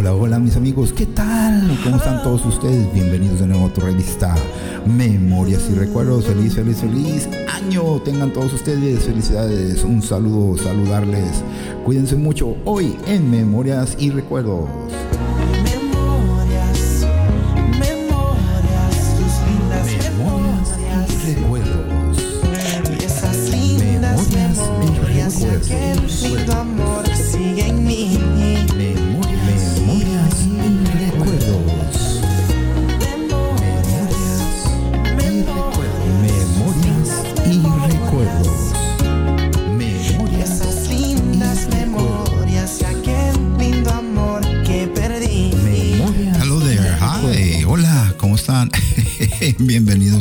Hola, 0.00 0.14
hola 0.14 0.38
mis 0.38 0.54
amigos, 0.54 0.92
¿qué 0.92 1.06
tal? 1.06 1.76
¿Cómo 1.82 1.96
están 1.96 2.22
todos 2.22 2.46
ustedes? 2.46 2.94
Bienvenidos 2.94 3.40
de 3.40 3.48
nuevo 3.48 3.66
a 3.66 3.72
tu 3.72 3.80
revista 3.80 4.32
Memorias 4.86 5.68
y 5.72 5.74
Recuerdos. 5.74 6.24
Feliz, 6.24 6.54
feliz, 6.54 6.76
feliz 6.76 7.28
año. 7.52 8.00
Tengan 8.02 8.32
todos 8.32 8.52
ustedes 8.52 9.02
felicidades. 9.02 9.82
Un 9.82 10.00
saludo, 10.00 10.56
saludarles. 10.56 11.42
Cuídense 11.84 12.14
mucho 12.14 12.56
hoy 12.64 12.96
en 13.08 13.28
Memorias 13.28 13.96
y 13.98 14.10
Recuerdos. 14.10 14.68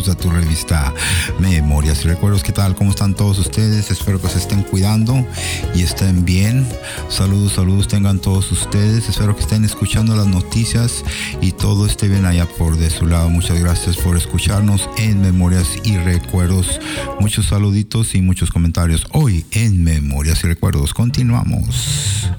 A 0.08 0.16
tu 0.16 0.30
revista 0.30 0.94
Memorias 1.38 2.06
y 2.06 2.08
Recuerdos. 2.08 2.42
¿Qué 2.42 2.54
tal? 2.54 2.76
¿Cómo 2.76 2.92
están 2.92 3.14
todos 3.14 3.40
ustedes? 3.40 3.92
Espero 3.92 4.22
que 4.22 4.30
se 4.30 4.38
estén 4.38 4.64
cuidando 4.64 5.28
y 5.76 5.82
estén 5.82 6.24
bien. 6.24 6.66
Saludos, 7.10 7.54
saludos 7.54 7.90
tengan 7.90 8.20
todos 8.20 8.50
ustedes. 8.54 9.10
Espero 9.10 9.36
que 9.36 9.42
estén 9.42 9.66
escuchando 9.66 10.16
las 10.16 10.28
noticias 10.28 11.04
y 11.41 11.52
todo 11.52 11.86
esté 11.86 12.08
bien 12.08 12.26
allá 12.26 12.46
por 12.46 12.77
de 12.77 12.90
su 12.90 13.05
lado. 13.05 13.30
Muchas 13.30 13.60
gracias 13.60 13.98
por 13.98 14.16
escucharnos 14.16 14.88
en 14.98 15.22
Memorias 15.22 15.68
y 15.84 15.98
Recuerdos. 15.98 16.80
Muchos 17.20 17.48
saluditos 17.48 18.16
y 18.16 18.21
muchos 18.21 18.49
comentarios 18.49 19.08
hoy 19.12 19.46
en 19.52 19.84
Memorias 19.84 20.42
y 20.46 20.48
Recuerdos. 20.48 20.94
Continuamos. 20.94 22.30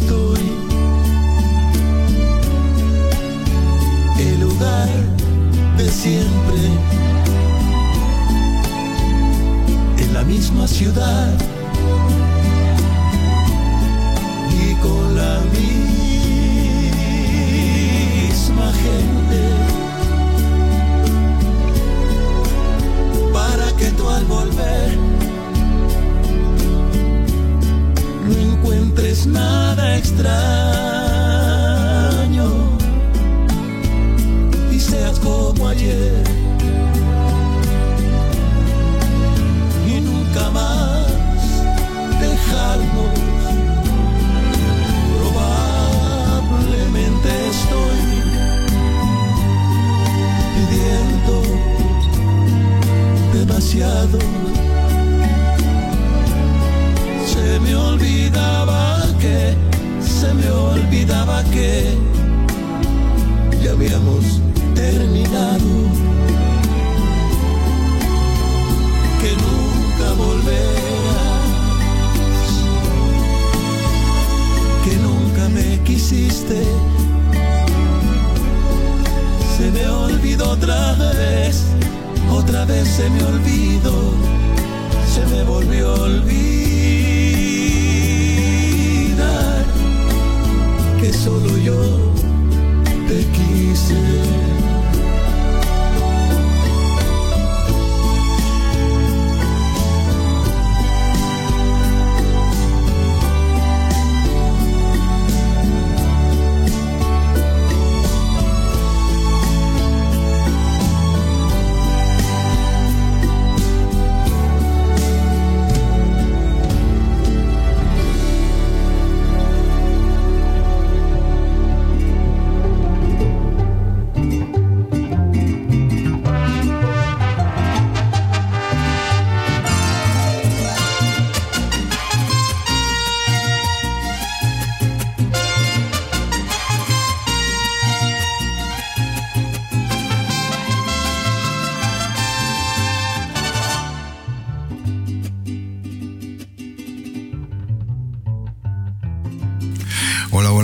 estoy. 0.00 0.40
El 4.18 4.40
lugar 4.40 4.88
de 5.76 5.88
siempre. 5.88 6.62
En 9.98 10.14
la 10.14 10.22
misma 10.24 10.66
ciudad. 10.66 11.59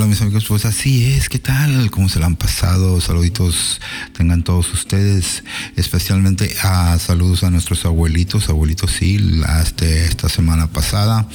Mis 0.06 0.22
amigos, 0.22 0.44
pues 0.46 0.64
así 0.66 1.04
es, 1.04 1.28
¿qué 1.28 1.40
tal? 1.40 1.90
¿Cómo 1.90 2.08
se 2.08 2.20
la 2.20 2.26
han 2.26 2.36
pasado? 2.36 3.00
Saluditos 3.00 3.80
tengan 4.12 4.44
todos 4.44 4.72
ustedes, 4.72 5.42
especialmente 5.74 6.54
a 6.62 6.96
saludos 7.00 7.42
a 7.42 7.50
nuestros 7.50 7.84
abuelitos, 7.84 8.48
abuelitos 8.48 8.92
sí, 8.92 9.18
este, 9.60 10.04
esta 10.04 10.28
semana 10.28 10.68
pasada 10.68 11.26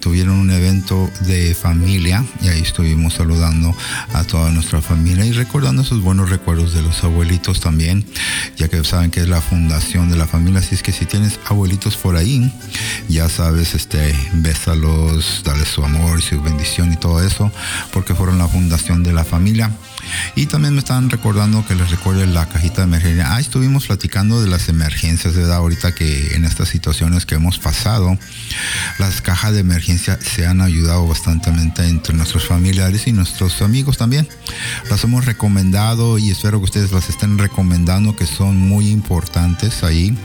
tuvieron 0.00 0.34
un 0.34 0.50
evento 0.50 1.10
de 1.22 1.54
familia 1.54 2.22
y 2.42 2.48
ahí 2.48 2.60
estuvimos 2.60 3.14
saludando 3.14 3.74
a 4.12 4.24
toda 4.24 4.50
nuestra 4.50 4.82
familia 4.82 5.24
y 5.24 5.32
recordando 5.32 5.80
esos 5.80 6.02
buenos 6.02 6.28
recuerdos 6.28 6.74
de 6.74 6.82
los 6.82 7.02
abuelitos 7.04 7.60
también, 7.60 8.04
ya 8.58 8.68
que 8.68 8.84
saben 8.84 9.10
que 9.10 9.20
es 9.20 9.28
la 9.28 9.40
fundación 9.40 10.10
de 10.10 10.16
la 10.16 10.26
familia, 10.26 10.60
así 10.60 10.74
es 10.74 10.82
que 10.82 10.92
si 10.92 11.06
tienes 11.06 11.40
abuelitos 11.46 11.96
por 11.96 12.16
ahí, 12.16 12.52
ya 13.08 13.30
sabes, 13.30 13.74
este, 13.74 14.14
bésalos, 14.34 15.42
dale 15.44 15.64
su 15.64 15.82
amor 15.82 16.20
su 16.20 16.40
bendición 16.42 16.92
y 16.92 16.96
todo 16.96 17.24
eso 17.24 17.50
porque 17.92 18.17
fueron 18.18 18.38
la 18.38 18.48
fundación 18.48 19.04
de 19.04 19.12
la 19.12 19.24
familia. 19.24 19.70
Y 20.34 20.46
también 20.46 20.74
me 20.74 20.80
están 20.80 21.08
recordando 21.08 21.64
que 21.66 21.76
les 21.76 21.90
recuerde 21.90 22.26
la 22.26 22.48
cajita 22.48 22.78
de 22.78 22.88
emergencia. 22.88 23.34
Ah, 23.34 23.40
estuvimos 23.40 23.86
platicando 23.86 24.42
de 24.42 24.48
las 24.48 24.68
emergencias, 24.68 25.34
¿verdad? 25.34 25.58
Ahorita 25.58 25.94
que 25.94 26.34
en 26.34 26.44
estas 26.44 26.68
situaciones 26.68 27.26
que 27.26 27.36
hemos 27.36 27.58
pasado, 27.58 28.18
las 28.98 29.20
cajas 29.20 29.52
de 29.52 29.60
emergencia 29.60 30.18
se 30.20 30.46
han 30.46 30.60
ayudado 30.60 31.06
bastante 31.06 31.50
entre 31.50 32.14
nuestros 32.14 32.46
familiares 32.46 33.06
y 33.06 33.12
nuestros 33.12 33.62
amigos 33.62 33.98
también. 33.98 34.28
Las 34.90 35.04
hemos 35.04 35.24
recomendado 35.24 36.18
y 36.18 36.30
espero 36.30 36.58
que 36.58 36.64
ustedes 36.64 36.90
las 36.90 37.08
estén 37.08 37.38
recomendando, 37.38 38.16
que 38.16 38.26
son 38.26 38.56
muy 38.56 38.88
importantes 38.88 39.84
ahí. 39.84 40.16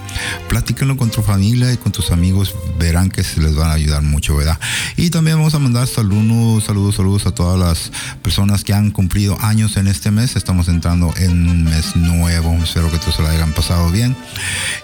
Platíquenlo 0.50 0.98
con 0.98 1.12
tu 1.12 1.22
familia 1.22 1.72
y 1.72 1.78
con 1.78 1.92
tus 1.92 2.10
amigos, 2.10 2.56
verán 2.80 3.10
que 3.10 3.24
se 3.24 3.40
les 3.40 3.56
van 3.56 3.70
a 3.70 3.74
ayudar 3.74 4.02
mucho, 4.02 4.36
¿verdad? 4.36 4.60
Y 4.98 5.12
también 5.12 5.38
vamos 5.38 5.54
a 5.54 5.60
mandar 5.60 5.88
saludos, 5.88 6.64
saludos, 6.64 6.96
saludos 6.96 7.26
a 7.28 7.32
todas 7.32 7.60
las 7.60 7.83
personas 8.22 8.64
que 8.64 8.74
han 8.74 8.92
cumplido 8.92 9.38
años 9.42 9.78
en 9.78 9.88
este 9.88 10.12
mes. 10.12 10.36
Estamos 10.36 10.68
entrando 10.68 11.14
en 11.18 11.50
un 11.50 11.64
mes 11.64 11.96
nuevo. 11.96 12.54
Espero 12.64 12.92
que 12.92 12.98
todos 12.98 13.16
se 13.16 13.22
lo 13.22 13.28
hayan 13.28 13.54
pasado 13.54 13.90
bien. 13.92 14.16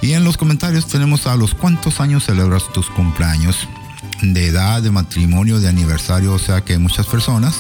Y 0.01 0.13
en 0.13 0.24
los 0.24 0.38
comentarios 0.38 0.88
tenemos 0.88 1.28
a 1.28 1.36
los 1.36 1.54
cuántos 1.54 2.00
años 2.00 2.25
celebras 2.25 2.63
tus 2.74 2.90
cumpleaños 2.90 3.68
de 4.21 4.48
edad, 4.48 4.81
de 4.81 4.92
matrimonio, 4.92 5.60
de 5.60 5.69
aniversario, 5.69 6.33
o 6.33 6.39
sea 6.39 6.62
que 6.62 6.77
muchas 6.77 7.07
personas 7.07 7.56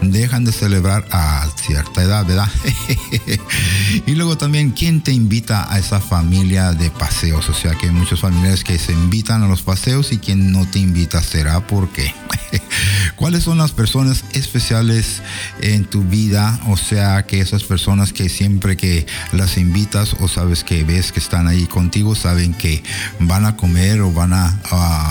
dejan 0.00 0.44
de 0.44 0.52
celebrar 0.52 1.06
a 1.10 1.46
cierta 1.56 2.02
edad, 2.02 2.26
¿verdad? 2.26 2.48
y 4.06 4.14
luego 4.14 4.36
también, 4.36 4.70
¿quién 4.70 5.02
te 5.02 5.12
invita 5.12 5.72
a 5.72 5.78
esa 5.78 6.00
familia 6.00 6.72
de 6.72 6.90
paseos? 6.90 7.48
O 7.48 7.54
sea 7.54 7.72
que 7.74 7.86
hay 7.86 7.92
muchos 7.92 8.20
familiares 8.20 8.64
que 8.64 8.78
se 8.78 8.92
invitan 8.92 9.42
a 9.42 9.48
los 9.48 9.62
paseos 9.62 10.12
y 10.12 10.18
quien 10.18 10.52
no 10.52 10.66
te 10.66 10.78
invita 10.78 11.22
será 11.22 11.66
porque 11.66 12.12
¿Cuáles 13.16 13.44
son 13.44 13.58
las 13.58 13.72
personas 13.72 14.24
especiales 14.32 15.22
en 15.60 15.84
tu 15.84 16.02
vida? 16.02 16.60
O 16.66 16.76
sea, 16.76 17.24
que 17.24 17.40
esas 17.40 17.64
personas 17.64 18.12
que 18.12 18.28
siempre 18.28 18.76
que 18.76 19.06
las 19.32 19.56
invitas 19.56 20.16
o 20.20 20.28
sabes 20.28 20.64
que 20.64 20.84
ves 20.84 21.12
que 21.12 21.20
están 21.20 21.48
ahí 21.48 21.66
contigo, 21.66 22.14
saben 22.14 22.54
que 22.54 22.82
van 23.20 23.46
a 23.46 23.56
comer 23.56 24.00
o 24.00 24.12
van 24.12 24.32
a, 24.32 24.58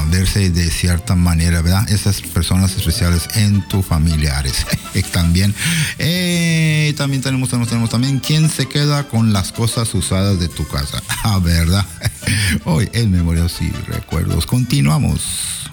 verse 0.09 0.49
de 0.49 0.69
cierta 0.69 0.90
manera, 1.15 1.61
¿verdad? 1.61 1.89
Esas 1.89 2.21
personas 2.21 2.75
especiales 2.75 3.27
en 3.35 3.67
tus 3.67 3.85
familiares. 3.85 4.65
también, 5.11 5.53
eh, 5.97 6.93
también 6.97 7.21
tenemos, 7.21 7.49
tenemos, 7.49 7.69
tenemos 7.69 7.89
también 7.89 8.19
quién 8.19 8.49
se 8.49 8.67
queda 8.67 9.07
con 9.07 9.33
las 9.33 9.51
cosas 9.51 9.93
usadas 9.93 10.39
de 10.39 10.47
tu 10.47 10.67
casa. 10.67 11.01
Ah, 11.23 11.37
¿verdad? 11.37 11.85
Hoy 12.65 12.89
en 12.93 13.11
Memorias 13.11 13.61
y 13.61 13.69
Recuerdos. 13.87 14.47
Continuamos. 14.47 15.69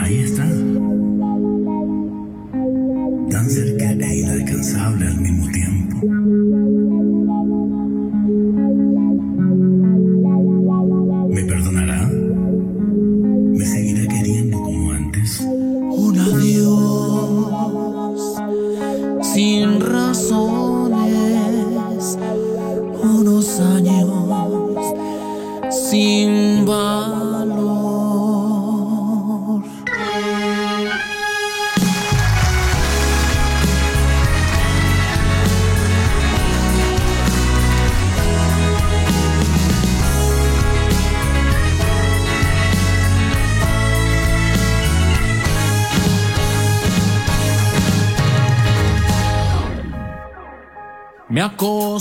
Ahí 0.00 0.18
está. 0.18 0.44
Tan 3.30 3.50
cerca 3.50 3.90
e 3.90 4.18
inalcanzable 4.18 5.06
al 5.06 5.16
mismo 5.16 5.50
tiempo. 5.50 6.33
Sin 19.64 19.80
razones. 19.80 20.73
A 51.94 52.00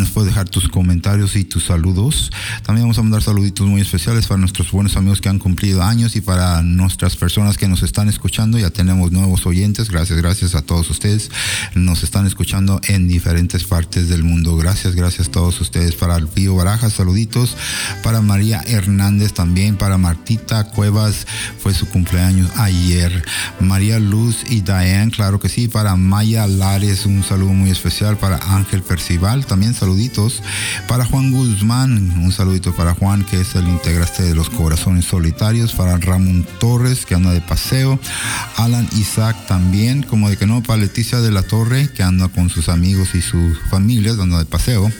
nos 0.00 0.10
puedes 0.10 0.30
dejar 0.30 0.48
tus 0.48 0.68
comentarios 0.68 1.36
y 1.36 1.44
tus 1.44 1.66
saludos. 1.66 2.32
También 2.64 2.84
vamos 2.84 2.98
a 2.98 3.02
mandar 3.02 3.22
saluditos 3.22 3.66
muy 3.66 3.82
especiales 3.82 4.26
para 4.26 4.40
nuestros 4.40 4.72
buenos 4.72 4.96
amigos 4.96 5.20
que 5.20 5.28
han 5.28 5.38
cumplido 5.38 5.82
años 5.82 6.16
y 6.16 6.20
para 6.20 6.62
nuestras 6.62 7.16
personas 7.16 7.56
que 7.56 7.68
nos 7.68 7.82
están 7.82 8.08
escuchando. 8.08 8.58
Ya 8.58 8.70
tenemos 8.70 9.12
nuevos 9.12 9.46
oyentes. 9.46 9.90
Gracias, 9.90 10.18
gracias 10.18 10.54
a 10.54 10.62
todos 10.62 10.90
ustedes. 10.90 11.30
Nos 11.74 12.02
están 12.02 12.26
escuchando 12.26 12.80
en 12.88 13.08
diferentes 13.08 13.64
partes 13.64 14.08
del 14.08 14.24
mundo. 14.24 14.56
Gracias, 14.56 14.94
gracias 14.94 15.28
a 15.28 15.30
todos 15.32 15.60
ustedes. 15.60 15.94
Para 15.94 16.14
Alfío 16.14 16.54
Barajas, 16.56 16.94
saluditos. 16.94 17.56
Para 18.02 18.20
María 18.22 18.62
Hernández 18.66 19.34
también. 19.34 19.76
Para 19.76 19.98
Martita 19.98 20.64
Cuevas, 20.64 21.26
fue 21.62 21.74
su 21.74 21.86
cumpleaños 21.86 22.50
ayer. 22.56 23.22
María 23.60 23.98
Luz 24.00 24.44
y 24.48 24.62
Diane, 24.62 25.12
claro 25.12 25.38
que 25.38 25.48
sí. 25.48 25.68
Para 25.68 25.94
Maya 25.96 26.46
Lares, 26.46 27.04
un 27.04 27.22
saludo 27.22 27.52
muy 27.52 27.70
especial 27.70 28.16
para 28.16 28.38
Ángel 28.56 28.82
Percival, 28.82 29.44
también 29.44 29.74
saluditos 29.90 30.40
para 30.86 31.04
Juan 31.04 31.32
Guzmán, 31.32 32.12
un 32.22 32.30
saludito 32.30 32.72
para 32.72 32.94
Juan 32.94 33.24
que 33.24 33.40
es 33.40 33.56
el 33.56 33.66
integrante 33.66 34.22
de 34.22 34.36
los 34.36 34.48
Corazones 34.48 35.04
Solitarios, 35.04 35.72
para 35.72 35.96
Ramón 35.96 36.46
Torres 36.60 37.04
que 37.04 37.16
anda 37.16 37.32
de 37.32 37.40
paseo, 37.40 37.98
Alan 38.56 38.88
Isaac 38.96 39.36
también, 39.48 40.04
como 40.04 40.30
de 40.30 40.36
que 40.36 40.46
no, 40.46 40.62
para 40.62 40.80
Leticia 40.82 41.20
de 41.20 41.32
la 41.32 41.42
Torre 41.42 41.88
que 41.88 42.04
anda 42.04 42.28
con 42.28 42.50
sus 42.50 42.68
amigos 42.68 43.16
y 43.16 43.20
sus 43.20 43.58
familias 43.68 44.16
anda 44.20 44.38
de 44.38 44.44
paseo, 44.44 44.92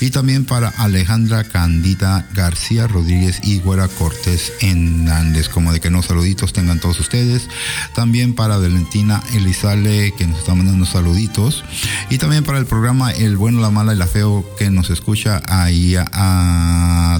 y 0.00 0.08
también 0.08 0.46
para 0.46 0.70
Alejandra 0.70 1.44
Candida 1.44 2.26
García 2.32 2.86
Rodríguez 2.86 3.40
y 3.42 3.58
Güera 3.58 3.88
Cortés 3.88 4.54
Hernández, 4.62 5.50
como 5.50 5.70
de 5.70 5.80
que 5.80 5.90
no, 5.90 6.02
saluditos 6.02 6.54
tengan 6.54 6.80
todos 6.80 6.98
ustedes, 6.98 7.46
también 7.94 8.34
para 8.34 8.56
Valentina 8.56 9.22
Elizale 9.34 10.14
que 10.16 10.26
nos 10.26 10.38
está 10.38 10.54
mandando 10.54 10.86
saluditos. 10.86 11.62
Y 12.08 12.18
también 12.18 12.44
para 12.44 12.58
el 12.58 12.66
programa 12.66 13.10
El 13.12 13.36
Bueno, 13.36 13.60
la 13.60 13.70
Mala 13.70 13.94
y 13.94 13.96
la 13.96 14.06
Feo 14.06 14.29
que 14.58 14.70
nos 14.70 14.90
escucha 14.90 15.42
ahí 15.46 15.96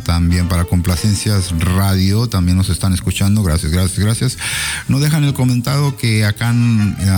también 0.04 0.48
para 0.48 0.64
Complacencias 0.64 1.52
Radio, 1.58 2.28
también 2.28 2.56
nos 2.56 2.68
están 2.68 2.92
escuchando. 2.92 3.42
Gracias, 3.42 3.72
gracias, 3.72 3.98
gracias. 3.98 4.38
No 4.88 4.98
dejan 5.00 5.24
el 5.24 5.34
comentado 5.34 5.96
que 5.96 6.24
acá 6.24 6.54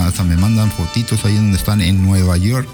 hasta 0.07 0.25
me 0.25 0.37
mandan 0.37 0.71
fotitos 0.71 1.25
ahí 1.25 1.35
donde 1.37 1.57
están 1.57 1.81
en 1.81 2.03
Nueva 2.03 2.37
York, 2.37 2.69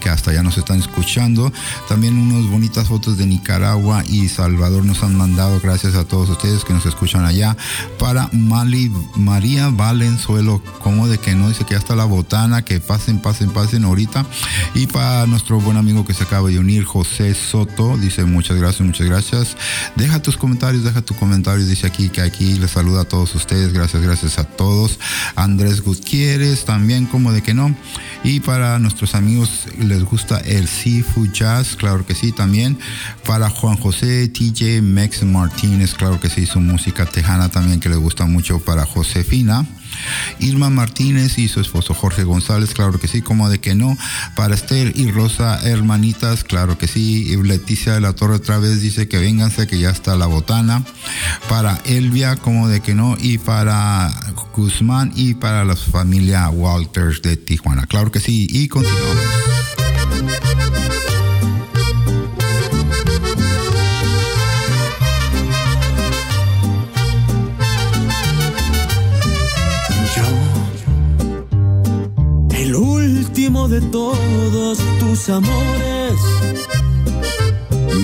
que 0.00 0.08
hasta 0.08 0.32
ya 0.32 0.42
nos 0.42 0.58
están 0.58 0.80
escuchando. 0.80 1.52
También 1.88 2.18
unas 2.18 2.50
bonitas 2.50 2.88
fotos 2.88 3.18
de 3.18 3.26
Nicaragua 3.26 4.02
y 4.08 4.28
Salvador 4.28 4.84
nos 4.84 5.02
han 5.02 5.16
mandado. 5.16 5.60
Gracias 5.60 5.94
a 5.94 6.04
todos 6.04 6.28
ustedes 6.30 6.64
que 6.64 6.72
nos 6.72 6.86
escuchan 6.86 7.24
allá. 7.24 7.56
Para 7.98 8.28
Mali, 8.32 8.90
María 9.14 9.68
Valenzuelo, 9.68 10.62
como 10.82 11.06
de 11.06 11.18
que 11.18 11.34
no 11.34 11.48
dice 11.48 11.64
que 11.64 11.74
ya 11.74 11.78
está 11.78 11.94
la 11.94 12.04
botana 12.04 12.64
que 12.64 12.80
pasen, 12.80 13.20
pasen, 13.20 13.50
pasen 13.50 13.84
ahorita. 13.84 14.26
Y 14.74 14.86
para 14.86 15.26
nuestro 15.26 15.60
buen 15.60 15.76
amigo 15.76 16.04
que 16.04 16.14
se 16.14 16.24
acaba 16.24 16.48
de 16.48 16.58
unir, 16.58 16.84
José 16.84 17.34
Soto, 17.34 17.96
dice 17.96 18.24
muchas 18.24 18.56
gracias, 18.56 18.86
muchas 18.86 19.06
gracias. 19.06 19.56
Deja 19.96 20.22
tus 20.22 20.36
comentarios, 20.36 20.84
deja 20.84 21.02
tu 21.02 21.14
comentario, 21.14 21.64
dice 21.64 21.86
aquí 21.86 22.08
que 22.08 22.22
aquí 22.22 22.54
les 22.54 22.70
saluda 22.70 23.02
a 23.02 23.04
todos 23.04 23.34
ustedes, 23.34 23.72
gracias, 23.72 24.02
gracias 24.02 24.38
a 24.38 24.44
todos. 24.44 24.98
Andrés 25.36 25.82
Gutiérrez, 25.82 26.64
también 26.64 27.06
como 27.06 27.32
de 27.32 27.42
que 27.42 27.54
no. 27.54 27.74
Y 28.24 28.40
para 28.40 28.78
nuestros 28.78 29.14
amigos 29.14 29.66
les 29.90 30.04
gusta 30.04 30.38
el 30.38 30.68
Seafood 30.68 31.32
Jazz, 31.32 31.74
claro 31.74 32.06
que 32.06 32.14
sí, 32.14 32.30
también. 32.30 32.78
Para 33.26 33.50
Juan 33.50 33.76
José 33.76 34.28
TJ 34.28 34.82
Mex 34.82 35.24
Martínez, 35.24 35.94
claro 35.94 36.20
que 36.20 36.30
sí, 36.30 36.46
su 36.46 36.60
música 36.60 37.06
tejana 37.06 37.48
también 37.48 37.80
que 37.80 37.88
le 37.88 37.96
gusta 37.96 38.24
mucho 38.26 38.60
para 38.60 38.86
Josefina. 38.86 39.66
Irma 40.38 40.70
Martínez 40.70 41.38
y 41.38 41.48
su 41.48 41.60
esposo 41.60 41.94
Jorge 41.94 42.24
González, 42.24 42.72
claro 42.72 42.98
que 42.98 43.08
sí, 43.08 43.22
como 43.22 43.48
de 43.48 43.60
que 43.60 43.74
no. 43.74 43.96
Para 44.36 44.54
Esther 44.54 44.92
y 44.94 45.10
Rosa, 45.10 45.60
hermanitas, 45.62 46.44
claro 46.44 46.78
que 46.78 46.86
sí. 46.86 47.26
Y 47.28 47.42
Leticia 47.42 47.94
de 47.94 48.00
la 48.00 48.12
Torre 48.12 48.36
otra 48.36 48.58
vez 48.58 48.80
dice 48.80 49.08
que 49.08 49.18
vénganse, 49.18 49.66
que 49.66 49.78
ya 49.78 49.90
está 49.90 50.16
la 50.16 50.26
botana. 50.26 50.84
Para 51.48 51.80
Elvia, 51.84 52.36
como 52.36 52.68
de 52.68 52.80
que 52.80 52.94
no. 52.94 53.16
Y 53.20 53.38
para 53.38 54.10
Guzmán 54.54 55.12
y 55.16 55.34
para 55.34 55.64
la 55.64 55.76
familia 55.76 56.48
Walters 56.48 57.22
de 57.22 57.36
Tijuana, 57.36 57.86
claro 57.86 58.10
que 58.10 58.20
sí. 58.20 58.46
Y 58.50 58.68
continuamos. 58.68 59.59
De 73.70 73.80
todos 73.82 74.78
tus 74.98 75.28
amores. 75.28 76.14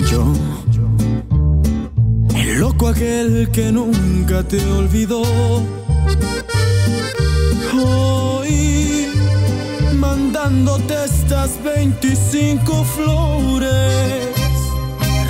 Yo, 0.09 0.33
el 2.35 2.59
loco 2.59 2.87
aquel 2.87 3.49
que 3.51 3.71
nunca 3.71 4.43
te 4.43 4.63
olvidó. 4.71 5.23
Hoy, 7.73 8.86
mandándote 10.37 10.93
estas 11.05 11.61
25 11.63 12.83
flores. 12.83 13.71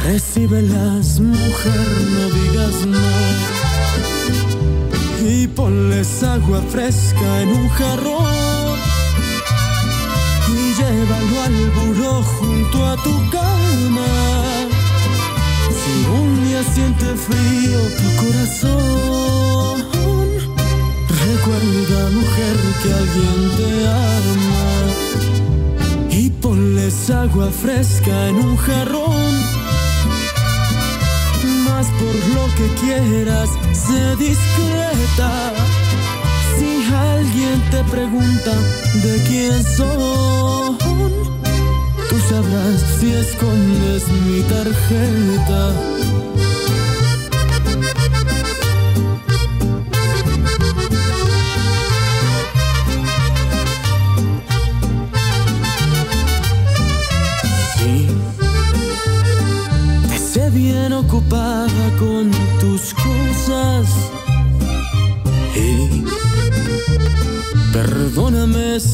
Recíbelas, 0.04 1.20
mujer, 1.20 1.88
no 2.14 2.30
digas 2.40 2.86
no. 2.86 2.98
Y 5.30 5.48
ponles 5.48 6.24
agua 6.24 6.62
fresca 6.70 7.42
en 7.42 7.50
un 7.50 7.70
jarrón 7.70 8.78
llévalo 10.78 11.42
al 11.42 11.72
buró 11.72 12.22
junto 12.24 12.86
a 12.86 12.96
tu 12.98 13.14
cama. 13.32 14.12
Si 15.80 16.06
un 16.20 16.46
día 16.46 16.64
siente 16.64 17.06
frío 17.16 17.80
tu 18.00 18.08
corazón, 18.22 19.76
recuerda 21.26 22.10
mujer 22.12 22.58
que 22.84 22.94
alguien 22.94 23.40
te 23.58 23.88
ama. 23.88 24.67
Ponles 26.88 27.10
agua 27.10 27.51
fresca 27.51 28.27
en 28.29 28.36
un 28.38 28.56
jarrón. 28.56 29.34
Más 31.65 31.88
por 32.00 32.15
lo 32.34 32.48
que 32.56 32.67
quieras, 32.79 33.50
sé 33.74 34.15
discreta 34.15 35.53
si 36.58 36.86
alguien 36.94 37.62
te 37.72 37.84
pregunta 37.91 38.53
de 39.03 39.22
quién 39.27 39.63
son, 39.63 40.77
tú 40.77 42.15
sabrás 42.29 42.82
si 43.00 43.12
escondes 43.12 44.08
mi 44.25 44.41
tarjeta. 44.44 45.97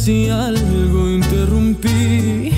Si 0.04 0.30
algo 0.30 1.10
interrumpí. 1.10 2.52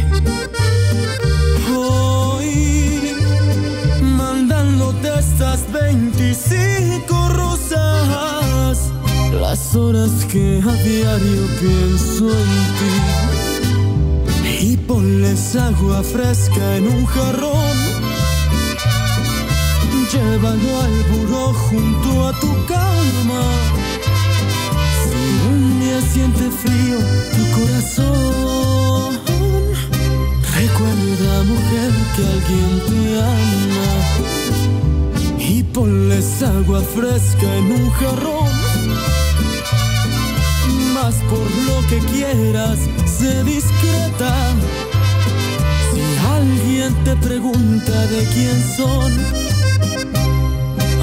Hoy, 1.77 3.13
mandándote 4.01 5.19
estas 5.19 5.71
25 5.71 7.29
rosas, 7.29 8.91
las 9.39 9.75
horas 9.75 10.25
que 10.31 10.59
a 10.65 10.73
diario 10.89 11.43
pienso 11.59 12.31
en 12.31 12.53
ti. 12.79 12.95
Y 14.61 14.77
ponles 14.77 15.55
agua 15.55 16.01
fresca 16.01 16.77
en 16.77 16.87
un 16.87 17.05
jarrón 17.05 17.77
Llévalo 20.11 20.81
al 20.81 21.03
buró 21.11 21.53
junto 21.53 22.27
a 22.27 22.31
tu 22.39 22.65
cama. 22.67 23.43
Siente 26.15 26.49
frío 26.49 26.97
tu 27.35 27.43
corazón, 27.59 29.19
recuerda, 30.55 31.43
mujer, 31.43 31.91
que 32.15 32.23
alguien 32.35 32.71
te 32.87 33.01
ama. 33.19 33.91
Y 35.37 35.63
ponles 35.63 36.41
agua 36.41 36.81
fresca 36.95 37.57
en 37.57 37.69
un 37.69 37.89
jarrón. 37.89 38.53
Más 40.93 41.15
por 41.29 41.51
lo 41.67 41.85
que 41.89 41.99
quieras, 42.13 42.79
sé 43.05 43.43
discreta. 43.43 44.33
Si 45.91 46.01
alguien 46.33 46.95
te 47.03 47.13
pregunta 47.17 48.07
de 48.07 48.23
quién 48.33 48.63
son, 48.77 49.11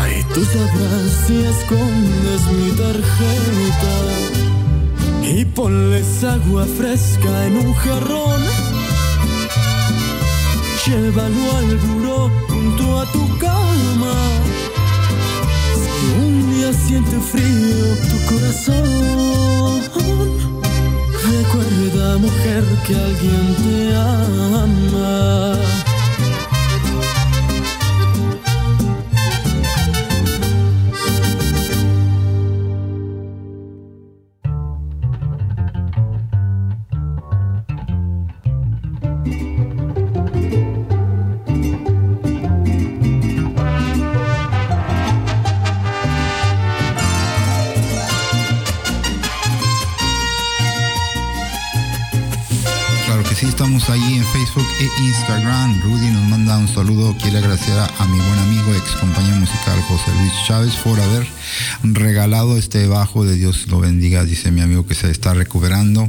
ahí 0.00 0.24
tú 0.32 0.42
sabrás 0.42 1.26
si 1.26 1.36
escondes 1.44 2.42
mi 2.50 2.70
tarjeta. 2.78 4.51
Y 5.34 5.46
ponles 5.46 6.22
agua 6.24 6.66
fresca 6.66 7.46
en 7.46 7.56
un 7.56 7.72
jarrón. 7.72 8.42
Llévalo 10.84 11.56
al 11.56 11.76
buró 11.78 12.30
junto 12.48 13.00
a 13.00 13.06
tu 13.12 13.38
cama. 13.38 14.14
Si 15.80 16.06
un 16.20 16.52
día 16.52 16.70
siente 16.74 17.18
frío 17.18 17.96
tu 18.10 18.18
corazón, 18.34 19.80
recuerda, 21.30 22.18
mujer, 22.18 22.64
que 22.86 22.94
alguien 22.94 23.56
te 23.62 23.96
ama. 23.96 25.71
Ahí 53.92 54.14
en 54.14 54.24
Facebook 54.24 54.66
e 54.80 55.02
Instagram. 55.02 55.82
Rudy 55.82 56.10
nos 56.10 56.22
manda 56.28 56.56
un 56.56 56.66
saludo. 56.66 57.14
Quiere 57.20 57.38
agradecer 57.38 57.78
a 57.78 58.06
mi 58.06 58.16
buen 58.16 58.38
amigo, 58.38 58.74
ex 58.74 58.92
compañero 58.92 59.36
musical 59.36 59.78
José 59.82 60.10
Luis 60.18 60.32
Chávez, 60.46 60.74
por 60.76 60.98
haber 60.98 61.26
regalado 61.82 62.56
este 62.56 62.86
bajo 62.86 63.26
de 63.26 63.36
Dios 63.36 63.66
lo 63.68 63.80
bendiga, 63.80 64.24
dice 64.24 64.50
mi 64.50 64.62
amigo 64.62 64.86
que 64.86 64.94
se 64.94 65.10
está 65.10 65.34
recuperando. 65.34 66.08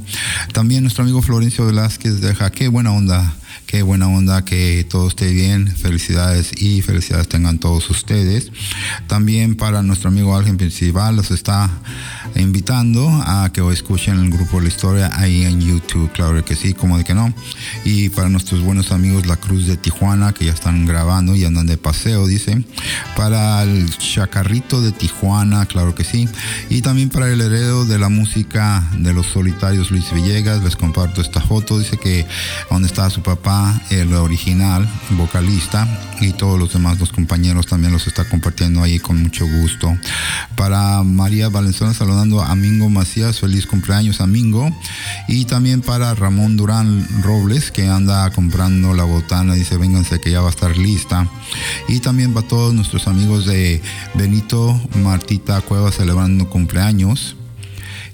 También 0.54 0.84
nuestro 0.84 1.04
amigo 1.04 1.22
Florencio 1.22 1.66
Velázquez 1.66 2.22
deja, 2.22 2.52
qué 2.52 2.70
buena 2.70 2.94
onda. 2.94 3.34
Qué 3.66 3.82
buena 3.82 4.08
onda, 4.08 4.46
que 4.46 4.86
todo 4.90 5.08
esté 5.08 5.32
bien. 5.32 5.68
Felicidades 5.68 6.52
y 6.62 6.82
felicidades 6.82 7.28
tengan 7.28 7.58
todos 7.60 7.90
ustedes. 7.90 8.52
También 9.08 9.56
para 9.56 9.82
nuestro 9.82 10.10
amigo 10.10 10.38
Ángel 10.38 10.58
Principal, 10.58 11.16
los 11.16 11.32
está 11.32 11.70
invitando 12.36 13.10
a 13.26 13.52
que 13.52 13.62
escuchen 13.72 14.20
el 14.20 14.30
grupo 14.30 14.62
La 14.62 14.68
Historia 14.68 15.12
ahí 15.14 15.44
en 15.44 15.62
YouTube. 15.62 16.12
Claro 16.12 16.44
que 16.46 16.56
sí, 16.56 16.74
como 16.74 16.98
de 16.98 17.04
que 17.04 17.14
no. 17.14 17.34
Y 17.84 18.10
para 18.10 18.30
nuestros 18.30 18.62
buenos 18.62 18.92
amigos 18.92 19.26
La 19.26 19.38
Cruz 19.38 19.66
de 19.66 19.78
Tijuana, 19.78 20.34
que 20.34 20.46
ya 20.46 20.54
están 20.54 20.86
grabando 20.86 21.36
y 21.36 21.46
andan 21.46 21.66
de 21.66 21.78
paseo, 21.78 22.28
dice. 22.28 22.64
Para 23.16 23.64
el 23.64 23.90
Chacarrito 23.98 24.82
de 24.82 24.92
Tijuana, 24.92 25.66
claro 25.66 25.96
que 25.96 26.04
sí. 26.04 26.28
Y 26.70 26.82
también 26.82 27.10
para 27.10 27.28
el 27.28 27.42
heredero 27.42 27.86
de 27.86 28.00
la 28.00 28.10
música 28.10 28.88
de 28.98 29.14
los 29.14 29.28
solitarios 29.28 29.92
Luis 29.92 30.14
Villegas, 30.14 30.64
les 30.64 30.76
comparto 30.76 31.22
esta 31.22 31.42
foto. 31.42 31.80
Dice 31.80 31.98
que 31.98 32.26
donde 32.70 32.88
está 32.88 33.10
su 33.10 33.22
papá, 33.22 33.43
el 33.90 34.14
original, 34.14 34.88
vocalista, 35.12 35.88
y 36.22 36.32
todos 36.32 36.58
los 36.58 36.72
demás, 36.72 36.98
compañeros 37.12 37.68
también 37.68 37.92
los 37.92 38.08
está 38.08 38.24
compartiendo 38.26 38.82
ahí 38.82 39.00
con 39.00 39.22
mucho 39.22 39.46
gusto. 39.46 39.96
Para 40.56 41.04
María 41.04 41.50
Valenzuela, 41.50 41.94
saludando 41.94 42.42
a 42.42 42.56
Mingo 42.56 42.90
Macías, 42.90 43.40
feliz 43.40 43.68
cumpleaños, 43.68 44.22
Amingo. 44.22 44.70
Y 45.28 45.46
también 45.46 45.82
para 45.82 46.14
Ramón 46.16 46.56
Durán 46.56 47.06
Robles, 47.22 47.72
que 47.72 47.88
anda 47.88 48.30
comprando 48.32 48.94
la 48.94 49.04
botana, 49.04 49.54
dice, 49.54 49.78
vénganse 49.78 50.22
que 50.22 50.32
ya 50.32 50.42
va 50.42 50.48
a 50.48 50.52
estar 50.52 50.78
lista. 50.78 51.28
Y 51.88 52.00
también 52.00 52.34
para 52.34 52.48
todos 52.48 52.74
nuestros 52.74 53.08
amigos 53.08 53.46
de 53.46 53.82
Benito 54.14 54.80
Martita 54.96 55.60
Cueva 55.62 55.92
celebrando 55.92 56.50
cumpleaños. 56.50 57.36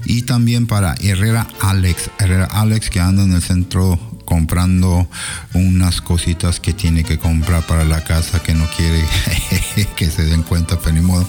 Y 0.05 0.23
también 0.23 0.65
para 0.65 0.95
Herrera 1.01 1.47
Alex, 1.61 2.09
Herrera 2.19 2.45
Alex 2.45 2.89
que 2.89 3.01
anda 3.01 3.23
en 3.23 3.33
el 3.33 3.41
centro 3.41 3.99
comprando 4.29 5.09
unas 5.55 6.01
cositas 6.01 6.59
que 6.59 6.71
tiene 6.71 7.03
que 7.03 7.17
comprar 7.17 7.65
para 7.65 7.83
la 7.83 8.03
casa 8.03 8.41
que 8.43 8.53
no 8.53 8.67
quiere 8.77 9.03
que 9.95 10.11
se 10.11 10.23
den 10.23 10.43
cuenta, 10.43 10.79
pero 10.79 10.93
ni 10.93 11.01
modo. 11.01 11.27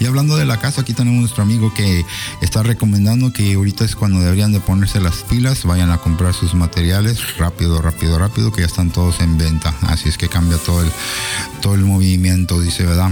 Y 0.00 0.06
hablando 0.06 0.34
de 0.36 0.46
la 0.46 0.58
casa, 0.58 0.80
aquí 0.80 0.94
tenemos 0.94 1.20
nuestro 1.20 1.42
amigo 1.42 1.74
que 1.74 2.06
está 2.40 2.62
recomendando 2.62 3.34
que 3.34 3.52
ahorita 3.52 3.84
es 3.84 3.94
cuando 3.94 4.20
deberían 4.20 4.52
de 4.52 4.60
ponerse 4.60 4.98
las 4.98 5.16
pilas, 5.24 5.64
vayan 5.64 5.90
a 5.90 5.98
comprar 5.98 6.32
sus 6.32 6.54
materiales 6.54 7.36
rápido, 7.36 7.82
rápido, 7.82 8.18
rápido, 8.18 8.50
que 8.50 8.62
ya 8.62 8.66
están 8.66 8.90
todos 8.90 9.20
en 9.20 9.36
venta. 9.36 9.74
Así 9.82 10.08
es 10.08 10.16
que 10.16 10.28
cambia 10.28 10.56
todo 10.56 10.82
el, 10.82 10.90
todo 11.60 11.74
el 11.74 11.84
movimiento, 11.84 12.60
dice, 12.60 12.86
¿verdad? 12.86 13.10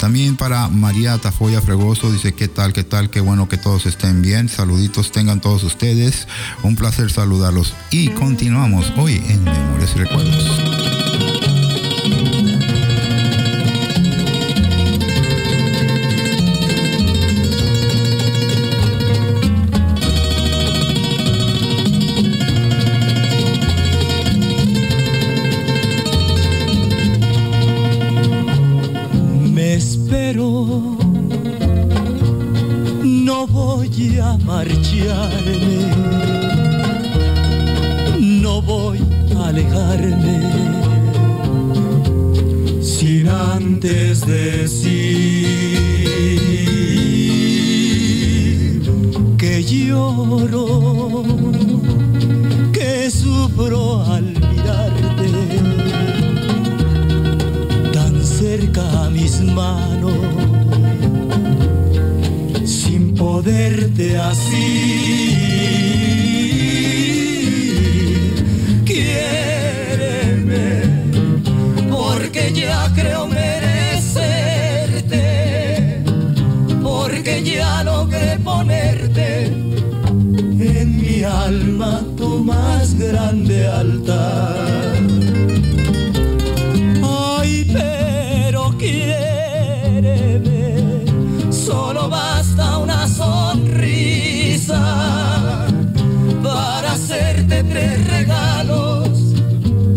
También 0.00 0.36
para 0.36 0.66
María 0.68 1.16
Tafoya 1.18 1.60
Fregoso, 1.60 2.10
dice, 2.10 2.32
¿qué 2.32 2.48
tal, 2.48 2.72
qué 2.72 2.82
tal? 2.82 3.08
Qué 3.08 3.20
bueno 3.20 3.48
que 3.48 3.56
todos 3.56 3.86
estén 3.86 4.20
bien. 4.20 4.48
Saluditos 4.48 5.12
tengan 5.12 5.40
todos 5.40 5.62
ustedes. 5.62 6.26
Un 6.64 6.74
placer 6.74 7.12
saludarlos. 7.12 7.72
Y 7.90 8.08
continuamos 8.08 8.63
hoy 8.72 9.22
en 9.28 9.44
Memorias 9.44 9.92
y 9.94 9.98
Recuerdos. 9.98 10.62
Me 29.52 29.74
espero, 29.74 30.96
no 33.02 33.46
voy 33.46 34.18
a 34.20 34.38
marcharme, 34.38 36.33
voy 38.66 38.98
a 39.36 39.48
alejarme, 39.48 40.40
sin 42.82 43.28
antes 43.28 44.26
decir 44.26 45.44
que 49.38 49.62
lloro, 49.62 51.24
que 52.72 53.10
sufro 53.10 54.02
al 54.02 54.24
mirarte 54.24 55.30
tan 57.92 58.24
cerca 58.24 59.04
a 59.04 59.10
mis 59.10 59.40
manos, 59.42 60.12
sin 62.64 63.14
poderte 63.14 64.18
así. 64.18 65.93
Grande 82.98 83.66
altar. 83.66 84.56
Ay, 87.02 87.66
pero 87.72 88.74
solo 91.50 92.08
basta 92.08 92.78
una 92.78 93.08
sonrisa 93.08 94.80
para 96.42 96.92
hacerte 96.92 97.64
tres 97.64 98.06
regalos. 98.08 99.08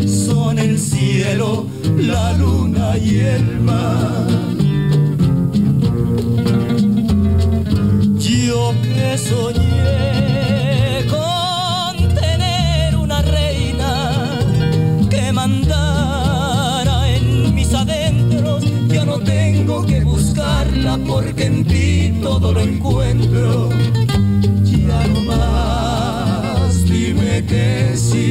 Son 0.05 0.57
el 0.59 0.79
cielo, 0.79 1.67
la 1.97 2.33
luna 2.33 2.97
y 2.97 3.17
el 3.17 3.59
mar. 3.59 4.27
Yo 8.17 8.73
que 8.81 9.17
soñé 9.17 9.56
lo 22.53 22.61
encuentro. 22.61 23.69
Ya 24.63 25.07
no 25.07 25.21
más, 25.21 26.85
dime 26.85 27.43
que 27.45 27.95
sí. 27.95 28.26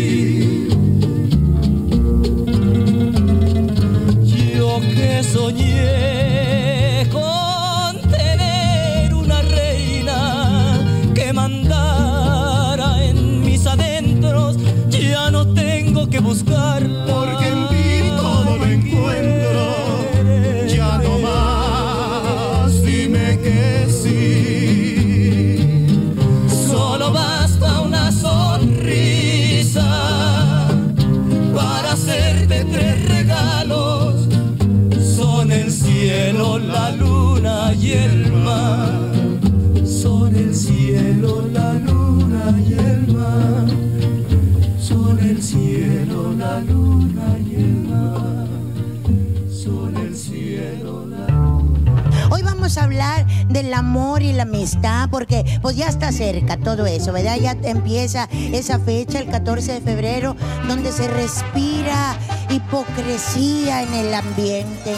Hoy 52.30 52.42
vamos 52.42 52.76
a 52.76 52.84
hablar 52.84 53.26
del 53.48 53.72
amor 53.72 54.22
y 54.22 54.32
la 54.32 54.42
amistad, 54.42 55.08
porque 55.10 55.44
pues 55.62 55.76
ya 55.76 55.88
está 55.88 56.10
cerca 56.12 56.56
todo 56.56 56.86
eso, 56.86 57.12
¿verdad? 57.12 57.36
Ya 57.38 57.52
empieza 57.62 58.28
esa 58.32 58.78
fecha, 58.78 59.20
el 59.20 59.30
14 59.30 59.74
de 59.74 59.80
febrero, 59.80 60.36
donde 60.66 60.92
se 60.92 61.08
respira 61.08 62.18
hipocresía 62.50 63.82
en 63.82 63.94
el 63.94 64.14
ambiente. 64.14 64.94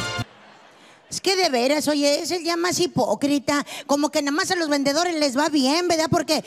Es 1.11 1.21
que 1.21 1.37
de 1.37 1.49
veras, 1.49 1.89
oye, 1.89 2.21
es 2.23 2.31
el 2.31 2.45
ya 2.45 2.57
más 2.57 2.81
hipócrita, 2.81 3.65
como 3.87 4.11
que 4.11 4.23
nada 4.23 4.37
más 4.37 4.51
a 4.51 4.57
los 4.57 4.69
vendedores 4.69 5.15
les 5.15 5.37
va 5.37 5.49
bien, 5.49 5.89
¿verdad? 5.89 6.09
Porque 6.11 6.45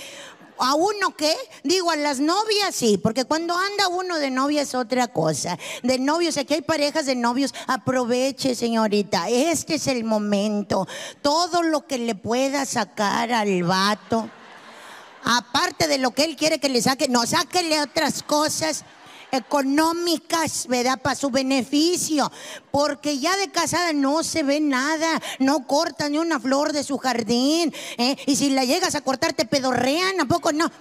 a 0.61 0.75
uno 0.75 1.15
qué, 1.17 1.35
digo, 1.63 1.89
a 1.89 1.95
las 1.95 2.19
novias 2.19 2.75
sí, 2.75 2.99
porque 3.01 3.25
cuando 3.25 3.57
anda 3.57 3.87
uno 3.87 4.19
de 4.19 4.29
novia 4.29 4.61
es 4.61 4.75
otra 4.75 5.07
cosa. 5.07 5.57
De 5.81 5.97
novios, 5.97 6.37
aquí 6.37 6.53
hay 6.53 6.61
parejas 6.61 7.07
de 7.07 7.15
novios, 7.15 7.53
aproveche, 7.65 8.53
señorita, 8.53 9.27
este 9.27 9.75
es 9.75 9.87
el 9.87 10.03
momento. 10.03 10.87
Todo 11.23 11.63
lo 11.63 11.87
que 11.87 11.97
le 11.97 12.13
pueda 12.13 12.65
sacar 12.65 13.33
al 13.33 13.63
vato, 13.63 14.29
aparte 15.23 15.87
de 15.87 15.97
lo 15.97 16.11
que 16.11 16.25
él 16.25 16.35
quiere 16.35 16.59
que 16.59 16.69
le 16.69 16.81
saque, 16.81 17.07
no, 17.07 17.25
sáquele 17.25 17.81
otras 17.81 18.21
cosas 18.21 18.85
económicas, 19.31 20.67
¿verdad? 20.67 21.01
Para 21.01 21.15
su 21.15 21.29
beneficio. 21.29 22.31
Porque 22.69 23.19
ya 23.19 23.35
de 23.37 23.49
casada 23.49 23.93
no 23.93 24.23
se 24.23 24.43
ve 24.43 24.59
nada, 24.59 25.21
no 25.39 25.65
corta 25.65 26.09
ni 26.09 26.17
una 26.17 26.39
flor 26.39 26.73
de 26.73 26.83
su 26.83 26.97
jardín. 26.97 27.73
¿eh? 27.97 28.15
Y 28.27 28.35
si 28.35 28.49
la 28.49 28.65
llegas 28.65 28.95
a 28.95 29.01
cortar, 29.01 29.33
te 29.33 29.45
pedorrean, 29.45 30.19
¿a 30.19 30.25
poco 30.25 30.51
no? 30.51 30.71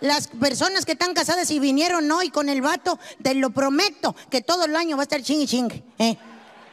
Las 0.00 0.28
personas 0.28 0.84
que 0.84 0.92
están 0.92 1.12
casadas 1.12 1.50
y 1.50 1.58
vinieron 1.58 2.10
hoy 2.10 2.30
con 2.30 2.48
el 2.48 2.62
vato, 2.62 2.98
te 3.22 3.34
lo 3.34 3.50
prometo, 3.50 4.14
que 4.30 4.40
todo 4.40 4.64
el 4.64 4.76
año 4.76 4.96
va 4.96 5.02
a 5.02 5.04
estar 5.04 5.22
ching 5.22 5.40
y 5.40 5.46
ching. 5.46 5.84
¿eh? 5.98 6.16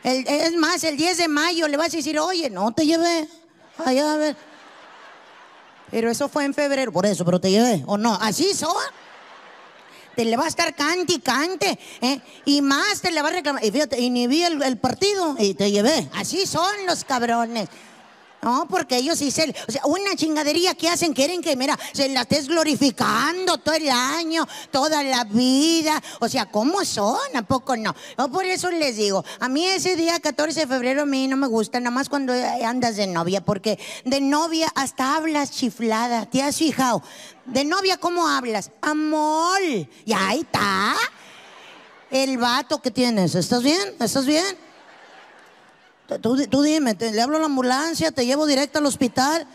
Es 0.03 0.55
más, 0.55 0.83
el 0.83 0.95
10 0.95 1.17
de 1.17 1.27
mayo 1.27 1.67
le 1.67 1.77
vas 1.77 1.93
a 1.93 1.97
decir, 1.97 2.19
oye, 2.19 2.49
no 2.51 2.71
te 2.71 2.85
llevé. 2.85 3.27
Allá 3.83 4.13
a 4.13 4.17
ver. 4.17 4.37
Pero 5.89 6.11
eso 6.11 6.29
fue 6.29 6.45
en 6.45 6.53
febrero, 6.53 6.91
por 6.91 7.05
eso, 7.05 7.25
pero 7.25 7.39
te 7.39 7.49
llevé. 7.49 7.83
¿O 7.87 7.97
no? 7.97 8.13
Así 8.21 8.53
son 8.53 8.75
te 10.15 10.25
le 10.25 10.37
va 10.37 10.45
a 10.45 10.47
estar 10.47 10.73
cante 10.75 11.13
y 11.13 11.19
cante, 11.19 11.77
¿eh? 12.01 12.19
y 12.45 12.61
más 12.61 13.01
te 13.01 13.11
le 13.11 13.21
va 13.21 13.29
a 13.29 13.31
reclamar. 13.31 13.63
Y 13.63 13.71
fíjate, 13.71 13.99
el, 13.99 14.61
el 14.61 14.77
partido 14.77 15.35
y 15.39 15.53
te 15.53 15.71
llevé. 15.71 16.09
Así 16.13 16.45
son 16.45 16.85
los 16.85 17.03
cabrones. 17.03 17.69
No, 18.45 18.67
porque 18.69 18.97
ellos 18.97 19.17
se. 19.17 19.55
O 19.67 19.71
sea, 19.71 19.81
una 19.85 20.15
chingadería 20.15 20.75
que 20.75 20.87
hacen, 20.87 21.13
quieren 21.13 21.41
que, 21.41 21.55
mira, 21.55 21.79
se 21.93 22.07
la 22.09 22.21
estés 22.21 22.47
glorificando 22.47 23.57
todo 23.57 23.73
el 23.73 23.89
año, 23.89 24.47
toda 24.69 25.01
la 25.01 25.23
vida. 25.23 25.99
O 26.19 26.29
sea, 26.29 26.45
¿cómo 26.45 26.85
son? 26.85 27.17
¿A 27.33 27.41
poco 27.41 27.75
no? 27.75 27.95
Yo 28.15 28.27
por 28.29 28.45
eso 28.45 28.69
les 28.69 28.97
digo, 28.97 29.25
a 29.39 29.49
mí 29.49 29.65
ese 29.65 29.95
día 29.95 30.19
14 30.19 30.59
de 30.59 30.67
febrero 30.67 31.01
a 31.01 31.05
mí 31.07 31.27
no 31.27 31.37
me 31.37 31.47
gusta, 31.47 31.79
nada 31.79 31.89
más 31.89 32.07
cuando 32.07 32.33
andas 32.63 32.97
de 32.97 33.07
novia, 33.07 33.43
porque 33.43 33.79
de 34.03 34.21
novia 34.21 34.71
hasta 34.75 35.15
hablas 35.15 35.49
chiflada. 35.49 36.27
¿Te 36.27 36.43
has 36.43 36.57
fijado? 36.57 37.01
De 37.47 37.65
novia, 37.65 37.97
¿cómo 37.97 38.27
hablas? 38.27 38.69
Amor. 38.79 39.59
Y 40.05 40.13
ahí 40.13 40.41
está. 40.41 40.95
El 42.11 42.37
vato 42.37 42.79
que 42.79 42.91
tienes. 42.91 43.33
¿Estás 43.33 43.63
bien? 43.63 43.95
¿Estás 43.99 44.27
bien? 44.27 44.64
Tú, 46.21 46.37
tú 46.47 46.61
dime, 46.61 46.93
te- 46.95 47.11
le 47.11 47.21
hablo 47.21 47.37
a 47.37 47.39
la 47.39 47.45
ambulancia, 47.47 48.11
te 48.11 48.25
llevo 48.25 48.45
directo 48.45 48.77
al 48.79 48.85
hospital. 48.85 49.47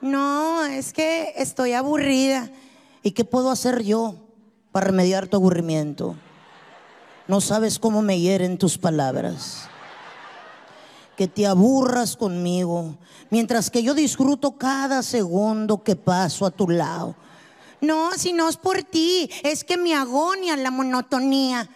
No, 0.00 0.64
es 0.64 0.92
que 0.92 1.32
estoy 1.36 1.74
aburrida. 1.74 2.50
¿Y 3.02 3.10
qué 3.12 3.24
puedo 3.24 3.50
hacer 3.50 3.82
yo 3.82 4.16
para 4.72 4.86
remediar 4.86 5.28
tu 5.28 5.36
aburrimiento? 5.36 6.16
No 7.28 7.40
sabes 7.40 7.78
cómo 7.78 8.00
me 8.02 8.18
hieren 8.20 8.58
tus 8.58 8.78
palabras. 8.78 9.68
Que 11.16 11.28
te 11.28 11.46
aburras 11.46 12.16
conmigo, 12.16 12.96
mientras 13.30 13.70
que 13.70 13.82
yo 13.82 13.92
disfruto 13.94 14.52
cada 14.52 15.02
segundo 15.02 15.82
que 15.82 15.94
paso 15.94 16.46
a 16.46 16.50
tu 16.50 16.68
lado. 16.70 17.14
No, 17.82 18.12
si 18.16 18.32
no 18.32 18.48
es 18.48 18.56
por 18.56 18.82
ti, 18.82 19.28
es 19.42 19.62
que 19.62 19.76
me 19.76 19.94
agonia 19.94 20.56
la 20.56 20.70
monotonía. 20.70 21.68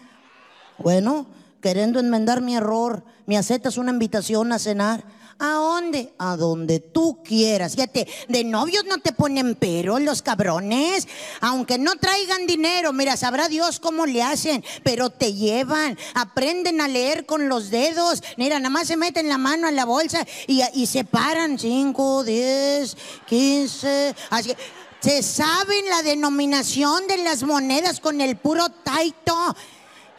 Bueno, 0.79 1.27
queriendo 1.61 1.99
enmendar 1.99 2.41
mi 2.41 2.55
error, 2.55 3.03
me 3.25 3.37
aceptas 3.37 3.77
una 3.77 3.91
invitación 3.91 4.51
a 4.51 4.59
cenar. 4.59 5.03
¿A 5.39 5.51
dónde? 5.51 6.13
A 6.17 6.35
donde 6.35 6.79
tú 6.79 7.21
quieras. 7.23 7.75
Fíjate, 7.75 8.07
de 8.27 8.43
novios 8.43 8.85
no 8.85 8.97
te 8.97 9.11
ponen 9.11 9.53
pero 9.53 9.99
los 9.99 10.23
cabrones. 10.23 11.07
Aunque 11.41 11.77
no 11.77 11.95
traigan 11.95 12.47
dinero, 12.47 12.91
mira, 12.91 13.15
sabrá 13.17 13.47
Dios 13.47 13.79
cómo 13.79 14.07
le 14.07 14.23
hacen, 14.23 14.63
pero 14.83 15.11
te 15.11 15.33
llevan. 15.33 15.97
Aprenden 16.15 16.81
a 16.81 16.87
leer 16.87 17.27
con 17.27 17.49
los 17.49 17.69
dedos. 17.69 18.23
Mira, 18.37 18.57
nada 18.57 18.71
más 18.71 18.87
se 18.87 18.97
meten 18.97 19.29
la 19.29 19.37
mano 19.37 19.67
en 19.67 19.75
la 19.75 19.85
bolsa 19.85 20.25
y, 20.47 20.61
y 20.73 20.87
se 20.87 21.03
paran. 21.03 21.59
5, 21.59 22.23
10, 22.23 22.97
15. 23.27 24.15
Así. 24.31 24.55
Se 24.99 25.21
saben 25.21 25.87
la 25.89 26.01
denominación 26.01 27.07
de 27.07 27.17
las 27.17 27.43
monedas 27.43 27.99
con 27.99 28.19
el 28.19 28.37
puro 28.37 28.69
taito. 28.69 29.55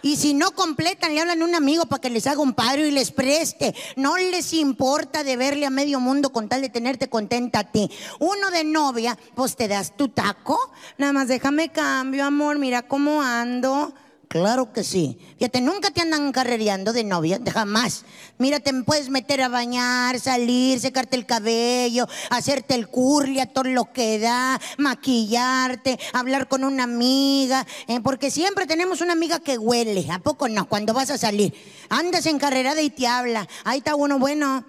Y 0.03 0.17
si 0.17 0.35
no 0.35 0.53
completan, 0.53 1.15
le 1.15 1.21
hablan 1.21 1.43
a 1.43 1.45
un 1.45 1.55
amigo 1.55 1.87
para 1.87 2.01
que 2.01 2.11
les 2.11 2.27
haga 2.27 2.41
un 2.41 2.53
paro 2.53 2.85
y 2.85 2.91
les 2.91 3.11
preste. 3.11 3.75
No 3.97 4.17
les 4.17 4.53
importa 4.53 5.25
de 5.25 5.37
verle 5.37 5.67
a 5.67 5.71
medio 5.71 6.01
mundo 6.01 6.31
con 6.31 6.49
tal 6.49 6.63
de 6.63 6.69
tenerte 6.69 7.09
contenta 7.09 7.61
a 7.61 7.65
ti. 7.65 7.91
Uno 8.21 8.51
de 8.51 8.65
novia, 8.65 9.19
pues 9.35 9.57
te 9.57 9.69
das 9.69 9.97
tu 9.97 10.09
taco. 10.09 10.59
Nada 10.99 11.13
más 11.13 11.29
déjame 11.29 11.71
cambio, 11.71 12.25
amor, 12.25 12.59
mira 12.59 12.83
cómo 12.83 13.23
ando. 13.23 13.93
Claro 14.29 14.75
que 14.75 14.85
sí. 14.85 15.19
Fíjate, 15.39 15.63
nunca 15.63 15.91
te 15.91 16.03
andan 16.03 16.33
carrereando 16.33 16.93
de 16.93 17.03
novia, 17.03 17.41
jamás. 17.51 18.05
Mira, 18.37 18.61
te 18.61 18.75
puedes 18.83 19.09
meter 19.09 19.41
a 19.41 19.49
bañar, 19.49 20.21
salir, 20.21 20.79
secarte 20.81 21.17
el 21.17 21.25
cabello, 21.25 22.07
hacerte 22.29 22.75
el 22.75 22.89
curly 22.89 23.41
a 23.41 23.47
todo 23.47 23.65
lo 23.65 23.91
que 23.91 24.19
da, 24.19 24.61
maquillarte, 24.77 25.99
hablar 26.13 26.47
con 26.47 26.65
una 26.65 26.83
amiga, 26.83 27.67
eh, 27.87 28.01
porque 28.03 28.31
siempre 28.31 28.67
tenemos 28.67 29.01
una 29.01 29.15
amiga 29.15 29.41
que 29.41 29.57
huele, 29.57 30.07
¿a 30.13 30.19
poco 30.19 30.47
no? 30.47 30.69
Cuando 30.69 30.93
vas 30.93 31.11
a 31.11 31.17
salir. 31.17 31.55
Andas 31.89 32.27
encarrerada 32.27 32.83
y 32.83 32.91
te 32.91 33.07
habla. 33.07 33.49
Ahí 33.65 33.79
está 33.79 33.95
uno, 33.95 34.19
bueno, 34.19 34.63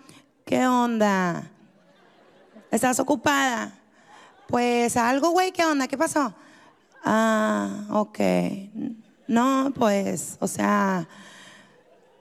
¿qué 0.46 0.66
onda? 0.66 1.52
¿Estás 2.72 2.98
ocupada? 3.02 3.78
Pues 4.48 4.96
algo, 4.96 5.32
güey, 5.32 5.52
¿qué 5.52 5.66
onda? 5.66 5.90
¿Qué 5.90 5.98
pasó? 5.98 6.34
Ah, 7.04 7.88
ok. 7.90 8.20
No, 9.30 9.72
pues, 9.76 10.38
o 10.40 10.48
sea, 10.48 11.08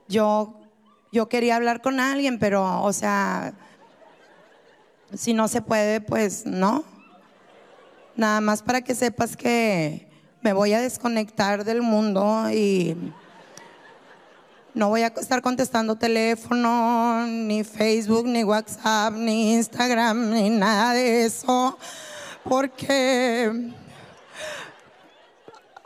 yo, 0.08 0.60
yo 1.10 1.26
quería 1.26 1.56
hablar 1.56 1.80
con 1.80 2.00
alguien, 2.00 2.38
pero, 2.38 2.82
o 2.82 2.92
sea, 2.92 3.54
si 5.14 5.32
no 5.32 5.48
se 5.48 5.62
puede, 5.62 6.02
pues 6.02 6.44
no. 6.44 6.84
Nada 8.14 8.42
más 8.42 8.62
para 8.62 8.82
que 8.82 8.94
sepas 8.94 9.38
que 9.38 10.06
me 10.42 10.52
voy 10.52 10.74
a 10.74 10.82
desconectar 10.82 11.64
del 11.64 11.80
mundo 11.80 12.50
y 12.52 12.94
no 14.74 14.90
voy 14.90 15.00
a 15.00 15.06
estar 15.06 15.40
contestando 15.40 15.96
teléfono, 15.96 17.24
ni 17.26 17.64
Facebook, 17.64 18.26
ni 18.26 18.44
WhatsApp, 18.44 19.14
ni 19.14 19.54
Instagram, 19.54 20.34
ni 20.34 20.50
nada 20.50 20.92
de 20.92 21.24
eso, 21.24 21.78
porque... 22.44 23.78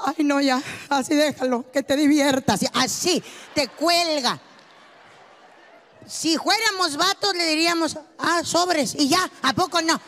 Ay, 0.05 0.25
no, 0.25 0.41
ya, 0.41 0.61
así 0.89 1.15
déjalo, 1.15 1.71
que 1.71 1.83
te 1.83 1.97
diviertas. 1.97 2.61
Así, 2.75 3.23
te 3.55 3.69
cuelga. 3.69 4.41
Si 6.07 6.37
fuéramos 6.37 6.97
vatos, 6.97 7.35
le 7.35 7.47
diríamos, 7.47 7.97
ah, 8.19 8.43
sobres, 8.45 8.95
y 8.99 9.09
ya, 9.09 9.31
¿a 9.43 9.53
poco 9.53 9.81
no? 9.81 10.01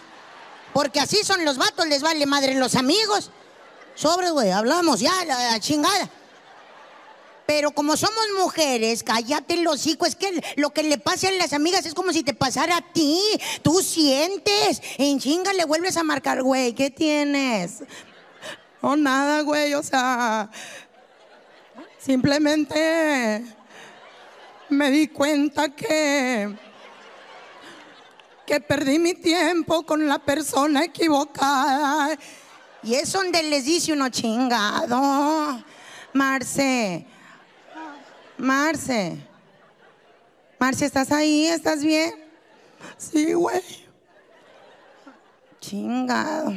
Porque 0.73 0.99
así 0.99 1.23
son 1.23 1.45
los 1.45 1.57
vatos, 1.57 1.87
les 1.87 2.03
vale 2.03 2.27
madre 2.27 2.55
los 2.55 2.75
amigos. 2.75 3.31
Sobres, 3.95 4.33
güey, 4.33 4.51
hablamos, 4.51 4.99
ya, 4.99 5.25
la, 5.25 5.61
chingada. 5.61 6.11
Pero 7.47 7.71
como 7.71 7.97
somos 7.97 8.25
mujeres, 8.39 9.05
cállate 9.05 9.55
el 9.55 9.67
hocico. 9.69 10.07
Es 10.07 10.17
que 10.17 10.43
lo 10.57 10.71
que 10.71 10.83
le 10.83 10.99
pasa 10.99 11.29
a 11.29 11.33
las 11.33 11.53
amigas 11.53 11.87
es 11.87 11.95
como 11.95 12.13
si 12.13 12.25
te 12.25 12.35
pasara 12.35 12.79
a 12.79 12.93
ti. 12.93 13.21
Tú 13.63 13.83
sientes. 13.83 14.81
En 14.99 15.21
chinga 15.21 15.53
le 15.53 15.65
vuelves 15.65 15.97
a 15.97 16.03
marcar, 16.03 16.43
güey, 16.43 16.73
¿qué 16.73 16.91
tienes? 16.91 17.83
No, 18.85 18.97
nada, 18.97 19.41
güey, 19.41 19.73
o 19.73 19.83
sea. 19.83 20.51
Simplemente 21.99 23.43
me 24.69 24.91
di 24.91 25.09
cuenta 25.09 25.71
que. 25.71 26.55
que 28.47 28.61
perdí 28.61 28.99
mi 28.99 29.15
tiempo 29.15 29.87
con 29.87 30.07
la 30.07 30.19
persona 30.19 30.85
equivocada. 30.85 32.19
Y 32.83 32.95
es 32.95 33.11
donde 33.11 33.43
les 33.45 33.65
dice 33.65 33.95
uno 33.95 34.11
chingado. 34.11 35.65
Marce, 36.13 37.07
Marce. 38.37 39.17
Marce, 40.59 40.85
¿estás 40.85 41.11
ahí? 41.11 41.47
¿Estás 41.47 41.83
bien? 41.83 42.13
Sí, 42.99 43.33
güey. 43.33 43.63
Chingado. 45.59 46.53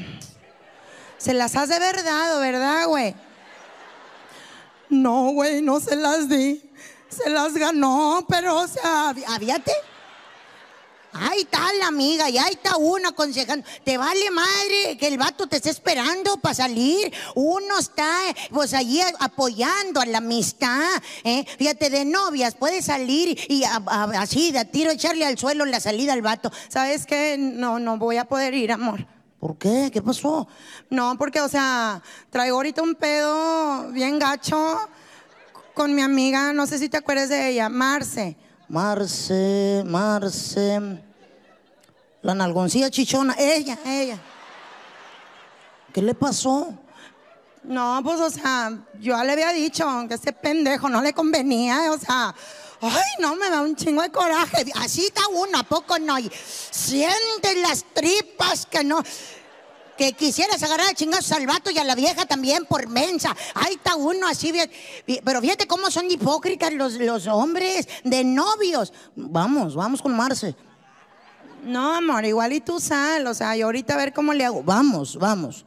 Se 1.18 1.34
las 1.34 1.56
has 1.56 1.70
de 1.70 1.80
verdad, 1.80 2.40
¿verdad, 2.40 2.88
güey? 2.88 3.16
No, 4.90 5.32
güey, 5.32 5.62
no 5.62 5.80
se 5.80 5.96
las 5.96 6.30
di. 6.30 6.62
Se 7.10 7.30
las 7.30 7.54
ganó, 7.54 8.26
pero, 8.30 8.56
o 8.58 8.68
sea, 8.68 9.14
avíate. 9.28 9.72
Ahí 11.14 11.40
está 11.42 11.74
la 11.80 11.88
amiga 11.88 12.30
y 12.30 12.38
ahí 12.38 12.52
está 12.52 12.78
uno 12.78 13.10
aconsejando. 13.10 13.66
Te 13.84 13.98
vale 13.98 14.30
madre 14.30 14.98
que 15.00 15.08
el 15.08 15.18
vato 15.18 15.48
te 15.48 15.56
esté 15.56 15.72
esperando 15.72 16.38
para 16.38 16.54
salir. 16.54 17.12
Uno 17.34 17.80
está 17.80 18.08
pues 18.52 18.74
allí 18.76 19.02
apoyando 19.20 20.00
a 20.00 20.06
la 20.06 20.20
amistad. 20.20 21.02
¿eh? 21.24 21.44
Fíjate, 21.58 21.90
de 21.90 22.06
novias 22.06 22.54
puede 22.54 22.84
salir 22.84 23.40
y 23.50 23.64
a- 23.64 23.78
así 24.20 24.52
de 24.52 24.64
tiro 24.66 24.92
echarle 24.92 25.26
al 25.26 25.40
suelo 25.40 25.66
la 25.66 25.80
salida 25.80 26.14
al 26.14 26.22
vato. 26.22 26.52
¿Sabes 26.68 27.08
qué? 27.08 27.36
No, 27.40 27.80
no 27.80 27.98
voy 27.98 28.18
a 28.18 28.26
poder 28.26 28.54
ir, 28.54 28.72
amor. 28.72 29.08
¿Por 29.40 29.58
qué? 29.58 29.90
¿Qué 29.94 30.02
pasó? 30.02 30.48
No, 30.90 31.16
porque, 31.18 31.42
o 31.42 31.48
sea, 31.48 32.02
traigo 32.32 32.58
ahorita 32.58 32.82
un 32.82 32.96
pedo 32.96 33.92
bien 33.92 34.18
gacho 34.18 34.78
con 35.76 35.94
mi 35.94 36.02
amiga, 36.02 36.54
no 36.54 36.66
sé 36.66 36.80
si 36.80 36.90
te 36.90 36.98
acuerdas 36.98 37.30
de 37.30 37.50
ella, 37.50 37.70
Marce. 37.70 38.36
Marce, 38.68 39.84
Marce. 39.86 41.04
La 42.24 42.34
nalgoncilla 42.34 42.90
chichona, 42.90 43.36
ella, 43.38 43.78
ella. 43.86 44.18
¿Qué 45.94 46.02
le 46.02 46.16
pasó? 46.16 46.74
No, 47.64 48.02
pues, 48.04 48.20
o 48.20 48.30
sea, 48.32 48.72
yo 49.00 49.16
ya 49.16 49.24
le 49.24 49.34
había 49.34 49.54
dicho 49.54 49.86
que 50.08 50.16
ese 50.16 50.34
pendejo 50.34 50.90
no 50.90 51.02
le 51.02 51.14
convenía, 51.14 51.92
o 51.92 51.98
sea, 51.98 52.34
ay, 52.82 53.12
no, 53.20 53.36
me 53.36 53.50
da 53.50 53.62
un 53.62 53.76
chingo 53.76 54.02
de 54.02 54.12
coraje. 54.12 54.66
Así 54.76 55.06
está 55.06 55.28
uno, 55.28 55.60
¿a 55.60 55.64
poco 55.64 55.98
no? 56.00 56.18
Y 56.20 56.32
sientes 56.72 57.58
las 57.58 57.86
tripas 57.94 58.66
que 58.66 58.84
no 58.84 59.04
que 59.98 60.14
quisieras 60.14 60.62
agarrar 60.64 60.90
a 60.90 60.94
chingazos 60.94 61.32
al 61.32 61.48
vato 61.48 61.72
y 61.72 61.78
a 61.80 61.84
la 61.84 61.96
vieja 61.96 62.26
también 62.26 62.66
por 62.66 62.88
mensa. 62.88 63.36
Ahí 63.56 63.74
está 63.74 63.96
uno 63.96 64.28
así 64.28 64.52
bien. 64.52 64.72
Pero 65.26 65.42
fíjate 65.42 65.68
cómo 65.68 65.90
son 65.90 66.10
hipócritas 66.10 66.72
los, 66.72 66.94
los 66.94 67.28
hombres 67.28 67.88
de 68.04 68.24
novios. 68.24 68.94
Vamos, 69.16 69.76
vamos 69.76 70.02
con 70.02 70.16
Marce. 70.16 70.56
No, 71.64 71.96
amor, 71.96 72.24
igual 72.24 72.54
y 72.54 72.62
tú 72.62 72.80
sal. 72.80 73.26
O 73.28 73.34
sea, 73.34 73.56
yo 73.56 73.66
ahorita 73.66 73.96
a 73.96 73.98
ver 73.98 74.14
cómo 74.14 74.34
le 74.34 74.46
hago. 74.46 74.64
Vamos, 74.64 75.18
vamos. 75.18 75.66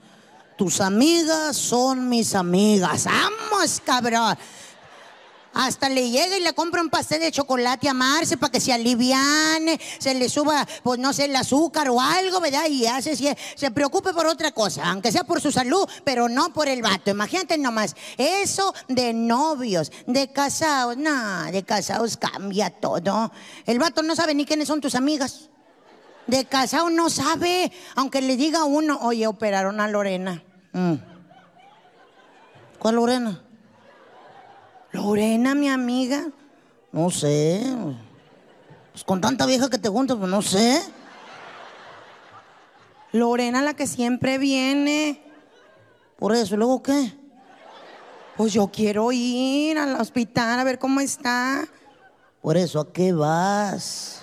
Tus 0.56 0.80
amigas 0.80 1.56
son 1.56 2.08
mis 2.08 2.34
amigas. 2.34 3.04
Vamos, 3.04 3.82
cabrón. 3.84 4.38
Hasta 5.52 5.88
le 5.88 6.10
llega 6.10 6.36
y 6.36 6.42
le 6.42 6.52
compra 6.52 6.80
un 6.80 6.90
pastel 6.90 7.20
de 7.20 7.32
chocolate 7.32 7.88
a 7.88 7.94
Marce 7.94 8.36
para 8.36 8.52
que 8.52 8.60
se 8.60 8.72
aliviane, 8.72 9.80
se 9.98 10.14
le 10.14 10.28
suba, 10.28 10.66
pues 10.84 11.00
no 11.00 11.12
sé, 11.12 11.24
el 11.24 11.34
azúcar 11.34 11.88
o 11.90 12.00
algo, 12.00 12.40
¿verdad? 12.40 12.66
Y 12.68 12.86
hace, 12.86 13.16
se, 13.16 13.36
se 13.56 13.70
preocupe 13.72 14.12
por 14.12 14.26
otra 14.26 14.52
cosa, 14.52 14.88
aunque 14.88 15.10
sea 15.10 15.24
por 15.24 15.40
su 15.40 15.50
salud, 15.50 15.88
pero 16.04 16.28
no 16.28 16.52
por 16.52 16.68
el 16.68 16.82
vato. 16.82 17.10
Imagínate 17.10 17.58
nomás, 17.58 17.96
eso 18.16 18.72
de 18.88 19.12
novios, 19.12 19.90
de 20.06 20.30
casados, 20.30 20.96
no, 20.96 21.50
de 21.50 21.64
casados 21.64 22.16
cambia 22.16 22.70
todo. 22.70 23.32
El 23.66 23.80
vato 23.80 24.02
no 24.02 24.14
sabe 24.14 24.34
ni 24.34 24.46
quiénes 24.46 24.68
son 24.68 24.80
tus 24.80 24.94
amigas. 24.94 25.50
De 26.26 26.44
casado 26.44 26.90
no 26.90 27.10
sabe, 27.10 27.72
aunque 27.96 28.22
le 28.22 28.36
diga 28.36 28.62
uno, 28.62 29.00
oye, 29.02 29.26
operaron 29.26 29.80
a 29.80 29.88
Lorena. 29.88 30.44
Mm. 30.72 30.94
¿Cuál 32.78 32.94
Lorena? 32.94 33.42
Lorena, 34.92 35.54
mi 35.54 35.68
amiga. 35.68 36.28
No 36.92 37.10
sé. 37.10 37.62
Pues 38.92 39.04
con 39.04 39.20
tanta 39.20 39.46
vieja 39.46 39.70
que 39.70 39.78
te 39.78 39.88
juntas, 39.88 40.16
pues 40.16 40.30
no 40.30 40.42
sé. 40.42 40.82
Lorena, 43.12 43.62
la 43.62 43.74
que 43.74 43.86
siempre 43.86 44.38
viene. 44.38 45.22
Por 46.18 46.34
eso, 46.34 46.54
¿y 46.54 46.58
luego 46.58 46.82
qué? 46.82 47.16
Pues 48.36 48.52
yo 48.52 48.68
quiero 48.68 49.10
ir 49.12 49.78
al 49.78 50.00
hospital 50.00 50.58
a 50.58 50.64
ver 50.64 50.78
cómo 50.78 51.00
está. 51.00 51.66
Por 52.42 52.56
eso, 52.56 52.80
¿a 52.80 52.92
qué 52.92 53.12
vas? 53.12 54.22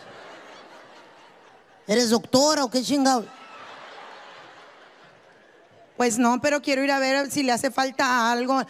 ¿Eres 1.86 2.10
doctora 2.10 2.64
o 2.64 2.70
qué 2.70 2.82
chingado? 2.82 3.26
Pues 5.96 6.18
no, 6.20 6.40
pero 6.42 6.62
quiero 6.62 6.84
ir 6.84 6.92
a 6.92 7.00
ver 7.00 7.32
si 7.32 7.44
le 7.44 7.52
hace 7.52 7.72
falta 7.72 8.32
algo. 8.32 8.62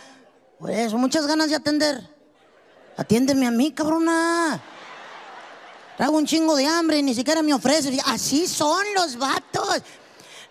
Por 0.59 0.71
eso, 0.71 0.97
muchas 0.97 1.27
ganas 1.27 1.49
de 1.49 1.55
atender. 1.55 2.09
Atiéndeme 2.97 3.45
a 3.45 3.51
mí, 3.51 3.71
cabrona. 3.71 4.59
Traigo 5.97 6.17
un 6.17 6.25
chingo 6.25 6.55
de 6.55 6.65
hambre 6.65 6.97
y 6.97 7.03
ni 7.03 7.13
siquiera 7.13 7.43
me 7.43 7.53
ofreces. 7.53 7.99
Así 8.05 8.47
son 8.47 8.83
los 8.95 9.17
vatos. 9.17 9.83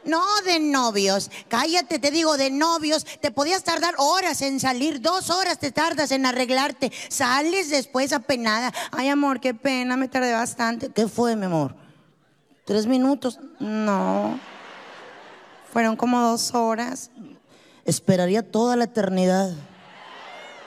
No 0.05 0.25
de 0.45 0.61
novios. 0.61 1.31
Cállate, 1.49 1.99
te 1.99 2.12
digo, 2.12 2.37
de 2.37 2.51
novios. 2.51 3.05
Te 3.21 3.33
podías 3.33 3.64
tardar 3.64 3.95
horas 3.99 4.42
en 4.42 4.61
salir. 4.61 5.01
Dos 5.01 5.31
horas 5.31 5.59
te 5.59 5.73
tardas 5.73 6.12
en 6.12 6.25
arreglarte. 6.25 6.92
Sales 7.09 7.71
después 7.71 8.12
apenada. 8.12 8.73
Ay, 8.92 9.09
amor, 9.09 9.40
qué 9.40 9.55
pena, 9.55 9.97
me 9.97 10.07
tardé 10.07 10.33
bastante. 10.33 10.90
¿Qué 10.90 11.09
fue, 11.09 11.35
mi 11.35 11.47
amor? 11.47 11.75
¿Tres 12.64 12.87
minutos? 12.87 13.40
No. 13.59 14.38
Fueron 15.73 15.97
como 15.97 16.21
dos 16.21 16.55
horas. 16.55 17.11
Esperaría 17.85 18.49
toda 18.49 18.77
la 18.77 18.85
eternidad 18.85 19.53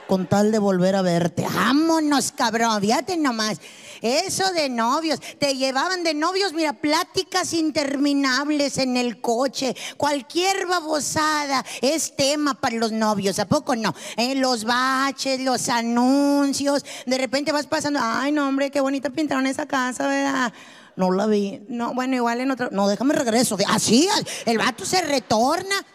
con 0.09 0.25
tal 0.25 0.51
de 0.51 0.57
volver 0.57 0.95
a 0.95 1.03
verte. 1.03 1.45
Vámonos, 1.53 2.31
cabrón, 2.31 2.81
fíjate 2.81 3.15
nomás. 3.15 3.59
Eso 4.01 4.51
de 4.53 4.67
novios, 4.67 5.19
te 5.37 5.55
llevaban 5.55 6.03
de 6.03 6.15
novios, 6.15 6.53
mira, 6.53 6.73
pláticas 6.73 7.53
interminables 7.53 8.79
en 8.79 8.97
el 8.97 9.21
coche, 9.21 9.75
cualquier 9.97 10.65
babosada 10.65 11.63
es 11.81 12.15
tema 12.15 12.55
para 12.55 12.77
los 12.77 12.91
novios, 12.91 13.37
¿a 13.37 13.45
poco 13.45 13.75
no? 13.75 13.93
Eh, 14.17 14.33
los 14.33 14.63
baches, 14.63 15.41
los 15.41 15.69
anuncios, 15.69 16.83
de 17.05 17.17
repente 17.19 17.51
vas 17.51 17.67
pasando, 17.67 17.99
ay 18.01 18.31
no 18.31 18.47
hombre, 18.47 18.71
qué 18.71 18.81
bonita 18.81 19.11
pintaron 19.11 19.45
esa 19.45 19.67
casa, 19.67 20.07
¿verdad? 20.07 20.51
No 20.95 21.11
la 21.11 21.27
vi, 21.27 21.61
no, 21.67 21.93
bueno, 21.93 22.15
igual 22.15 22.41
en 22.41 22.49
otra, 22.49 22.69
no, 22.71 22.87
déjame 22.87 23.13
regreso, 23.13 23.57
así, 23.67 24.09
el 24.45 24.57
vato 24.57 24.85
se 24.85 25.01
retorna 25.01 25.85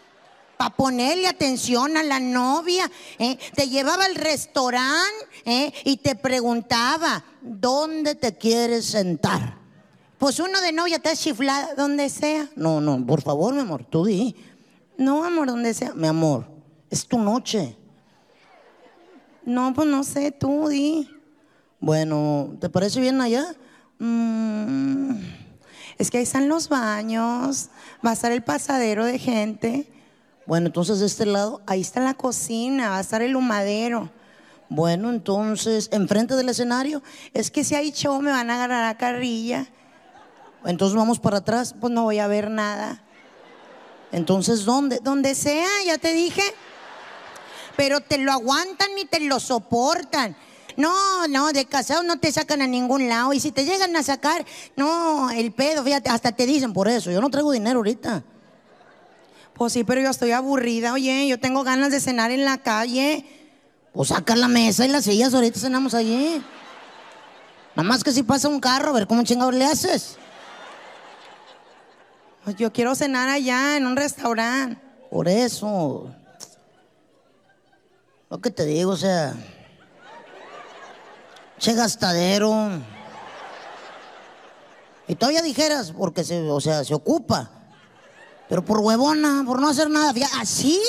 para 0.64 0.76
ponerle 0.76 1.28
atención 1.28 1.94
a 1.98 2.02
la 2.02 2.18
novia. 2.18 2.90
¿eh? 3.18 3.38
Te 3.54 3.68
llevaba 3.68 4.06
al 4.06 4.14
restaurante 4.14 5.26
¿eh? 5.44 5.70
y 5.84 5.98
te 5.98 6.14
preguntaba, 6.14 7.22
¿dónde 7.42 8.14
te 8.14 8.38
quieres 8.38 8.86
sentar? 8.86 9.58
Pues 10.16 10.40
uno 10.40 10.58
de 10.62 10.72
novia 10.72 10.96
está 10.96 11.14
chiflada, 11.14 11.74
donde 11.74 12.08
sea. 12.08 12.48
No, 12.56 12.80
no, 12.80 13.04
por 13.04 13.20
favor, 13.20 13.52
mi 13.52 13.60
amor, 13.60 13.84
tú 13.84 14.06
di. 14.06 14.34
No, 14.96 15.22
amor, 15.22 15.48
donde 15.48 15.74
sea. 15.74 15.92
Mi 15.92 16.06
amor, 16.06 16.46
es 16.88 17.06
tu 17.06 17.18
noche. 17.18 17.76
No, 19.44 19.74
pues 19.74 19.86
no 19.86 20.02
sé, 20.02 20.32
tú 20.32 20.68
di. 20.68 21.10
Bueno, 21.78 22.56
¿te 22.58 22.70
parece 22.70 23.00
bien 23.00 23.20
allá? 23.20 23.54
Mm, 23.98 25.16
es 25.98 26.10
que 26.10 26.16
ahí 26.16 26.22
están 26.22 26.48
los 26.48 26.70
baños, 26.70 27.68
va 28.04 28.10
a 28.10 28.14
estar 28.14 28.32
el 28.32 28.42
pasadero 28.42 29.04
de 29.04 29.18
gente. 29.18 29.90
Bueno, 30.46 30.66
entonces 30.66 31.00
de 31.00 31.06
este 31.06 31.24
lado, 31.24 31.62
ahí 31.66 31.80
está 31.80 32.00
la 32.00 32.14
cocina, 32.14 32.90
va 32.90 32.98
a 32.98 33.00
estar 33.00 33.22
el 33.22 33.34
humadero. 33.34 34.10
Bueno, 34.68 35.10
entonces, 35.10 35.88
enfrente 35.92 36.34
del 36.36 36.48
escenario, 36.48 37.02
es 37.32 37.50
que 37.50 37.64
si 37.64 37.74
hay 37.74 37.92
show 37.92 38.20
me 38.20 38.30
van 38.30 38.50
a 38.50 38.56
agarrar 38.56 38.84
a 38.84 38.98
carrilla. 38.98 39.66
Entonces 40.64 40.96
vamos 40.96 41.18
para 41.18 41.38
atrás, 41.38 41.74
pues 41.78 41.92
no 41.92 42.04
voy 42.04 42.18
a 42.18 42.26
ver 42.26 42.50
nada. 42.50 43.02
Entonces, 44.12 44.64
¿dónde? 44.64 45.00
Donde 45.02 45.34
sea, 45.34 45.68
ya 45.86 45.98
te 45.98 46.12
dije. 46.12 46.42
Pero 47.76 48.00
te 48.00 48.18
lo 48.18 48.32
aguantan 48.32 48.88
y 48.98 49.04
te 49.06 49.20
lo 49.20 49.40
soportan. 49.40 50.36
No, 50.76 51.26
no, 51.28 51.52
de 51.52 51.66
casado 51.66 52.02
no 52.02 52.18
te 52.18 52.32
sacan 52.32 52.62
a 52.62 52.66
ningún 52.66 53.08
lado. 53.08 53.32
Y 53.32 53.40
si 53.40 53.50
te 53.50 53.64
llegan 53.64 53.94
a 53.96 54.02
sacar, 54.02 54.44
no, 54.76 55.30
el 55.30 55.52
pedo, 55.52 55.82
fíjate, 55.82 56.10
hasta 56.10 56.32
te 56.32 56.46
dicen 56.46 56.72
por 56.72 56.88
eso. 56.88 57.10
Yo 57.10 57.20
no 57.20 57.30
traigo 57.30 57.52
dinero 57.52 57.78
ahorita. 57.78 58.24
Pues 59.54 59.72
sí, 59.72 59.84
pero 59.84 60.00
yo 60.00 60.10
estoy 60.10 60.32
aburrida, 60.32 60.92
oye, 60.92 61.28
yo 61.28 61.38
tengo 61.38 61.62
ganas 61.62 61.92
de 61.92 62.00
cenar 62.00 62.32
en 62.32 62.44
la 62.44 62.58
calle. 62.58 63.24
Pues 63.92 64.08
saca 64.08 64.34
la 64.34 64.48
mesa 64.48 64.84
y 64.84 64.88
las 64.88 65.04
sillas, 65.04 65.32
ahorita 65.32 65.60
cenamos 65.60 65.94
allí. 65.94 66.42
Nada 67.76 67.88
más 67.88 68.02
que 68.02 68.12
si 68.12 68.24
pasa 68.24 68.48
un 68.48 68.58
carro, 68.58 68.90
a 68.90 68.92
ver 68.92 69.06
cómo 69.06 69.22
chingados 69.22 69.54
le 69.54 69.64
haces. 69.64 70.16
Pues 72.42 72.56
yo 72.56 72.72
quiero 72.72 72.94
cenar 72.96 73.28
allá 73.28 73.76
en 73.76 73.86
un 73.86 73.96
restaurante. 73.96 74.80
Por 75.10 75.28
eso. 75.28 76.12
Lo 78.28 78.40
que 78.40 78.50
te 78.50 78.64
digo, 78.64 78.90
o 78.90 78.96
sea. 78.96 79.34
Che 81.58 81.72
gastadero. 81.74 82.70
Y 85.06 85.14
todavía 85.14 85.42
dijeras, 85.42 85.92
porque 85.92 86.24
se, 86.24 86.50
o 86.50 86.60
sea, 86.60 86.82
se 86.82 86.94
ocupa. 86.94 87.63
Pero 88.48 88.64
por 88.64 88.80
huevona, 88.80 89.42
por 89.46 89.60
no 89.60 89.68
hacer 89.68 89.88
nada. 89.90 90.12
¿Así? 90.38 90.80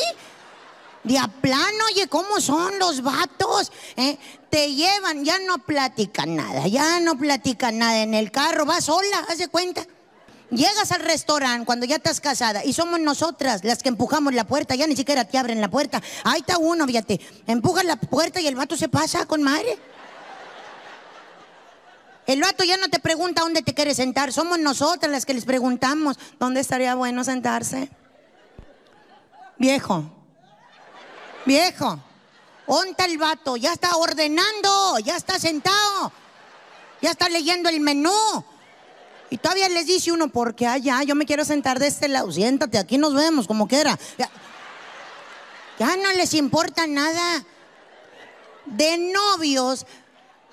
De 1.03 1.19
a 1.19 1.27
plano, 1.27 1.85
oye, 1.91 2.07
¿cómo 2.07 2.41
son 2.41 2.79
los 2.79 3.01
vatos? 3.01 3.71
eh? 3.95 4.17
Te 4.49 4.73
llevan, 4.73 5.23
ya 5.23 5.37
no 5.39 5.59
platican 5.59 6.35
nada, 6.35 6.67
ya 6.67 6.99
no 6.99 7.17
platican 7.17 7.77
nada 7.77 7.99
en 7.99 8.13
el 8.13 8.31
carro, 8.31 8.65
vas 8.65 8.85
sola, 8.85 9.25
haz 9.29 9.37
de 9.37 9.47
cuenta. 9.47 9.85
Llegas 10.49 10.91
al 10.91 11.01
restaurante 11.01 11.65
cuando 11.65 11.85
ya 11.85 11.97
estás 11.97 12.21
casada 12.21 12.63
y 12.63 12.73
somos 12.73 12.99
nosotras 12.99 13.63
las 13.63 13.83
que 13.83 13.89
empujamos 13.89 14.33
la 14.33 14.45
puerta, 14.45 14.75
ya 14.75 14.87
ni 14.87 14.95
siquiera 14.95 15.25
te 15.25 15.37
abren 15.37 15.59
la 15.59 15.69
puerta. 15.69 16.01
Ahí 16.23 16.39
está 16.39 16.57
uno, 16.57 16.85
fíjate, 16.85 17.19
empuja 17.47 17.83
la 17.83 17.97
puerta 17.97 18.39
y 18.39 18.47
el 18.47 18.55
vato 18.55 18.77
se 18.77 18.87
pasa 18.87 19.25
con 19.25 19.43
madre. 19.43 19.77
El 22.27 22.41
vato 22.41 22.63
ya 22.63 22.77
no 22.77 22.89
te 22.89 22.99
pregunta 22.99 23.41
dónde 23.41 23.61
te 23.61 23.73
quieres 23.73 23.97
sentar, 23.97 24.33
somos 24.33 24.57
nosotras 24.57 25.11
las 25.11 25.25
que 25.25 25.33
les 25.33 25.45
preguntamos 25.45 26.17
dónde 26.39 26.59
estaría 26.59 26.95
bueno 26.95 27.23
sentarse. 27.23 27.89
Viejo, 29.57 30.03
viejo, 31.45 31.99
onta 32.65 33.05
el 33.05 33.17
vato, 33.17 33.57
ya 33.57 33.73
está 33.73 33.95
ordenando, 33.95 34.99
ya 34.99 35.15
está 35.15 35.37
sentado, 35.39 36.11
ya 37.01 37.11
está 37.11 37.29
leyendo 37.29 37.69
el 37.69 37.79
menú. 37.79 38.11
Y 39.29 39.37
todavía 39.37 39.69
les 39.69 39.85
dice 39.85 40.11
uno, 40.11 40.29
porque 40.29 40.67
allá 40.67 41.03
yo 41.03 41.15
me 41.15 41.25
quiero 41.25 41.45
sentar 41.45 41.79
de 41.79 41.87
este 41.87 42.07
lado, 42.07 42.31
siéntate, 42.31 42.77
aquí 42.77 42.97
nos 42.97 43.13
vemos, 43.13 43.47
como 43.47 43.67
quiera. 43.67 43.97
Ya, 44.17 44.29
ya 45.79 45.95
no 45.97 46.11
les 46.13 46.33
importa 46.33 46.87
nada. 46.87 47.45
De 48.65 48.97
novios, 48.97 49.85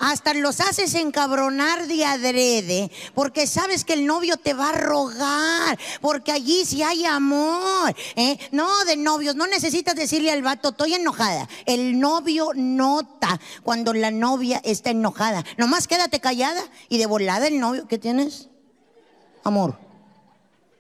hasta 0.03 0.35
los 0.35 0.61
haces 0.61 0.97
encabronar 0.97 1.87
de 1.87 2.05
adrede, 2.05 2.91
porque 3.15 3.47
sabes 3.47 3.85
que 3.85 3.93
el 3.93 4.05
novio 4.05 4.37
te 4.37 4.53
va 4.53 4.71
a 4.71 4.73
rogar, 4.73 5.79
porque 6.01 6.33
allí 6.33 6.65
sí 6.65 6.83
hay 6.83 7.05
amor. 7.05 7.95
¿eh? 8.17 8.37
No, 8.51 8.85
de 8.85 8.97
novios, 8.97 9.37
no 9.37 9.47
necesitas 9.47 9.95
decirle 9.95 10.33
al 10.33 10.43
vato, 10.43 10.71
estoy 10.71 10.95
enojada. 10.95 11.49
El 11.67 12.01
novio 12.01 12.51
nota 12.57 13.41
cuando 13.63 13.95
la 13.95 14.11
novia 14.11 14.61
está 14.65 14.91
enojada. 14.91 15.45
Nomás 15.57 15.87
quédate 15.87 16.19
callada 16.19 16.63
y 16.89 16.99
de 16.99 17.07
volada 17.07 17.47
el 17.47 17.61
novio, 17.61 17.87
¿qué 17.87 17.97
tienes? 17.97 18.49
Amor. 19.45 19.79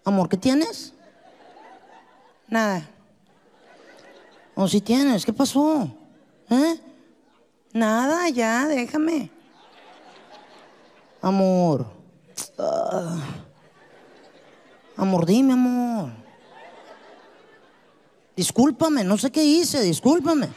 Amor, 0.04 0.28
¿qué 0.28 0.36
tienes? 0.36 0.94
Nada. 2.48 2.90
O 4.56 4.66
si 4.66 4.80
tienes, 4.80 5.24
¿qué 5.24 5.32
pasó? 5.32 5.88
¿Eh? 6.50 6.91
Nada, 7.72 8.28
ya, 8.28 8.66
déjame. 8.66 9.30
Amor. 11.22 11.86
Ah. 12.58 13.18
Amor, 14.96 15.24
dime, 15.24 15.54
amor. 15.54 16.10
Discúlpame, 18.36 19.04
no 19.04 19.16
sé 19.16 19.30
qué 19.30 19.42
hice, 19.42 19.80
discúlpame. 19.80 20.48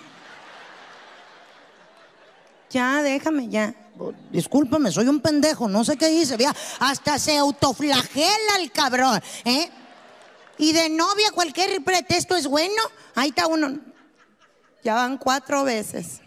Ya, 2.70 3.02
déjame, 3.02 3.48
ya. 3.48 3.74
Discúlpame, 4.32 4.92
soy 4.92 5.08
un 5.08 5.22
pendejo, 5.22 5.70
no 5.70 5.86
sé 5.86 5.96
qué 5.96 6.12
hice. 6.12 6.36
Vea, 6.36 6.54
hasta 6.80 7.18
se 7.18 7.38
autoflagela 7.38 8.58
el 8.60 8.72
cabrón, 8.72 9.22
¿eh? 9.46 9.70
Y 10.58 10.74
de 10.74 10.90
novia 10.90 11.32
cualquier 11.34 11.82
pretexto 11.84 12.36
es 12.36 12.48
bueno. 12.48 12.82
Ahí 13.14 13.30
está 13.30 13.48
uno. 13.48 13.80
Ya 14.84 14.96
van 14.96 15.18
cuatro 15.18 15.64
veces 15.64 16.22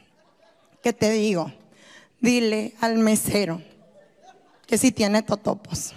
que 0.88 0.92
te 0.94 1.10
digo, 1.10 1.52
dile 2.18 2.74
al 2.80 2.96
mesero 2.96 3.60
que 4.66 4.78
si 4.78 4.90
tiene 4.90 5.22
totopos. 5.22 5.92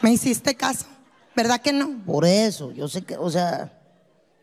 ¿Me 0.00 0.12
hiciste 0.12 0.54
caso? 0.54 0.86
¿Verdad 1.34 1.60
que 1.60 1.72
no? 1.72 2.04
Por 2.06 2.24
eso, 2.24 2.70
yo 2.70 2.86
sé 2.86 3.02
que, 3.02 3.16
o 3.16 3.28
sea, 3.28 3.76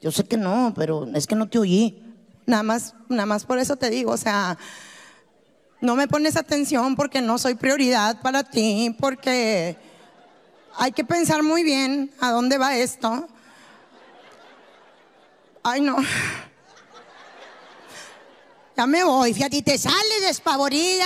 yo 0.02 0.12
sé 0.12 0.26
que 0.26 0.36
no, 0.36 0.74
pero 0.76 1.08
es 1.16 1.26
que 1.28 1.36
no 1.36 1.48
te 1.48 1.60
oí. 1.60 2.14
Nada 2.46 2.62
más, 2.62 2.94
nada 3.08 3.26
más 3.26 3.46
por 3.46 3.58
eso 3.58 3.78
te 3.78 3.90
digo, 3.90 4.12
o 4.12 4.18
sea, 4.18 4.58
no 5.80 5.96
me 5.96 6.10
pones 6.10 6.36
atención 6.36 6.98
porque 6.98 7.22
no 7.22 7.38
soy 7.38 7.56
prioridad 7.56 8.20
para 8.20 8.44
ti, 8.44 8.94
porque 9.00 9.78
hay 10.76 10.92
que 10.92 11.06
pensar 11.06 11.42
muy 11.42 11.64
bien 11.64 12.12
a 12.20 12.32
dónde 12.32 12.58
va 12.58 12.76
esto. 12.76 13.30
Ay, 15.64 15.80
no. 15.80 15.96
Ya 18.78 18.86
me 18.86 19.04
voy, 19.04 19.34
fíjate, 19.34 19.58
y 19.58 19.62
te 19.64 19.76
sales 19.80 20.22
despavorida. 20.22 21.06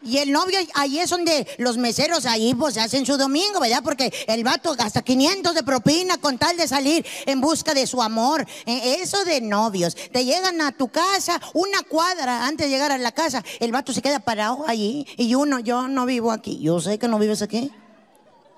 Y 0.00 0.18
el 0.18 0.30
novio, 0.30 0.60
ahí 0.74 1.00
es 1.00 1.10
donde 1.10 1.44
los 1.58 1.76
meseros 1.76 2.24
ahí 2.24 2.54
pues 2.54 2.78
hacen 2.78 3.04
su 3.04 3.18
domingo, 3.18 3.58
¿verdad? 3.58 3.82
Porque 3.82 4.12
el 4.28 4.44
vato 4.44 4.76
gasta 4.76 5.02
500 5.02 5.56
de 5.56 5.64
propina 5.64 6.18
con 6.18 6.38
tal 6.38 6.56
de 6.56 6.68
salir 6.68 7.04
en 7.26 7.40
busca 7.40 7.74
de 7.74 7.84
su 7.84 8.00
amor. 8.00 8.46
Eh, 8.64 8.98
Eso 9.00 9.24
de 9.24 9.40
novios. 9.40 9.96
Te 9.96 10.24
llegan 10.24 10.60
a 10.60 10.70
tu 10.70 10.86
casa 10.86 11.40
una 11.52 11.82
cuadra 11.82 12.46
antes 12.46 12.68
de 12.68 12.70
llegar 12.70 12.92
a 12.92 12.98
la 12.98 13.10
casa. 13.10 13.44
El 13.58 13.72
vato 13.72 13.92
se 13.92 14.00
queda 14.00 14.20
parado 14.20 14.64
allí. 14.68 15.04
Y 15.16 15.34
uno, 15.34 15.58
yo 15.58 15.88
no 15.88 16.06
vivo 16.06 16.30
aquí. 16.30 16.60
Yo 16.60 16.80
sé 16.80 16.98
que 17.00 17.08
no 17.08 17.18
vives 17.18 17.42
aquí. 17.42 17.72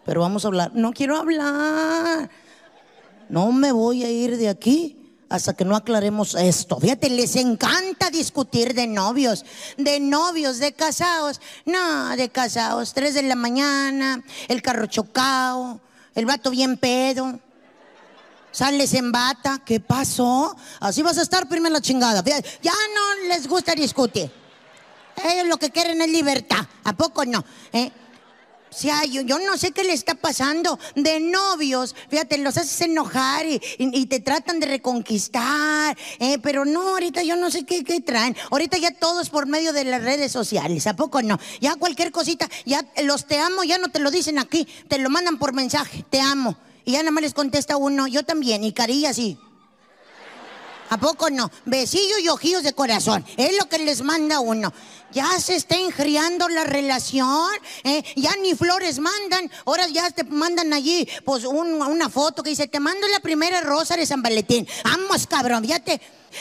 Pero 0.05 0.21
vamos 0.21 0.45
a 0.45 0.49
hablar. 0.49 0.73
No 0.75 0.93
quiero 0.93 1.17
hablar. 1.17 2.31
No 3.31 3.51
me 3.51 3.73
voy 3.73 4.05
a 4.05 4.11
ir 4.11 4.37
de 4.37 4.51
aquí 4.51 5.02
hasta 5.33 5.55
que 5.55 5.65
no 5.65 5.75
aclaremos 5.75 6.35
esto. 6.35 6.79
Fíjate, 6.79 7.09
les 7.09 7.37
encanta 7.37 8.11
discutir 8.11 8.75
de 8.75 8.87
novios, 8.87 9.47
de 9.79 9.99
novios, 9.99 10.59
de 10.59 10.75
casados. 10.75 11.41
No, 11.65 12.15
de 12.15 12.29
casados, 12.29 12.93
tres 12.93 13.15
de 13.15 13.23
la 13.23 13.35
mañana, 13.35 14.23
el 14.49 14.61
carro 14.61 14.85
chocado, 14.87 15.81
el 16.15 16.27
vato 16.27 16.51
bien 16.51 16.77
pedo. 16.77 17.41
Sales 18.51 18.93
en 18.93 19.11
bata, 19.11 19.63
¿qué 19.65 19.81
pasó? 19.81 20.55
Así 20.81 21.01
vas 21.01 21.17
a 21.17 21.23
estar 21.23 21.49
primero 21.49 21.73
la 21.73 21.81
chingada. 21.81 22.23
Ya 22.23 22.73
no 22.95 23.29
les 23.29 23.49
gusta 23.49 23.75
discutir. 23.75 24.31
Ellos 25.25 25.47
lo 25.47 25.57
que 25.57 25.71
quieren 25.71 26.03
es 26.03 26.11
libertad. 26.11 26.67
¿A 26.85 26.93
poco 26.93 27.25
no? 27.25 27.43
¿Eh? 27.73 27.91
O 28.73 28.75
sea, 28.75 29.05
yo, 29.05 29.23
no 29.39 29.59
sé 29.59 29.73
qué 29.73 29.85
le 29.85 29.93
está 29.93 30.15
pasando. 30.15 30.79
De 30.95 31.21
novios, 31.21 31.95
fíjate, 32.09 32.39
los 32.39 32.57
haces 32.57 32.81
enojar 32.81 33.45
y, 33.45 33.61
y- 33.79 34.07
te 34.07 34.19
tratan 34.21 34.61
de 34.61 34.67
reconquistar. 34.67 35.95
eh, 36.19 36.39
pero 36.43 36.65
no, 36.65 36.81
ahorita 36.89 37.23
yo 37.23 37.37
no 37.37 37.51
sé 37.51 37.67
qué, 37.67 37.83
traen. 38.01 38.35
Ahorita 38.51 38.79
ya 38.79 38.91
todos 38.93 39.29
por 39.29 39.45
medio 39.47 39.75
de 39.75 39.85
las 39.85 40.03
redes 40.03 40.33
sociales. 40.33 40.87
¿A 40.87 40.97
poco 40.97 41.21
no? 41.21 41.39
Ya 41.61 41.77
cualquier 41.77 42.13
cosita, 42.13 42.49
ya 42.65 42.83
los 43.05 43.27
te 43.27 43.39
amo, 43.39 43.63
ya 43.63 43.77
no 43.77 43.89
te 43.89 43.99
lo 43.99 44.11
dicen 44.11 44.39
aquí. 44.39 44.67
Te 44.89 44.99
lo 44.99 45.11
mandan 45.11 45.39
por 45.39 45.53
mensaje. 45.53 46.07
Te 46.09 46.23
amo. 46.23 46.57
Y 46.87 46.93
ya 46.93 47.01
nada 47.01 47.11
más 47.11 47.23
les 47.25 47.35
contesta 47.35 47.77
uno, 47.77 48.07
yo 48.07 48.23
también. 48.25 48.65
Y 48.65 48.73
carillas 48.73 49.17
sí. 49.17 49.37
¿A 50.89 50.99
poco 50.99 51.31
no? 51.31 51.51
Besillos 51.65 52.21
y 52.21 52.29
ojillos 52.29 52.63
de 52.63 52.73
corazón. 52.75 53.25
Es 53.37 53.57
lo 53.59 53.67
que 53.69 53.79
les 53.79 54.03
manda 54.03 54.41
uno. 54.41 54.73
Ya 55.13 55.39
se 55.39 55.55
está 55.57 55.77
enfriando 55.77 56.49
la 56.49 56.65
relación. 56.65 57.51
¿eh? 57.85 58.03
Ya 58.17 58.35
ni 58.43 58.55
flores 58.55 58.99
mandan. 58.99 59.51
Ahora 59.67 59.87
ya 59.89 60.11
te 60.11 60.25
mandan 60.25 60.73
allí 60.73 61.07
pues 61.25 61.45
un- 61.45 61.81
una 61.83 62.09
foto 62.09 62.43
que 62.43 62.51
dice, 62.51 62.67
te 62.69 62.81
mando 62.81 63.07
la 63.09 63.21
primera 63.21 63.61
rosa 63.61 63.97
de 63.97 64.07
San 64.07 64.23
Valentín. 64.23 64.67
Vamos, 64.85 65.27
cabrón, 65.27 65.63
fíjate. 65.65 66.01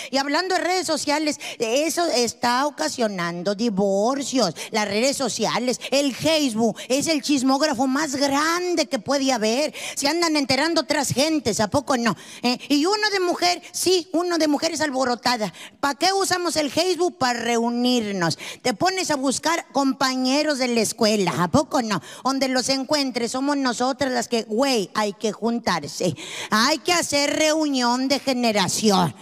Y 0.09 0.17
hablando 0.17 0.55
de 0.55 0.61
redes 0.61 0.87
sociales, 0.87 1.39
eso 1.59 2.05
está 2.07 2.65
ocasionando 2.65 3.55
divorcios. 3.55 4.55
Las 4.71 4.87
redes 4.87 5.17
sociales, 5.17 5.79
el 5.91 6.15
Facebook 6.15 6.77
es 6.87 7.07
el 7.07 7.21
chismógrafo 7.21 7.87
más 7.87 8.15
grande 8.15 8.87
que 8.87 8.99
puede 8.99 9.31
haber. 9.31 9.73
Se 9.95 10.07
andan 10.07 10.35
enterando 10.35 10.81
otras 10.81 11.09
gentes, 11.09 11.59
¿a 11.59 11.69
poco 11.69 11.97
no? 11.97 12.15
¿Eh? 12.41 12.57
Y 12.69 12.85
uno 12.85 13.09
de 13.11 13.19
mujer, 13.19 13.61
sí, 13.71 14.09
uno 14.13 14.37
de 14.37 14.47
mujeres 14.47 14.81
alborotada. 14.81 15.53
¿Para 15.79 15.95
qué 15.95 16.13
usamos 16.13 16.55
el 16.55 16.71
Facebook? 16.71 17.17
Para 17.17 17.39
reunirnos. 17.39 18.37
Te 18.61 18.73
pones 18.73 19.11
a 19.11 19.15
buscar 19.15 19.65
compañeros 19.71 20.59
de 20.59 20.67
la 20.67 20.81
escuela, 20.81 21.33
¿a 21.37 21.47
poco 21.47 21.81
no? 21.81 22.01
Donde 22.23 22.47
los 22.47 22.69
encuentres, 22.69 23.31
somos 23.31 23.57
nosotras 23.57 24.11
las 24.11 24.27
que, 24.27 24.43
güey, 24.43 24.89
hay 24.93 25.13
que 25.13 25.31
juntarse. 25.31 26.15
Hay 26.49 26.79
que 26.79 26.93
hacer 26.93 27.35
reunión 27.35 28.07
de 28.07 28.19
generación. 28.19 29.13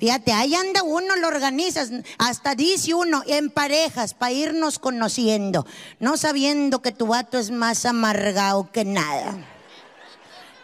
Fíjate, 0.00 0.32
ahí 0.32 0.54
anda 0.54 0.82
uno, 0.82 1.14
lo 1.16 1.28
organizas, 1.28 1.90
hasta 2.16 2.54
dice 2.54 2.94
uno, 2.94 3.22
en 3.26 3.50
parejas, 3.50 4.14
para 4.14 4.32
irnos 4.32 4.78
conociendo, 4.78 5.66
no 5.98 6.16
sabiendo 6.16 6.80
que 6.80 6.90
tu 6.90 7.08
vato 7.08 7.38
es 7.38 7.50
más 7.50 7.84
amargado 7.84 8.72
que 8.72 8.86
nada. 8.86 9.36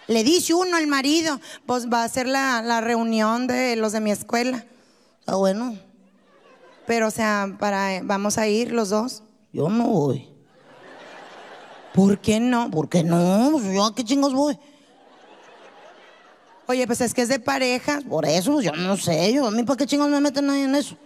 Le 0.07 0.24
dice 0.24 0.55
uno 0.55 0.78
al 0.78 0.87
marido, 0.87 1.39
Pues 1.66 1.87
va 1.93 2.03
a 2.03 2.09
ser 2.09 2.26
la, 2.28 2.62
la 2.62 2.80
reunión 2.80 3.47
de 3.47 3.76
los 3.76 3.93
de 3.93 4.01
mi 4.01 4.11
escuela. 4.11 4.64
ah, 5.26 5.34
bueno, 5.34 5.76
Pero, 6.87 7.09
o 7.09 7.11
sea, 7.11 7.55
para, 7.59 8.01
vamos 8.05 8.39
a 8.39 8.47
ir 8.49 8.72
los 8.72 8.89
dos. 8.89 9.22
yo 9.53 9.68
no 9.68 9.87
voy. 9.87 10.30
¿Por 11.93 12.18
qué 12.20 12.41
no? 12.41 12.70
¿Por 12.70 12.89
qué 12.89 13.03
no? 13.05 13.51
Pues, 13.53 13.64
¿Yo 13.74 13.84
a 13.84 13.95
qué 13.95 14.03
chingos 14.03 14.32
voy? 14.32 14.59
Oye, 16.69 16.87
pues 16.87 17.01
es 17.01 17.14
que 17.14 17.23
es 17.23 17.29
de 17.29 17.39
pareja. 17.39 18.01
Por 18.09 18.27
eso, 18.27 18.61
yo 18.61 18.73
no 18.73 18.97
sé, 18.97 19.33
yo, 19.33 19.47
a 19.47 19.51
mí 19.51 19.62
para 19.62 19.77
qué 19.77 19.87
chingos 19.87 20.09
me 20.09 20.21
meten 20.21 20.51
ahí 20.51 20.62
en 20.62 20.75
eso. 20.75 20.97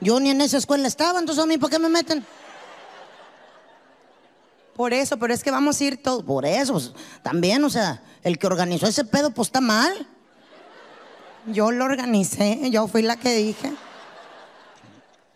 Yo 0.00 0.18
ni 0.18 0.30
en 0.30 0.40
esa 0.40 0.56
escuela 0.56 0.88
estaba, 0.88 1.18
entonces 1.18 1.44
a 1.44 1.46
mí 1.46 1.58
para 1.58 1.70
qué 1.70 1.78
me 1.78 1.88
meten. 1.88 2.24
Por 4.74 4.94
eso, 4.94 5.18
pero 5.18 5.34
es 5.34 5.44
que 5.44 5.50
vamos 5.50 5.80
a 5.80 5.84
ir 5.84 6.02
todos. 6.02 6.24
Por 6.24 6.46
eso, 6.46 6.72
pues, 6.72 6.92
también, 7.22 7.62
o 7.62 7.70
sea, 7.70 8.02
el 8.22 8.38
que 8.38 8.46
organizó 8.46 8.86
ese 8.86 9.04
pedo, 9.04 9.30
pues 9.30 9.48
está 9.48 9.60
mal. 9.60 10.08
Yo 11.46 11.70
lo 11.70 11.84
organicé, 11.84 12.70
yo 12.70 12.88
fui 12.88 13.02
la 13.02 13.16
que 13.16 13.34
dije. 13.34 13.72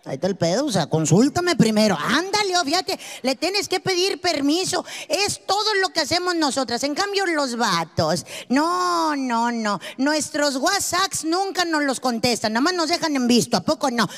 Ahí 0.07 0.15
está 0.15 0.29
el 0.29 0.37
pedo, 0.37 0.67
o 0.67 0.71
sea, 0.71 0.87
consúltame 0.87 1.57
primero. 1.57 1.99
Ándale, 2.01 2.57
oh, 2.57 2.65
fíjate, 2.65 2.97
le 3.23 3.35
tienes 3.35 3.69
que 3.69 3.81
pedir 3.81 4.21
permiso. 4.21 4.85
Es 5.09 5.45
todo 5.45 5.75
lo 5.83 5.89
que 5.89 6.01
hacemos 6.01 6.37
nosotras. 6.37 6.85
En 6.85 6.95
cambio, 6.95 7.27
los 7.27 7.57
vatos, 7.57 8.25
no, 8.49 9.17
no, 9.17 9.51
no. 9.51 9.81
Nuestros 9.99 10.57
WhatsApps 10.57 11.25
nunca 11.25 11.65
nos 11.65 11.83
los 11.83 11.99
contestan, 11.99 12.53
nada 12.53 12.61
más 12.61 12.75
nos 12.75 12.89
dejan 12.89 13.17
en 13.17 13.27
visto, 13.27 13.57
¿a 13.57 13.63
poco 13.63 13.91
no? 13.91 14.09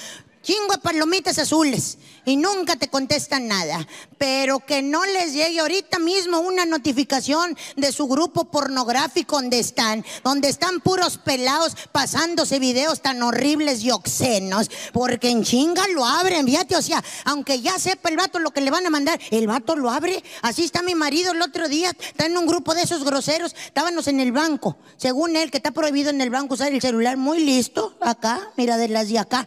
Chingo 0.43 0.73
de 0.73 0.79
palomitas 0.79 1.39
azules 1.39 1.99
y 2.25 2.37
nunca 2.37 2.77
te 2.77 2.89
contestan 2.89 3.49
nada. 3.49 3.87
Pero 4.19 4.61
que 4.61 4.83
no 4.83 5.05
les 5.07 5.33
llegue 5.33 5.61
ahorita 5.61 5.99
mismo 5.99 6.41
una 6.41 6.67
notificación 6.67 7.57
de 7.77 7.93
su 7.93 8.07
grupo 8.07 8.45
pornográfico 8.45 9.37
donde 9.37 9.59
están, 9.59 10.05
donde 10.25 10.49
están 10.49 10.81
puros 10.81 11.19
pelados 11.19 11.77
pasándose 11.93 12.59
videos 12.59 13.01
tan 13.01 13.23
horribles 13.23 13.83
y 13.83 13.91
obscenos, 13.91 14.71
porque 14.93 15.31
en 15.31 15.45
chinga 15.45 15.87
lo 15.89 16.05
abren, 16.05 16.47
fíjate, 16.47 16.77
o 16.77 16.83
sea, 16.83 17.03
aunque 17.25 17.61
ya 17.61 17.79
sepa 17.79 18.09
el 18.09 18.17
vato 18.17 18.39
lo 18.39 18.51
que 18.51 18.61
le 18.61 18.71
van 18.71 18.87
a 18.87 18.91
mandar, 18.91 19.21
el 19.31 19.47
vato 19.47 19.77
lo 19.77 19.91
abre. 19.91 20.23
Así 20.43 20.65
está 20.65 20.83
mi 20.83 20.95
marido 20.95 21.33
el 21.33 21.43
otro 21.43 21.69
día, 21.69 21.91
está 21.91 22.27
en 22.27 22.37
un 22.37 22.47
grupo 22.47 22.75
de 22.75 22.83
esos 22.83 23.05
groseros, 23.05 23.55
estábamos 23.65 24.09
en 24.09 24.21
el 24.21 24.33
banco, 24.33 24.77
según 24.97 25.37
él, 25.37 25.51
que 25.51 25.59
está 25.59 25.71
prohibido 25.71 26.11
en 26.11 26.21
el 26.21 26.31
banco 26.31 26.55
usar 26.55 26.73
el 26.73 26.81
celular, 26.81 27.17
muy 27.17 27.41
listo, 27.45 27.97
acá, 28.01 28.51
mira, 28.57 28.77
de 28.77 28.89
las 28.89 29.09
de 29.09 29.19
acá. 29.19 29.47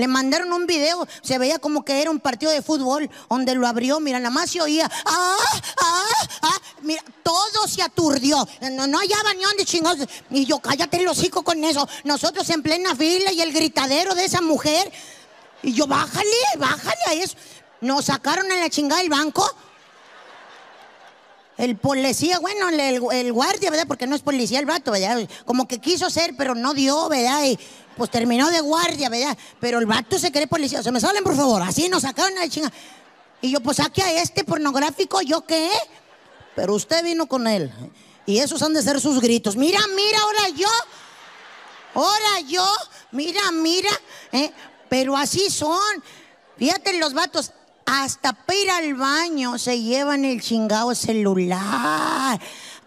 Le 0.00 0.08
mandaron 0.08 0.50
un 0.54 0.66
video, 0.66 1.06
se 1.20 1.36
veía 1.36 1.58
como 1.58 1.84
que 1.84 2.00
era 2.00 2.10
un 2.10 2.20
partido 2.20 2.50
de 2.50 2.62
fútbol, 2.62 3.10
donde 3.28 3.54
lo 3.54 3.66
abrió, 3.66 4.00
mira, 4.00 4.18
nada 4.18 4.30
más 4.30 4.50
se 4.50 4.58
oía, 4.62 4.90
ah, 5.04 5.36
ah, 5.78 6.04
ah, 6.40 6.58
mira, 6.80 7.04
todo 7.22 7.68
se 7.68 7.82
aturdió, 7.82 8.48
no, 8.72 8.86
no 8.86 8.98
hallaba 8.98 9.34
ni 9.34 9.42
dónde 9.42 9.66
chingados, 9.66 10.08
y 10.30 10.46
yo, 10.46 10.58
cállate 10.58 10.96
el 10.96 11.06
hocico 11.08 11.42
con 11.42 11.62
eso, 11.64 11.86
nosotros 12.04 12.48
en 12.48 12.62
plena 12.62 12.96
fila 12.96 13.30
y 13.30 13.42
el 13.42 13.52
gritadero 13.52 14.14
de 14.14 14.24
esa 14.24 14.40
mujer, 14.40 14.90
y 15.62 15.74
yo, 15.74 15.86
bájale, 15.86 16.30
bájale 16.56 17.00
a 17.08 17.12
eso, 17.12 17.36
nos 17.82 18.06
sacaron 18.06 18.50
a 18.50 18.56
la 18.56 18.70
chingada 18.70 19.02
del 19.02 19.10
banco, 19.10 19.54
el 21.58 21.76
policía, 21.76 22.38
bueno, 22.38 22.70
el, 22.70 22.80
el- 23.12 23.32
guardia, 23.34 23.70
¿verdad? 23.70 23.86
Porque 23.86 24.06
no 24.06 24.16
es 24.16 24.22
policía 24.22 24.60
el 24.60 24.64
vato, 24.64 24.92
¿verdad? 24.92 25.28
Como 25.44 25.68
que 25.68 25.78
quiso 25.78 26.08
ser, 26.08 26.34
pero 26.38 26.54
no 26.54 26.72
dio, 26.72 27.06
¿verdad? 27.10 27.42
Pues 28.00 28.10
terminó 28.10 28.48
de 28.48 28.62
guardia, 28.62 29.10
¿verdad? 29.10 29.36
Pero 29.60 29.78
el 29.78 29.84
vato 29.84 30.18
se 30.18 30.32
cree 30.32 30.46
policía. 30.46 30.82
Se 30.82 30.90
me 30.90 31.00
salen, 31.00 31.22
por 31.22 31.36
favor. 31.36 31.60
Así 31.60 31.86
nos 31.90 32.00
sacaron 32.00 32.38
a 32.38 32.40
la 32.40 32.48
chinga. 32.48 32.72
Y 33.42 33.50
yo, 33.50 33.60
pues 33.60 33.76
saque 33.76 34.02
a 34.02 34.22
este 34.22 34.42
pornográfico, 34.42 35.20
¿yo 35.20 35.42
qué? 35.42 35.70
Pero 36.56 36.76
usted 36.76 37.04
vino 37.04 37.26
con 37.26 37.46
él. 37.46 37.70
Y 38.24 38.38
esos 38.38 38.62
han 38.62 38.72
de 38.72 38.80
ser 38.80 39.02
sus 39.02 39.20
gritos. 39.20 39.54
Mira, 39.54 39.80
mira, 39.94 40.18
ahora 40.18 40.48
yo. 40.56 40.68
Ahora 41.92 42.40
yo. 42.48 42.66
Mira, 43.10 43.52
mira. 43.52 43.90
¿eh? 44.32 44.50
Pero 44.88 45.14
así 45.14 45.50
son. 45.50 46.02
Fíjate 46.56 46.98
los 46.98 47.12
vatos. 47.12 47.52
Hasta 47.84 48.32
para 48.32 48.58
ir 48.58 48.70
al 48.70 48.94
baño 48.94 49.58
se 49.58 49.82
llevan 49.82 50.24
el 50.24 50.40
chingado 50.40 50.94
celular. 50.94 52.40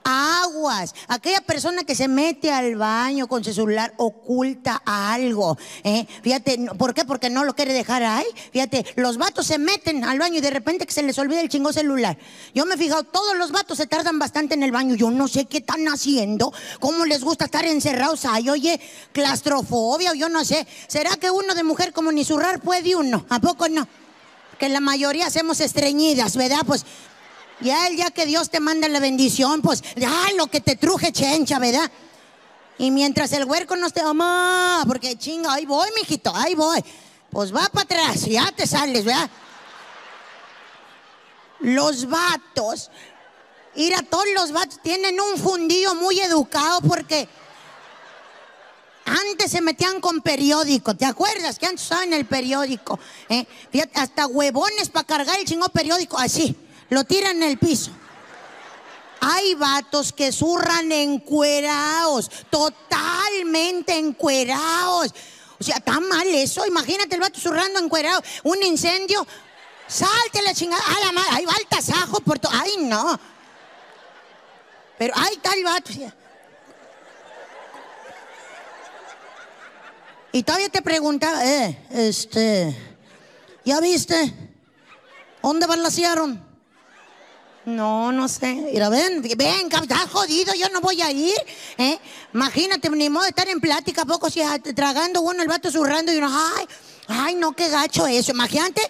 Aguas. 0.04 0.94
Aquella 1.08 1.42
persona 1.42 1.84
que 1.84 1.96
se 1.96 2.08
mete 2.08 2.52
al 2.52 2.76
baño 2.76 3.28
con 3.28 3.44
su 3.44 3.54
celular 3.54 3.94
oculta 3.98 4.82
algo. 4.86 5.58
¿eh? 5.84 6.06
Fíjate, 6.22 6.58
¿por 6.78 6.94
qué? 6.94 7.06
Porque 7.06 7.30
no 7.30 7.44
lo 7.44 7.56
quiere 7.56 7.74
dejar 7.74 8.04
ahí. 8.04 8.26
Fíjate, 8.52 8.86
los 8.96 9.18
vatos 9.18 9.48
se 9.48 9.58
meten 9.58 10.04
al 10.04 10.20
baño 10.20 10.38
y 10.38 10.42
de 10.42 10.50
repente 10.50 10.86
que 10.86 10.94
se 10.94 11.04
les 11.04 11.18
olvida 11.18 11.42
el 11.42 11.50
chingo 11.50 11.74
celular. 11.74 12.18
Yo 12.54 12.66
me 12.66 12.76
he 12.76 12.78
fijado, 12.78 13.04
todos 13.04 13.38
los 13.38 13.52
vatos 13.52 13.78
se 13.78 13.88
tardan 13.88 14.20
bastante 14.20 14.54
en 14.54 14.64
el 14.64 14.72
baño. 14.72 14.96
Yo 14.96 15.12
no 15.12 15.28
sé 15.28 15.46
qué 15.46 15.58
están 15.58 15.88
haciendo, 15.88 16.54
cómo 16.80 17.06
les 17.06 17.24
gusta 17.24 17.46
estar 17.46 17.66
encerrados 17.66 18.26
ahí. 18.26 18.50
Oye, 18.50 18.80
claustrofobia 19.12 20.12
o 20.12 20.16
yo 20.16 20.30
no 20.30 20.44
sé. 20.46 20.68
¿Será 20.88 21.16
que 21.18 21.32
uno 21.32 21.56
de 21.56 21.64
mujer 21.64 21.94
como 21.94 22.12
ni 22.12 22.26
zurrar 22.26 22.62
puede 22.62 22.96
uno? 22.96 23.26
¿A 23.30 23.40
poco 23.40 23.70
no? 23.70 23.88
Que 24.60 24.70
la 24.70 24.80
mayoría 24.80 25.28
hacemos 25.28 25.60
estreñidas, 25.60 26.36
¿verdad? 26.38 26.62
Pues 26.66 26.86
ya 27.64 27.88
el 27.88 27.96
día 27.96 28.12
que 28.12 28.26
Dios 28.26 28.50
te 28.50 28.60
manda 28.60 28.88
la 28.88 29.00
bendición, 29.00 29.62
pues 29.62 29.84
ya 29.96 30.14
lo 30.38 30.48
que 30.48 30.62
te 30.62 30.76
truje 30.76 31.12
chencha, 31.12 31.60
¿verdad? 31.60 31.90
Y 32.78 32.92
mientras 32.92 33.32
el 33.34 33.46
huerco 33.46 33.76
no 33.76 33.88
esté, 33.88 34.04
mamá, 34.04 34.84
porque 34.88 35.18
chinga, 35.18 35.54
ahí 35.54 35.66
voy, 35.66 35.90
mijito, 35.96 36.36
ahí 36.36 36.56
voy. 36.56 36.84
Pues 37.30 37.54
va 37.54 37.70
para 37.70 37.84
atrás, 37.84 38.26
ya 38.26 38.52
te 38.52 38.68
sales, 38.68 39.06
¿verdad? 39.06 39.30
Los 41.60 42.08
vatos, 42.08 42.92
ir 43.76 43.96
a 43.96 44.04
todos 44.04 44.26
los 44.36 44.52
vatos 44.52 44.80
tienen 44.84 45.20
un 45.20 45.38
fundillo 45.38 45.96
muy 45.96 46.20
educado 46.20 46.82
porque 46.82 47.28
antes 49.06 49.52
se 49.52 49.62
metían 49.62 50.00
con 50.00 50.22
periódico, 50.22 50.96
¿te 50.96 51.06
acuerdas? 51.06 51.60
Que 51.60 51.66
antes 51.68 51.86
usaban 51.86 52.14
el 52.14 52.26
periódico. 52.26 53.00
¿eh? 53.30 53.46
Fíjate, 53.72 54.00
hasta 54.00 54.28
huevones 54.28 54.90
para 54.90 55.06
cargar 55.06 55.40
el 55.40 55.46
chingón 55.46 55.72
periódico, 55.72 56.18
así, 56.18 56.56
lo 56.90 57.04
tiran 57.04 57.38
en 57.38 57.44
el 57.44 57.58
piso. 57.58 57.92
Hay 59.22 59.56
vatos 59.56 60.12
que 60.12 60.32
zurran 60.32 60.92
encuerados, 60.92 62.30
totalmente 62.50 63.98
encuerados. 63.98 65.14
O 65.60 65.64
sea, 65.64 65.78
está 65.78 66.00
mal 66.02 66.28
eso. 66.28 66.66
Imagínate 66.66 67.16
el 67.16 67.22
vato 67.22 67.40
zurrando 67.40 67.80
encuerado, 67.80 68.22
un 68.44 68.62
incendio. 68.64 69.26
Salte 69.88 70.42
la 70.42 70.54
chingada. 70.54 70.84
A 70.84 71.06
la 71.06 71.12
madre, 71.14 71.30
ahí 71.32 71.46
va 71.46 71.54
el 71.58 71.68
tasajo 71.68 72.20
por 72.20 72.38
todo. 72.38 72.52
Ay, 72.54 72.76
no. 72.80 73.18
Pero 74.98 75.14
ahí 75.16 75.36
está 75.36 75.54
el 75.54 75.64
vato. 75.64 75.92
Y 80.34 80.44
todavía 80.44 80.70
te 80.70 80.82
preguntaba, 80.82 81.46
eh, 81.46 81.78
este, 81.92 82.76
¿ya 83.64 83.80
viste? 83.80 84.34
¿Dónde 85.44 85.68
balasearon? 85.68 86.53
No, 87.66 88.12
no 88.12 88.28
sé. 88.28 88.54
Mira, 88.56 88.90
ven, 88.90 89.22
ven, 89.22 89.70
estás 89.72 90.10
jodido, 90.12 90.54
yo 90.54 90.68
no 90.70 90.82
voy 90.82 91.02
a 91.02 91.12
ir. 91.12 91.38
¿eh? 91.78 91.98
Imagínate, 92.34 92.90
ni 92.90 93.10
modo 93.10 93.24
de 93.24 93.30
estar 93.30 93.48
en 93.48 93.62
plática, 93.62 94.04
poco 94.04 94.30
si 94.30 94.42
tragando 94.76 95.22
uno, 95.22 95.42
el 95.42 95.48
vato 95.48 95.72
zurrando 95.72 96.12
y 96.12 96.18
uno, 96.18 96.30
ay, 96.30 96.66
ay, 97.08 97.36
no, 97.36 97.54
qué 97.54 97.70
gacho 97.70 98.06
eso. 98.06 98.32
Imagínate, 98.32 98.82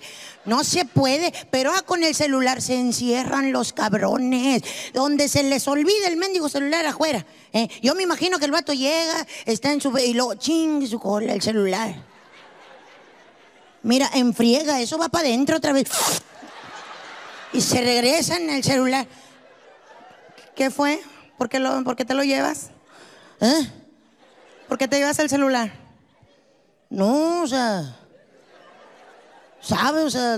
no 0.45 0.63
se 0.63 0.85
puede, 0.85 1.31
pero 1.51 1.71
ah, 1.71 1.83
con 1.83 2.03
el 2.03 2.15
celular 2.15 2.63
se 2.63 2.79
encierran 2.79 3.51
los 3.51 3.73
cabrones, 3.73 4.63
donde 4.91 5.29
se 5.29 5.43
les 5.43 5.67
olvida 5.67 6.07
el 6.07 6.17
mendigo 6.17 6.49
celular 6.49 6.83
afuera. 6.87 7.23
¿eh? 7.51 7.67
Yo 7.83 7.93
me 7.93 8.01
imagino 8.01 8.39
que 8.39 8.45
el 8.45 8.51
vato 8.51 8.73
llega, 8.73 9.27
está 9.45 9.71
en 9.71 9.81
su, 9.81 9.95
y 9.99 10.15
luego 10.15 10.33
ching, 10.33 10.87
su 10.87 10.99
cola, 10.99 11.33
el 11.33 11.43
celular. 11.43 11.93
Mira, 13.83 14.09
enfriega, 14.15 14.81
eso 14.81 14.97
va 14.97 15.09
para 15.09 15.27
adentro 15.27 15.57
otra 15.57 15.73
vez. 15.73 15.87
Y 17.53 17.61
se 17.61 17.81
regresa 17.81 18.37
en 18.37 18.49
el 18.49 18.63
celular. 18.63 19.07
¿Qué 20.55 20.69
fue? 20.69 21.01
¿Por 21.37 21.49
qué, 21.49 21.59
lo, 21.59 21.83
por 21.83 21.95
qué 21.95 22.05
te 22.05 22.13
lo 22.13 22.23
llevas? 22.23 22.71
¿Eh? 23.39 23.71
¿Por 24.67 24.77
qué 24.77 24.87
te 24.87 24.97
llevas 24.97 25.19
el 25.19 25.29
celular? 25.29 25.71
No, 26.89 27.43
o 27.43 27.47
sea, 27.47 27.95
¿sabes? 29.61 30.03
O 30.05 30.09
sea, 30.09 30.37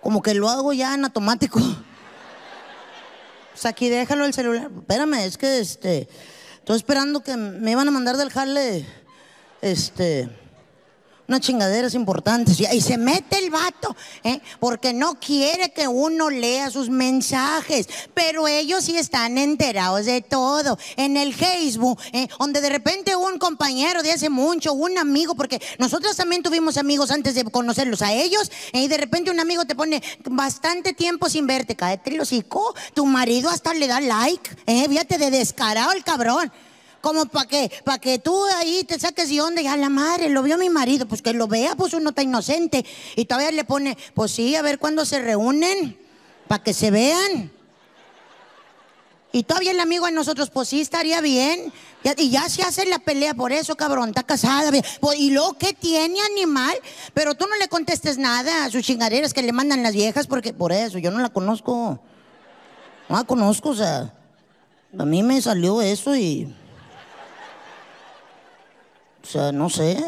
como 0.00 0.22
que 0.22 0.34
lo 0.34 0.48
hago 0.48 0.72
ya 0.72 0.94
en 0.94 1.04
automático. 1.04 1.60
Pues 3.52 3.66
aquí 3.66 3.88
déjalo 3.88 4.24
el 4.24 4.32
celular. 4.32 4.70
Espérame, 4.76 5.14
es 5.24 5.36
que 5.36 5.58
este, 5.58 6.08
estoy 6.58 6.76
esperando 6.76 7.24
que 7.24 7.36
me 7.36 7.72
iban 7.72 7.88
a 7.88 7.90
mandar 7.90 8.16
del 8.16 8.30
jale, 8.30 8.86
este, 9.60 10.28
unas 11.28 11.40
chingaderas 11.40 11.94
importantes. 11.94 12.58
Y 12.60 12.80
se 12.80 12.96
mete 12.96 13.38
el 13.38 13.50
vato, 13.50 13.94
¿eh? 14.24 14.40
porque 14.58 14.92
no 14.92 15.20
quiere 15.20 15.70
que 15.72 15.86
uno 15.86 16.30
lea 16.30 16.70
sus 16.70 16.88
mensajes. 16.88 17.88
Pero 18.14 18.48
ellos 18.48 18.84
sí 18.84 18.96
están 18.96 19.38
enterados 19.38 20.06
de 20.06 20.22
todo. 20.22 20.78
En 20.96 21.16
el 21.16 21.34
Facebook, 21.34 22.00
¿eh? 22.12 22.28
donde 22.38 22.60
de 22.60 22.70
repente 22.70 23.14
un 23.14 23.38
compañero 23.38 24.02
de 24.02 24.12
hace 24.12 24.30
mucho, 24.30 24.72
un 24.72 24.98
amigo, 24.98 25.34
porque 25.34 25.60
nosotros 25.78 26.16
también 26.16 26.42
tuvimos 26.42 26.76
amigos 26.76 27.10
antes 27.10 27.34
de 27.34 27.44
conocerlos 27.44 28.02
a 28.02 28.12
ellos, 28.12 28.50
¿eh? 28.72 28.82
y 28.82 28.88
de 28.88 28.96
repente 28.96 29.30
un 29.30 29.40
amigo 29.40 29.64
te 29.64 29.74
pone 29.74 30.02
bastante 30.24 30.92
tiempo 30.92 31.28
sin 31.28 31.46
verte, 31.46 31.76
cállate 31.76 32.10
el 32.10 32.18
tu 32.94 33.06
marido 33.06 33.50
hasta 33.50 33.74
le 33.74 33.86
da 33.86 34.00
like, 34.00 34.50
¿eh? 34.66 34.86
fíjate 34.88 35.18
de 35.18 35.30
descarado 35.30 35.92
el 35.92 36.04
cabrón. 36.04 36.50
Como 37.00 37.26
para 37.26 37.46
que, 37.46 37.70
para 37.84 37.98
que 37.98 38.18
tú 38.18 38.44
ahí 38.56 38.82
te 38.84 38.98
saques 38.98 39.28
de 39.28 39.40
onda 39.40 39.62
y 39.62 39.66
a 39.66 39.76
la 39.76 39.88
madre, 39.88 40.28
lo 40.28 40.42
vio 40.42 40.58
mi 40.58 40.68
marido, 40.68 41.06
pues 41.06 41.22
que 41.22 41.32
lo 41.32 41.46
vea, 41.46 41.76
pues 41.76 41.94
uno 41.94 42.10
está 42.10 42.22
inocente. 42.22 42.84
Y 43.14 43.24
todavía 43.26 43.52
le 43.52 43.64
pone, 43.64 43.96
pues 44.14 44.32
sí, 44.32 44.56
a 44.56 44.62
ver 44.62 44.78
cuándo 44.78 45.04
se 45.04 45.20
reúnen, 45.20 45.96
para 46.48 46.62
que 46.62 46.74
se 46.74 46.90
vean. 46.90 47.52
Y 49.30 49.42
todavía 49.42 49.72
el 49.72 49.80
amigo 49.80 50.06
de 50.06 50.12
nosotros, 50.12 50.50
pues 50.50 50.68
sí, 50.68 50.80
estaría 50.80 51.20
bien. 51.20 51.72
Y 52.16 52.30
ya 52.30 52.48
se 52.48 52.62
hace 52.62 52.86
la 52.86 52.98
pelea 52.98 53.34
por 53.34 53.52
eso, 53.52 53.76
cabrón, 53.76 54.08
está 54.08 54.22
casada. 54.22 54.70
Pues, 55.00 55.18
y 55.18 55.30
luego, 55.30 55.54
¿qué 55.58 55.74
tiene 55.74 56.18
animal? 56.20 56.74
Pero 57.12 57.34
tú 57.34 57.46
no 57.46 57.56
le 57.56 57.68
contestes 57.68 58.16
nada 58.16 58.64
a 58.64 58.70
sus 58.70 58.82
chingaderas 58.82 59.34
que 59.34 59.42
le 59.42 59.52
mandan 59.52 59.82
las 59.82 59.92
viejas, 59.92 60.26
porque 60.26 60.54
por 60.54 60.72
eso, 60.72 60.98
yo 60.98 61.10
no 61.10 61.18
la 61.18 61.28
conozco. 61.28 62.00
No 63.08 63.16
la 63.16 63.24
conozco, 63.24 63.70
o 63.70 63.74
sea, 63.74 64.14
a 64.98 65.04
mí 65.04 65.22
me 65.22 65.40
salió 65.40 65.80
eso 65.82 66.16
y... 66.16 66.52
O 69.28 69.30
sea, 69.30 69.52
no 69.52 69.68
sé. 69.68 70.02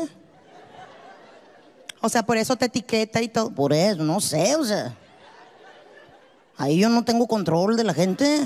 O 2.00 2.08
sea, 2.08 2.22
por 2.22 2.38
eso 2.38 2.56
te 2.56 2.64
etiqueta 2.64 3.20
y 3.20 3.28
todo. 3.28 3.50
Por 3.50 3.74
eso, 3.74 4.02
no 4.02 4.18
sé, 4.18 4.56
o 4.56 4.64
sea. 4.64 4.94
Ahí 6.56 6.78
yo 6.78 6.88
no 6.88 7.04
tengo 7.04 7.26
control 7.26 7.76
de 7.76 7.84
la 7.84 7.92
gente. 7.92 8.40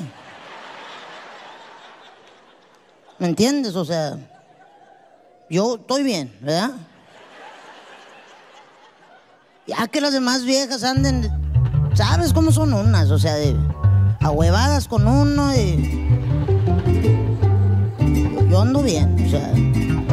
¿Me 3.21 3.29
entiendes? 3.29 3.77
O 3.77 3.85
sea, 3.85 4.19
yo 5.49 5.77
estoy 5.77 6.03
bien, 6.03 6.37
¿verdad? 6.41 6.73
Ya 9.69 9.87
que 9.87 10.01
las 10.01 10.13
demás 10.13 10.43
viejas 10.43 10.83
anden, 10.83 11.31
¿sabes 11.95 12.33
cómo 12.33 12.51
son 12.51 12.75
unas? 12.75 13.13
O 13.13 13.19
sea, 13.21 13.35
de 13.37 13.55
ahuevadas 14.21 14.89
con 14.89 15.07
uno 15.07 15.55
y... 15.55 16.01
Yo, 18.35 18.49
yo 18.49 18.61
ando 18.61 18.83
bien, 18.83 19.25
o 19.25 19.31
sea, 19.31 19.53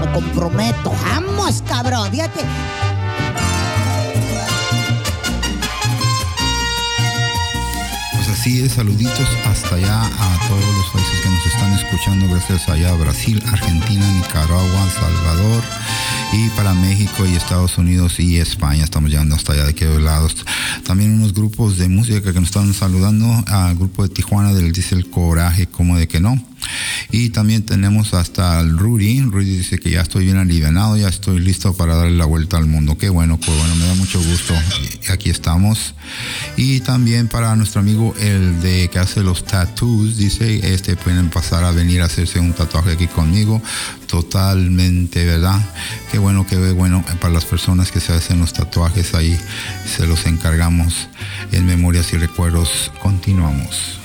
me 0.01 0.11
comprometo. 0.11 0.93
¡Vamos, 1.03 1.63
cabrón! 1.67 2.11
Fíjate. 2.11 2.41
Pues 8.13 8.29
así 8.29 8.61
es, 8.61 8.73
saluditos 8.73 9.27
hasta 9.45 9.75
allá 9.75 10.01
a 10.03 10.47
todos 10.47 10.75
los 10.75 10.89
países 10.91 11.19
que 11.21 11.29
nos 11.29 11.45
están 11.45 11.73
escuchando, 11.73 12.27
gracias 12.27 12.69
allá 12.69 12.93
Brasil, 12.93 13.41
Argentina, 13.51 14.05
Nicaragua, 14.13 14.89
Salvador 14.93 15.63
y 16.33 16.49
para 16.49 16.73
México 16.73 17.25
y 17.25 17.35
Estados 17.35 17.77
Unidos 17.77 18.19
y 18.19 18.37
España, 18.37 18.83
estamos 18.83 19.09
llegando 19.09 19.35
hasta 19.35 19.53
allá 19.53 19.63
de 19.65 19.71
aquellos 19.71 20.01
lados. 20.01 20.45
También 20.85 21.13
unos 21.13 21.33
grupos 21.33 21.77
de 21.77 21.89
música 21.89 22.21
que 22.21 22.39
nos 22.39 22.49
están 22.49 22.73
saludando, 22.73 23.43
al 23.47 23.75
grupo 23.75 24.03
de 24.03 24.09
Tijuana 24.09 24.53
del 24.53 24.71
dice 24.71 24.95
el 24.95 25.09
coraje, 25.09 25.67
como 25.67 25.97
de 25.97 26.07
que 26.07 26.19
no. 26.19 26.50
Y 27.11 27.29
también 27.29 27.63
tenemos 27.63 28.13
hasta 28.13 28.59
el 28.59 28.77
Rudy. 28.77 29.21
Rudy 29.21 29.57
dice 29.57 29.77
que 29.77 29.91
ya 29.91 30.01
estoy 30.01 30.25
bien 30.25 30.37
alivianado, 30.37 30.97
ya 30.97 31.09
estoy 31.09 31.39
listo 31.39 31.73
para 31.75 31.95
darle 31.95 32.17
la 32.17 32.25
vuelta 32.25 32.57
al 32.57 32.67
mundo. 32.67 32.97
Qué 32.97 33.09
bueno, 33.09 33.39
qué 33.39 33.51
bueno, 33.51 33.75
me 33.75 33.85
da 33.85 33.95
mucho 33.95 34.21
gusto. 34.21 34.53
Aquí 35.09 35.29
estamos. 35.29 35.95
Y 36.57 36.79
también 36.81 37.27
para 37.27 37.55
nuestro 37.55 37.81
amigo 37.81 38.13
el 38.19 38.61
de 38.61 38.89
que 38.89 38.99
hace 38.99 39.21
los 39.23 39.45
tattoos, 39.45 40.17
dice, 40.17 40.73
este 40.73 40.95
pueden 40.95 41.29
pasar 41.29 41.63
a 41.63 41.71
venir 41.71 42.01
a 42.01 42.05
hacerse 42.05 42.39
un 42.39 42.53
tatuaje 42.53 42.91
aquí 42.91 43.07
conmigo. 43.07 43.61
Totalmente, 44.07 45.25
¿verdad? 45.25 45.59
Qué 46.11 46.17
bueno, 46.17 46.45
qué 46.45 46.57
bueno 46.71 47.03
para 47.19 47.33
las 47.33 47.45
personas 47.45 47.91
que 47.91 47.99
se 47.99 48.13
hacen 48.13 48.39
los 48.39 48.53
tatuajes 48.53 49.13
ahí, 49.13 49.37
se 49.85 50.05
los 50.07 50.25
encargamos 50.25 51.07
en 51.51 51.65
memorias 51.65 52.13
y 52.13 52.17
recuerdos. 52.17 52.91
Continuamos. 53.01 53.99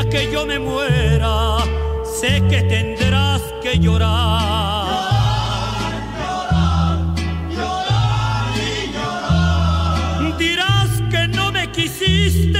Que 0.00 0.32
yo 0.32 0.46
me 0.46 0.58
muera, 0.58 1.58
sé 2.18 2.42
que 2.48 2.62
tendrás 2.62 3.42
que 3.62 3.78
llorar. 3.78 4.88
Dirás 10.38 10.88
que 11.10 11.28
no 11.28 11.52
me 11.52 11.70
quisiste, 11.70 12.58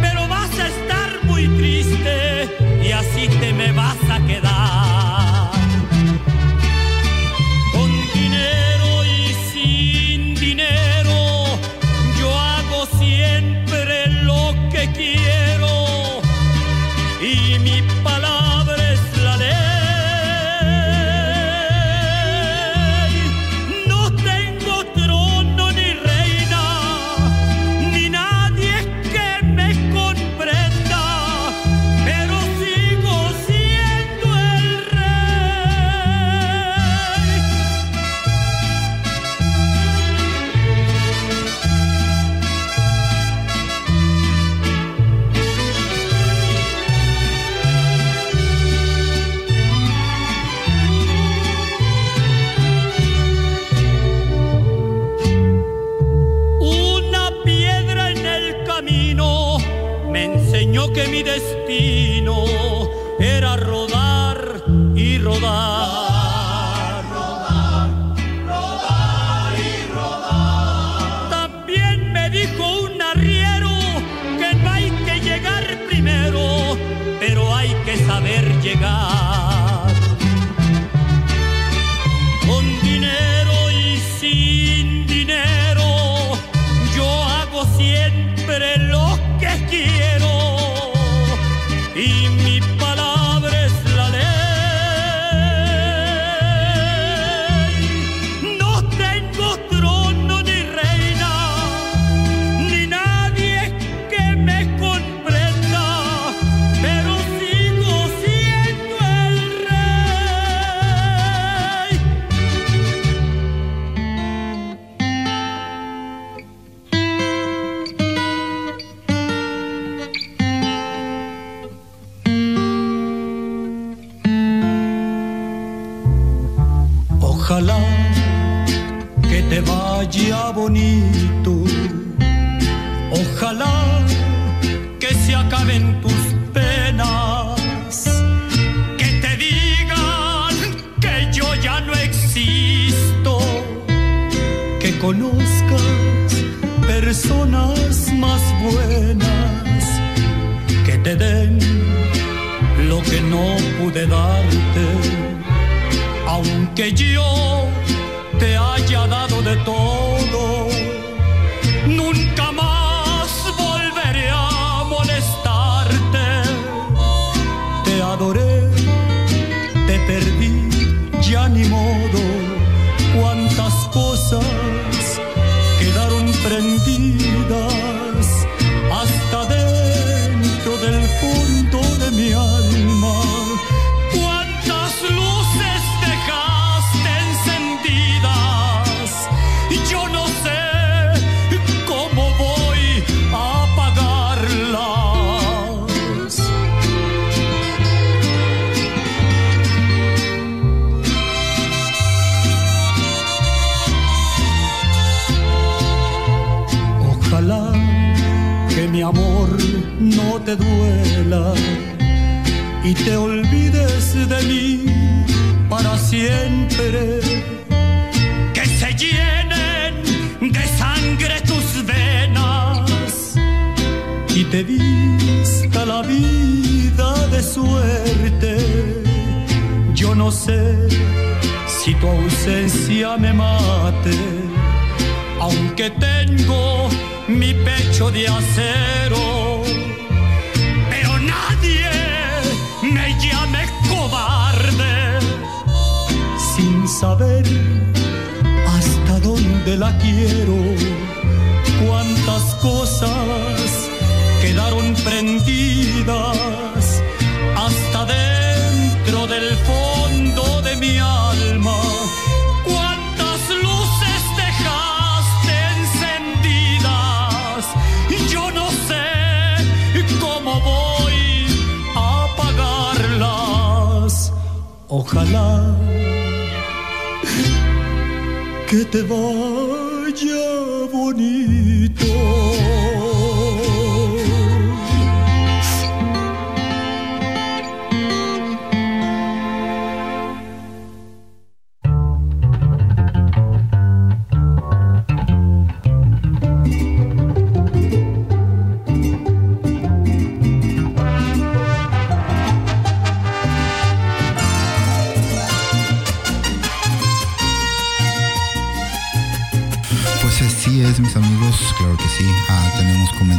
pero 0.00 0.26
vas 0.26 0.58
a 0.58 0.68
estar 0.68 1.22
muy 1.24 1.46
triste 1.48 2.48
y 2.82 2.92
así 2.92 3.28
te 3.28 3.52
me 3.52 3.70
vas 3.72 3.98
a 4.10 4.18
quedar. 4.26 4.91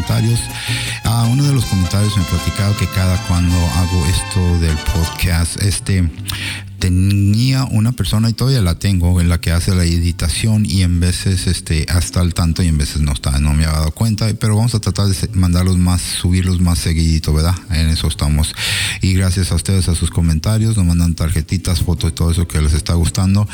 Comentarios. 0.04 0.39
Uno 1.32 1.43
de 1.43 1.54
los 1.54 1.66
comentarios 1.66 2.16
me 2.18 2.24
ha 2.24 2.28
platicado 2.28 2.76
que 2.78 2.88
cada 2.88 3.18
cuando 3.28 3.56
hago 3.56 4.06
esto 4.06 4.60
del 4.60 4.78
podcast, 4.78 5.62
este 5.62 6.10
tenía 6.84 7.64
una 7.64 7.94
persona 7.94 8.30
y 8.30 8.34
todavía 8.34 8.62
la 8.62 8.76
tengo 8.76 9.22
en 9.22 9.30
la 9.30 9.40
que 9.40 9.54
hace 9.54 9.74
la 9.74 9.86
editación 9.86 10.66
y 10.66 10.82
en 10.82 11.00
veces 11.00 11.48
este 11.48 11.86
hasta 11.88 12.20
al 12.20 12.34
tanto 12.34 12.62
y 12.62 12.68
en 12.68 12.78
veces 12.78 13.00
no 13.00 13.14
está 13.14 13.40
no 13.40 13.54
me 13.54 13.64
había 13.64 13.78
dado 13.78 13.92
cuenta 13.92 14.28
pero 14.38 14.58
vamos 14.58 14.76
a 14.76 14.82
tratar 14.82 15.08
de 15.08 15.30
mandarlos 15.32 15.78
más 15.78 16.02
subirlos 16.02 16.60
más 16.60 16.80
seguidito 16.80 17.34
verdad 17.34 17.56
en 17.70 17.88
eso 17.88 18.10
estamos. 18.10 18.54
Y 19.02 19.14
gracias 19.14 19.54
a 19.54 19.56
ustedes 19.56 19.88
a 19.88 19.96
sus 19.96 20.12
comentarios 20.12 20.76
nos 20.76 20.86
mandan 20.86 21.16
tarjetitas 21.16 21.80
fotos 21.80 22.12
y 22.12 22.14
todo 22.14 22.32
eso 22.32 22.50
que 22.50 22.62
les 22.62 22.74
está 22.74 22.96
gustando. 22.96 23.48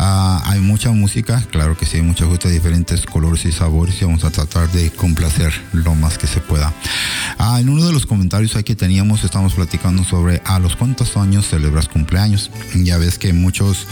Ah, 0.00 0.42
hay 0.46 0.58
mucha 0.58 0.90
música 0.90 1.40
claro 1.52 1.76
que 1.76 1.86
sí 1.86 1.98
hay 1.98 2.02
mucha 2.02 2.24
música 2.24 2.48
diferentes 2.48 3.06
colores 3.06 3.44
y 3.44 3.52
sabores 3.52 4.02
y 4.02 4.06
vamos 4.06 4.24
a 4.24 4.30
tratar 4.30 4.72
de 4.72 4.90
complacer 4.90 5.52
lo 5.72 5.94
más 5.94 6.18
que 6.18 6.26
se 6.26 6.40
pueda. 6.40 6.74
Ah, 7.38 7.60
en 7.60 7.68
uno 7.68 7.86
de 7.86 7.92
los 7.92 8.06
comentarios 8.06 8.56
aquí 8.56 8.74
teníamos 8.74 9.22
estamos 9.22 9.54
platicando 9.54 10.02
sobre 10.02 10.42
a 10.44 10.58
los 10.58 10.74
cuántos 10.74 11.16
años 11.16 11.46
celebras 11.48 11.88
cumpleaños 11.88 12.50
ya 12.74 12.98
ves 12.98 13.18
que 13.18 13.32
muchos 13.32 13.86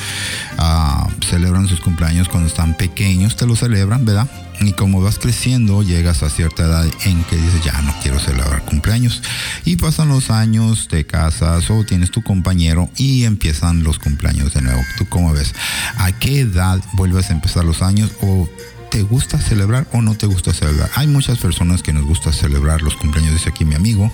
ah, 0.59 1.09
celebran 1.29 1.69
sus 1.69 1.81
cumpleaños 1.81 2.29
cuando 2.29 2.49
están 2.49 2.77
pequeños, 2.77 3.37
te 3.37 3.47
lo 3.47 3.57
celebran, 3.57 4.05
¿verdad? 4.05 4.29
Y 4.61 4.73
como 4.73 5.01
vas 5.01 5.19
creciendo, 5.19 5.83
llegas 5.83 6.23
a 6.23 6.29
cierta 6.29 6.65
edad 6.65 6.87
en 7.05 7.25
que 7.25 7.37
dices, 7.37 7.65
ya 7.65 7.81
no 7.81 7.95
quiero 8.03 8.19
celebrar 8.19 8.63
cumpleaños. 8.67 9.23
Y 9.65 9.77
pasan 9.77 10.09
los 10.09 10.31
años, 10.31 10.89
te 10.89 11.07
casas 11.07 11.71
o 11.71 11.83
tienes 11.85 12.11
tu 12.11 12.23
compañero 12.23 12.91
y 12.97 13.25
empiezan 13.25 13.83
los 13.83 13.99
cumpleaños 13.99 14.53
de 14.53 14.61
nuevo. 14.61 14.83
¿Tú 14.99 15.07
cómo 15.09 15.33
ves? 15.33 15.55
¿A 15.97 16.13
qué 16.13 16.41
edad 16.41 16.79
vuelves 16.93 17.31
a 17.31 17.33
empezar 17.33 17.65
los 17.65 17.81
años 17.81 18.11
o 18.21 18.51
¿Te 18.91 19.03
gusta 19.03 19.39
celebrar 19.39 19.87
o 19.93 20.03
no 20.03 20.17
te 20.17 20.27
gusta 20.27 20.53
celebrar? 20.53 20.91
Hay 20.97 21.07
muchas 21.07 21.39
personas 21.39 21.83
que 21.83 21.93
nos 21.93 22.05
gusta 22.05 22.33
celebrar 22.33 22.83
los 22.83 22.97
cumpleaños, 22.97 23.35
dice 23.35 23.51
aquí 23.51 23.65
mi 23.65 23.77
amigo. 23.77 24.11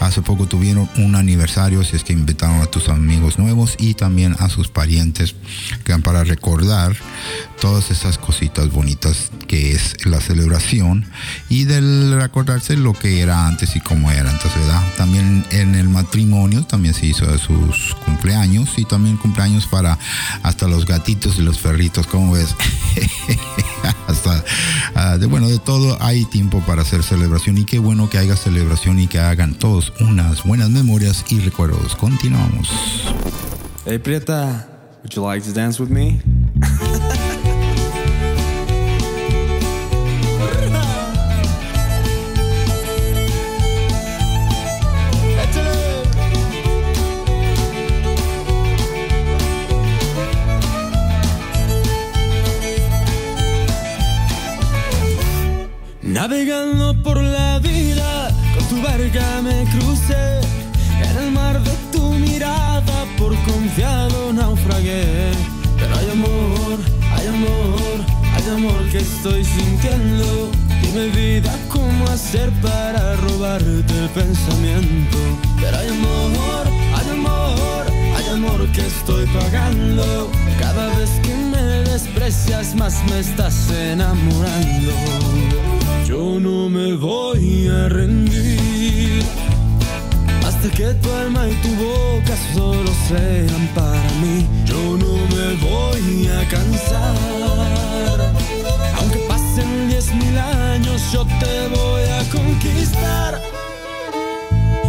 Hace 0.00 0.22
poco 0.22 0.46
tuvieron 0.46 0.88
un 0.98 1.16
aniversario, 1.16 1.82
si 1.82 1.96
es 1.96 2.04
que 2.04 2.12
invitaron 2.12 2.60
a 2.62 2.66
tus 2.66 2.88
amigos 2.88 3.38
nuevos 3.38 3.74
y 3.78 3.94
también 3.94 4.36
a 4.38 4.48
sus 4.48 4.68
parientes 4.68 5.34
que 5.84 5.98
para 5.98 6.22
recordar 6.22 6.96
todas 7.60 7.90
esas 7.90 8.16
cositas 8.16 8.70
bonitas 8.70 9.30
que 9.48 9.72
es 9.72 10.06
la 10.06 10.20
celebración 10.20 11.04
y 11.48 11.64
del 11.64 12.14
recordarse 12.18 12.76
lo 12.76 12.92
que 12.92 13.20
era 13.20 13.46
antes 13.46 13.74
y 13.76 13.80
cómo 13.80 14.10
era 14.10 14.30
antes, 14.30 14.54
¿verdad? 14.54 14.82
También 14.96 15.44
en 15.50 15.74
el 15.74 15.88
matrimonio 15.88 16.64
también 16.64 16.94
se 16.94 17.06
hizo 17.06 17.26
sus 17.38 17.94
cumpleaños 18.06 18.70
y 18.76 18.84
también 18.84 19.16
cumpleaños 19.16 19.66
para 19.66 19.98
hasta 20.42 20.68
los 20.68 20.86
gatitos 20.86 21.38
y 21.38 21.42
los 21.42 21.58
perritos, 21.58 22.06
¿cómo 22.06 22.32
ves? 22.32 22.54
ah, 24.94 25.16
de 25.18 25.26
bueno 25.26 25.48
de 25.48 25.58
todo 25.58 25.96
hay 26.00 26.24
tiempo 26.26 26.62
para 26.66 26.82
hacer 26.82 27.02
celebración 27.02 27.58
y 27.58 27.64
qué 27.64 27.78
bueno 27.78 28.08
que 28.10 28.18
haya 28.18 28.36
celebración 28.36 28.98
y 28.98 29.06
que 29.06 29.18
hagan 29.18 29.54
todos 29.54 29.92
unas 30.00 30.44
buenas 30.44 30.70
memorias 30.70 31.24
y 31.28 31.40
recuerdos 31.40 31.96
continuamos 31.96 32.68
Hey 33.86 33.98
Prieta, 33.98 34.68
would 35.02 35.14
you 35.14 35.22
like 35.22 35.44
to 35.44 35.52
dance 35.52 35.80
with 35.80 35.90
me? 35.90 36.20
Navegando 56.12 56.92
por 57.04 57.22
la 57.22 57.60
vida 57.60 58.30
con 58.56 58.64
tu 58.66 58.82
barca 58.82 59.40
me 59.42 59.64
crucé, 59.70 60.40
en 61.04 61.16
el 61.22 61.30
mar 61.30 61.62
de 61.62 61.70
tu 61.92 62.02
mirada 62.14 63.06
por 63.16 63.32
confiado 63.44 64.32
naufragué. 64.32 65.30
Pero 65.78 65.96
hay 65.96 66.10
amor, 66.10 66.78
hay 67.14 67.26
amor, 67.28 67.96
hay 68.34 68.54
amor 68.56 68.90
que 68.90 68.98
estoy 68.98 69.44
sintiendo. 69.44 70.50
Dime 70.82 71.06
vida 71.10 71.54
cómo 71.68 72.04
hacer 72.08 72.50
para 72.60 73.14
robarte 73.14 73.96
el 74.02 74.08
pensamiento. 74.08 75.18
Pero 75.60 75.78
hay 75.78 75.88
amor, 75.90 76.64
hay 76.96 77.10
amor, 77.10 77.84
hay 78.16 78.28
amor 78.34 78.66
que 78.72 78.84
estoy 78.84 79.26
pagando. 79.26 80.28
Cada 80.58 80.88
vez 80.96 81.10
que 81.22 81.34
me 81.36 81.62
desprecias 81.88 82.74
más 82.74 82.94
me 83.08 83.20
estás 83.20 83.70
enamorando. 83.70 85.39
Yo 86.10 86.40
no 86.40 86.68
me 86.68 86.94
voy 86.94 87.68
a 87.68 87.88
rendir 87.88 89.22
hasta 90.44 90.68
que 90.70 90.92
tu 90.94 91.08
alma 91.08 91.46
y 91.48 91.54
tu 91.62 91.68
boca 91.76 92.34
solo 92.52 92.90
sean 93.06 93.68
para 93.76 94.10
mí. 94.20 94.44
Yo 94.64 94.98
no 94.98 95.12
me 95.36 95.54
voy 95.68 96.26
a 96.26 96.48
cansar. 96.48 98.34
Aunque 98.98 99.20
pasen 99.28 99.88
diez 99.88 100.12
mil 100.12 100.36
años, 100.36 101.00
yo 101.12 101.24
te 101.38 101.68
voy 101.76 102.02
a 102.02 102.28
conquistar. 102.36 103.40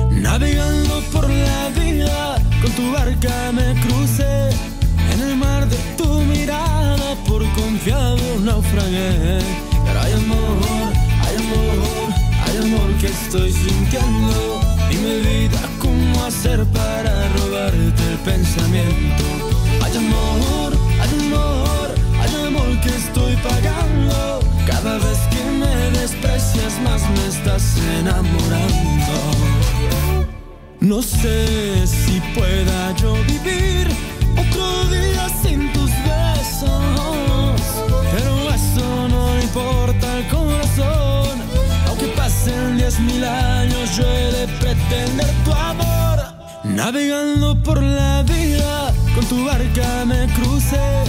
Navegando 0.09 1.03
por 1.13 1.30
la 1.30 1.69
vida, 1.80 2.38
con 2.63 2.72
tu 2.72 2.91
barca 2.93 3.51
me 3.53 3.80
crucé. 3.82 4.49
En 5.13 5.22
el 5.22 5.36
mar 5.36 5.69
de 5.69 5.78
tu 5.97 6.22
mirada, 6.22 7.15
por 7.28 7.43
confiado 7.53 8.39
naufragué. 8.39 9.70
Amor 12.72 12.93
que 12.99 13.07
estoy 13.07 13.51
sintiendo. 13.51 14.61
Dime 14.89 15.19
vida, 15.19 15.59
¿cómo 15.80 16.24
hacer 16.26 16.63
para 16.67 17.28
robarte 17.30 18.03
el 18.11 18.17
pensamiento? 18.24 19.24
Hay 19.82 19.95
amor, 19.97 20.74
hay 21.01 21.09
amor, 21.26 21.95
hay 22.22 22.47
amor 22.47 22.80
que 22.82 22.89
estoy 22.89 23.36
pagando. 23.38 24.39
Cada 24.65 24.97
vez 24.99 25.19
que 25.32 25.43
me 25.59 25.99
desprecias 25.99 26.80
más 26.84 27.01
me 27.09 27.28
estás 27.28 27.78
enamorando. 27.99 29.17
No 30.80 31.01
sé 31.01 31.86
si 31.86 32.19
pueda 32.36 32.95
yo 32.95 33.13
vivir 33.26 33.88
otro 34.38 34.88
día 34.89 35.28
sin 35.43 35.72
tus 35.74 35.91
besos, 36.09 36.84
años, 43.24 43.97
yo 43.97 44.03
he 44.03 44.32
de 44.32 44.47
pretender 44.59 45.32
tu 45.45 45.53
amor. 45.53 46.19
Navegando 46.63 47.55
por 47.63 47.82
la 47.82 48.24
vida, 48.24 48.93
con 49.15 49.26
tu 49.26 49.45
barca 49.45 50.05
me 50.05 50.28
crucé. 50.34 51.03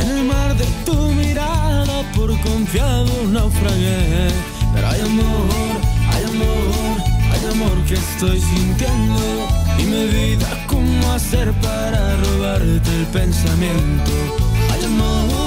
En 0.00 0.10
el 0.10 0.24
mar 0.24 0.54
de 0.56 0.66
tu 0.84 0.96
mirada, 1.12 2.02
por 2.14 2.30
confiado 2.40 3.12
naufragué. 3.28 4.28
Pero 4.74 4.88
hay 4.88 5.00
amor, 5.00 5.48
hay 6.12 6.24
amor, 6.24 6.96
hay 7.32 7.50
amor 7.52 7.84
que 7.86 7.94
estoy 7.94 8.40
sintiendo. 8.40 9.22
Dime 9.78 10.06
vida, 10.06 10.48
¿cómo 10.66 11.12
hacer 11.12 11.52
para 11.54 12.16
robarte 12.16 12.90
el 12.98 13.06
pensamiento? 13.06 14.12
Hay 14.72 14.84
amor, 14.84 15.45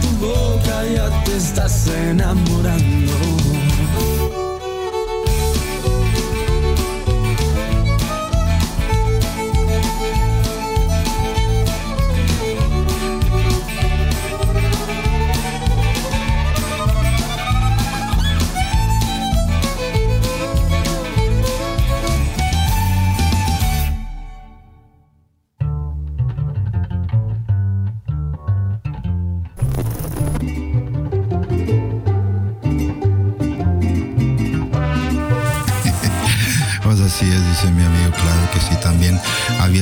tu 0.00 0.26
boca, 0.26 0.84
ya 0.84 1.24
te 1.24 1.36
estás 1.36 1.86
enamorando. 1.88 3.67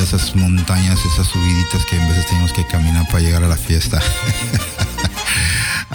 Esas 0.07 0.36
montañas, 0.36 1.00
esas 1.04 1.26
subiditas 1.26 1.84
que 1.86 2.00
a 2.00 2.07
veces 2.07 2.26
teníamos 2.26 2.52
que 2.52 2.64
caminar 2.64 3.07
para 3.09 3.20
llegar 3.20 3.42
a 3.42 3.48
la 3.48 3.57
fiesta. 3.57 4.00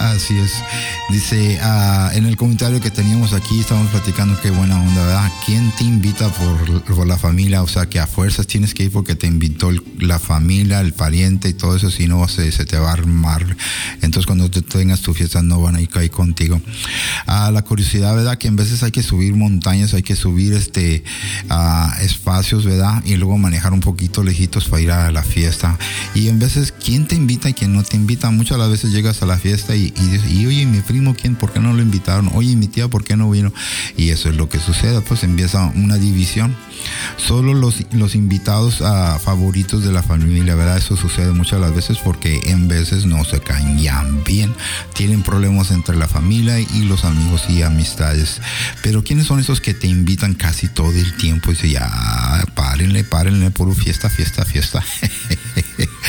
Así 0.02 0.36
es. 0.40 0.64
Dice, 1.10 1.60
ah, 1.62 2.10
en 2.14 2.26
el 2.26 2.36
comentario 2.36 2.82
que 2.82 2.90
teníamos 2.90 3.34
aquí, 3.34 3.60
estamos 3.60 3.88
platicando 3.92 4.40
qué 4.42 4.50
buena 4.50 4.82
onda, 4.82 5.06
¿verdad? 5.06 5.32
¿Quién 5.46 5.72
te 5.78 5.84
invita 5.84 6.28
por, 6.30 6.82
por 6.84 7.06
la 7.06 7.18
familia? 7.18 7.62
O 7.62 7.68
sea, 7.68 7.86
que 7.86 8.00
a 8.00 8.08
fuerzas 8.08 8.48
tienes 8.48 8.74
que 8.74 8.86
ir 8.86 8.92
porque 8.92 9.16
te 9.16 9.28
invitó 9.28 9.70
la 10.00 10.18
familia, 10.18 10.82
el 10.82 10.94
pariente 10.94 11.50
y 11.50 11.54
todo 11.54 11.76
eso, 11.76 11.92
si 11.92 12.08
no 12.08 12.28
se, 12.28 12.52
se 12.52 12.66
te 12.66 12.80
va 12.80 12.90
a 12.90 12.94
armar. 12.94 13.56
Entonces, 14.02 14.26
cuando 14.26 14.50
te 14.50 14.64
tengas 14.64 15.02
tu 15.02 15.14
fiesta, 15.14 15.44
no 15.44 15.62
van 15.62 15.76
a 15.76 15.82
ir 15.82 15.90
ahí 15.94 16.10
contigo. 16.10 16.60
Ah, 17.28 17.52
la 17.52 17.62
curiosidad, 17.62 18.16
¿verdad? 18.16 18.40
Que 18.40 18.48
en 18.48 18.56
veces 18.56 18.82
hay 18.82 18.92
que 18.92 19.04
subir 19.04 19.36
montañas, 19.36 19.94
hay 19.94 20.04
que 20.04 20.16
subir 20.16 20.54
este 20.54 21.04
ah, 21.50 21.96
espacios, 22.02 22.66
¿verdad? 22.66 23.04
Y 23.06 23.18
luego 23.18 23.38
manejar 23.38 23.72
un 23.72 23.82
poquito 23.82 24.24
lejitos 24.24 24.68
para 24.68 24.82
ir 24.82 24.92
a 24.92 25.12
la 25.12 25.24
fiesta. 25.24 25.78
Y 26.16 26.28
en 26.28 26.40
veces, 26.40 26.72
¿quién 26.72 27.08
te 27.08 27.16
invita 27.16 27.50
y 27.50 27.54
quién 27.54 27.74
no 27.74 27.84
te 27.84 27.98
invita? 27.98 28.32
Muchas 28.32 28.58
las 28.58 28.70
veces 28.70 28.92
llegas 28.92 29.22
a 29.22 29.26
la 29.28 29.38
fiesta 29.38 29.76
y, 29.76 29.91
y 29.98 30.08
dices, 30.08 30.32
y 30.32 30.46
oye, 30.46 30.66
mi 30.66 30.82
primo, 30.82 31.16
¿quién? 31.16 31.36
¿Por 31.36 31.52
qué 31.52 31.60
no 31.60 31.74
lo 31.74 31.82
invitaron? 31.82 32.30
Oye, 32.34 32.56
mi 32.56 32.68
tía, 32.68 32.88
¿por 32.88 33.04
qué 33.04 33.16
no 33.16 33.30
vino? 33.30 33.54
Y 33.98 34.10
eso 34.10 34.30
es 34.30 34.36
lo 34.36 34.50
que 34.50 34.60
sucede, 34.60 35.02
pues 35.02 35.24
empieza 35.24 35.72
una 35.76 35.98
división. 35.98 36.56
Solo 37.18 37.54
los, 37.54 37.84
los 37.92 38.16
invitados 38.16 38.82
ah, 38.82 39.20
favoritos 39.24 39.84
de 39.84 39.92
la 39.92 40.04
familia, 40.04 40.56
¿verdad? 40.56 40.78
Eso 40.78 40.96
sucede 40.96 41.32
muchas 41.32 41.60
las 41.60 41.76
veces 41.76 41.98
porque 42.00 42.42
en 42.46 42.68
veces 42.68 43.06
no 43.06 43.24
se 43.24 43.40
caen 43.40 43.78
bien. 44.24 44.54
Tienen 44.94 45.22
problemas 45.24 45.72
entre 45.72 45.96
la 45.96 46.08
familia 46.08 46.60
y 46.60 46.84
los 46.84 47.06
amigos 47.06 47.44
y 47.50 47.62
amistades. 47.62 48.42
Pero 48.82 49.04
¿quiénes 49.04 49.28
son 49.28 49.40
esos 49.40 49.62
que 49.62 49.74
te 49.74 49.88
invitan 49.88 50.34
casi 50.34 50.68
todo 50.68 50.92
el 50.92 51.16
tiempo? 51.18 51.52
Y 51.52 51.54
dice, 51.56 51.70
ya, 51.70 51.90
párenle, 52.56 53.04
párenle, 53.04 53.52
puro 53.52 53.74
fiesta, 53.74 54.10
fiesta, 54.10 54.46
fiesta. 54.46 54.84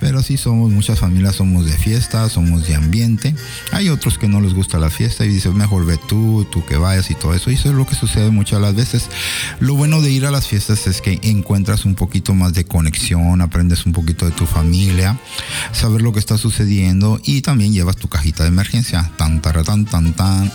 Pero 0.00 0.22
sí 0.22 0.36
somos, 0.36 0.70
muchas 0.70 0.98
familias 0.98 1.36
somos 1.36 1.66
de 1.66 1.76
fiesta, 1.76 2.28
somos 2.28 2.66
de 2.66 2.74
ambiente. 2.74 3.34
Hay 3.72 3.88
otros 3.88 4.18
que 4.18 4.28
no 4.28 4.40
les 4.40 4.54
gusta 4.54 4.78
la 4.78 4.90
fiesta 4.90 5.24
y 5.24 5.28
dicen, 5.28 5.56
mejor 5.56 5.84
ve 5.84 5.98
tú, 6.08 6.46
tú 6.50 6.64
que 6.64 6.76
vayas 6.76 7.10
y 7.10 7.14
todo 7.14 7.34
eso. 7.34 7.50
Y 7.50 7.54
eso 7.54 7.68
es 7.68 7.74
lo 7.74 7.86
que 7.86 7.94
sucede 7.94 8.30
muchas 8.30 8.60
las 8.60 8.74
veces. 8.74 9.08
Lo 9.60 9.74
bueno 9.74 10.00
de 10.00 10.10
ir 10.10 10.26
a 10.26 10.30
las 10.30 10.46
fiestas 10.46 10.86
es 10.86 11.00
que 11.00 11.18
encuentras 11.22 11.84
un 11.84 11.94
poquito 11.94 12.34
más 12.34 12.54
de 12.54 12.64
conexión, 12.64 13.40
aprendes 13.40 13.86
un 13.86 13.92
poquito 13.92 14.24
de 14.24 14.32
tu 14.32 14.46
familia, 14.46 15.18
saber 15.72 16.02
lo 16.02 16.12
que 16.12 16.18
está 16.18 16.38
sucediendo 16.38 17.20
y 17.24 17.42
también 17.42 17.72
llevas 17.72 17.96
tu 17.96 18.08
cajita 18.08 18.44
de 18.44 18.48
emergencia. 18.48 19.10
Tan, 19.16 19.42
tan, 19.42 19.64
tan, 19.64 19.84
tan, 19.84 20.12
tan. 20.14 20.52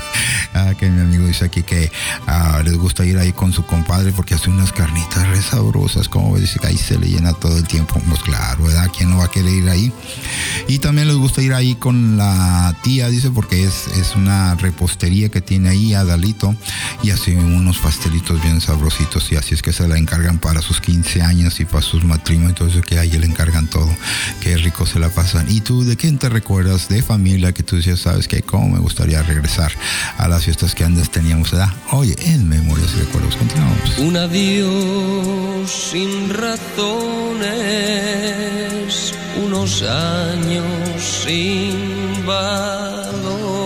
Ah, 0.54 0.72
que 0.74 0.88
mi 0.88 1.02
amigo 1.02 1.26
dice 1.26 1.44
aquí 1.44 1.62
que 1.62 1.92
ah, 2.26 2.62
les 2.64 2.78
gusta 2.78 3.04
ir 3.04 3.18
ahí 3.18 3.30
con 3.30 3.52
su 3.52 3.66
compadre 3.66 4.10
porque 4.12 4.34
hace 4.34 4.48
unas 4.48 4.72
carnitas 4.72 5.28
re 5.28 5.42
sabrosas, 5.42 6.08
como 6.08 6.38
dice 6.38 6.58
que 6.58 6.68
ahí 6.68 6.78
se 6.78 6.98
le 6.98 7.08
llena 7.08 7.34
todo 7.34 7.58
el 7.58 7.64
tiempo. 7.64 8.00
Pues 8.08 8.22
claro, 8.22 8.64
¿verdad? 8.64 8.90
¿Quién 8.96 9.10
no 9.10 9.18
va 9.18 9.26
a 9.26 9.30
querer 9.30 9.52
ir 9.52 9.68
ahí? 9.68 9.92
Y 10.66 10.78
también 10.78 11.08
les 11.08 11.16
gusta 11.18 11.42
ir 11.42 11.52
ahí 11.52 11.74
con 11.74 12.16
la 12.16 12.74
tía, 12.82 13.10
dice, 13.10 13.30
porque 13.30 13.64
es, 13.64 13.88
es 13.98 14.16
una 14.16 14.54
repostería 14.54 15.28
que 15.28 15.42
tiene 15.42 15.68
ahí 15.68 15.92
Adalito 15.92 16.56
y 17.02 17.10
hace 17.10 17.36
unos 17.36 17.76
pastelitos 17.76 18.42
bien 18.42 18.62
sabrositos 18.62 19.30
y 19.32 19.36
así 19.36 19.54
es 19.54 19.60
que 19.60 19.74
se 19.74 19.86
la 19.86 19.98
encargan 19.98 20.38
para 20.38 20.62
sus 20.62 20.80
15 20.80 21.20
años 21.20 21.60
y 21.60 21.66
para 21.66 21.82
sus 21.82 22.02
matrimonios 22.02 22.46
eso 22.60 22.80
que 22.80 22.98
ahí 22.98 23.10
le 23.10 23.26
encargan 23.26 23.66
todo. 23.66 23.88
Qué 24.40 24.56
rico 24.56 24.86
se 24.86 24.98
la 24.98 25.08
pasan. 25.08 25.46
¿Y 25.50 25.60
tú 25.60 25.84
de 25.84 25.96
quién 25.96 26.18
te 26.18 26.28
recuerdas? 26.28 26.88
De 26.88 27.02
familia 27.02 27.52
que 27.52 27.62
tú 27.62 27.76
decías, 27.76 28.00
sabes 28.00 28.28
que 28.28 28.42
cómo 28.42 28.68
me 28.68 28.78
gustaría 28.78 29.22
regresar 29.22 29.72
a 30.18 30.28
las 30.28 30.44
fiestas 30.44 30.74
que 30.74 30.84
antes 30.84 31.10
teníamos, 31.10 31.50
¿verdad? 31.50 31.68
Oye, 31.92 32.14
en 32.18 32.48
Memorias 32.48 32.90
y 32.96 33.00
Recuerdos, 33.00 33.36
continuamos. 33.36 33.98
Un 33.98 34.16
adiós 34.16 35.70
sin 35.70 36.30
razones, 36.30 36.64
unos 39.44 39.82
años 39.82 40.64
sin 41.24 42.24
valor. 42.26 43.65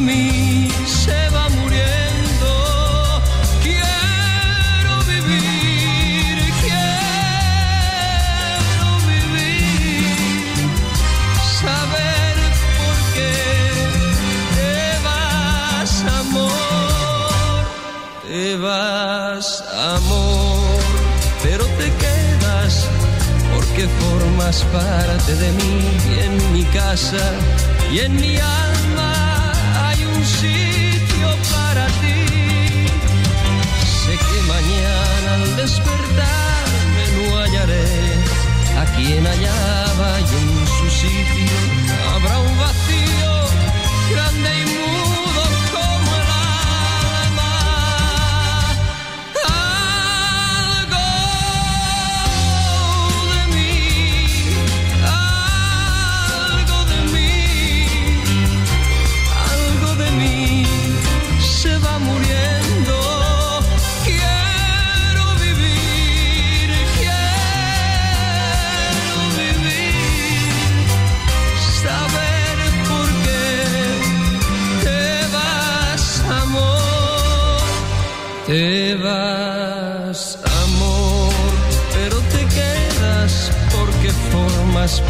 mí 0.00 0.68
se 0.86 1.28
va 1.30 1.48
muriendo. 1.50 2.50
Quiero 3.62 4.94
vivir, 5.04 6.36
quiero 6.64 6.88
vivir, 9.12 10.56
saber 11.60 12.34
por 12.78 12.96
qué 13.14 13.36
te 14.56 14.74
vas, 15.06 15.92
amor, 16.20 17.62
te 18.26 18.56
vas, 18.56 19.46
amor, 19.96 20.80
pero 21.42 21.64
te 21.78 21.88
quedas 22.02 22.72
porque 23.54 23.82
formas 24.02 24.56
parte 24.72 25.32
de 25.34 25.52
mí 25.52 25.78
en 26.24 26.52
mi 26.52 26.64
casa 26.64 27.24
y 27.92 27.98
en 28.00 28.14
mi 28.16 28.36
alma 28.36 28.69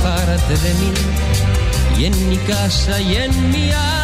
parte 0.02 0.54
de 0.56 0.74
mí 0.74 0.92
y 1.98 2.04
en 2.06 2.28
mi 2.28 2.36
casa 2.38 3.00
y 3.00 3.16
en 3.16 3.50
mi 3.50 3.70
alma 3.70 3.99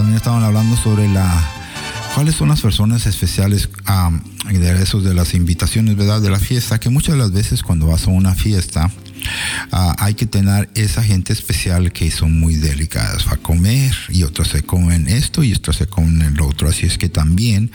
también 0.00 0.16
estaban 0.16 0.42
hablando 0.42 0.78
sobre 0.78 1.08
la... 1.08 1.28
¿Cuáles 2.14 2.34
son 2.34 2.48
las 2.48 2.62
personas 2.62 3.06
especiales 3.06 3.68
ah, 3.84 4.10
de 4.50 4.82
esos 4.82 5.04
de 5.04 5.12
las 5.12 5.34
invitaciones, 5.34 5.94
verdad? 5.94 6.22
De 6.22 6.30
la 6.30 6.38
fiesta, 6.38 6.80
que 6.80 6.88
muchas 6.88 7.16
de 7.16 7.20
las 7.20 7.32
veces 7.32 7.62
cuando 7.62 7.86
vas 7.86 8.06
a 8.06 8.10
una 8.10 8.34
fiesta, 8.34 8.90
Ah, 9.72 9.94
hay 9.98 10.14
que 10.14 10.26
tener 10.26 10.68
esa 10.74 11.02
gente 11.02 11.32
especial 11.32 11.92
que 11.92 12.10
son 12.10 12.38
muy 12.38 12.56
delicadas 12.56 13.24
para 13.24 13.36
comer 13.36 13.94
y 14.08 14.22
otros 14.22 14.48
se 14.48 14.62
comen 14.62 15.08
esto 15.08 15.42
y 15.42 15.52
otros 15.52 15.76
se 15.76 15.86
comen 15.86 16.22
el 16.22 16.40
otro. 16.40 16.68
Así 16.68 16.86
es 16.86 16.98
que 16.98 17.08
también 17.08 17.70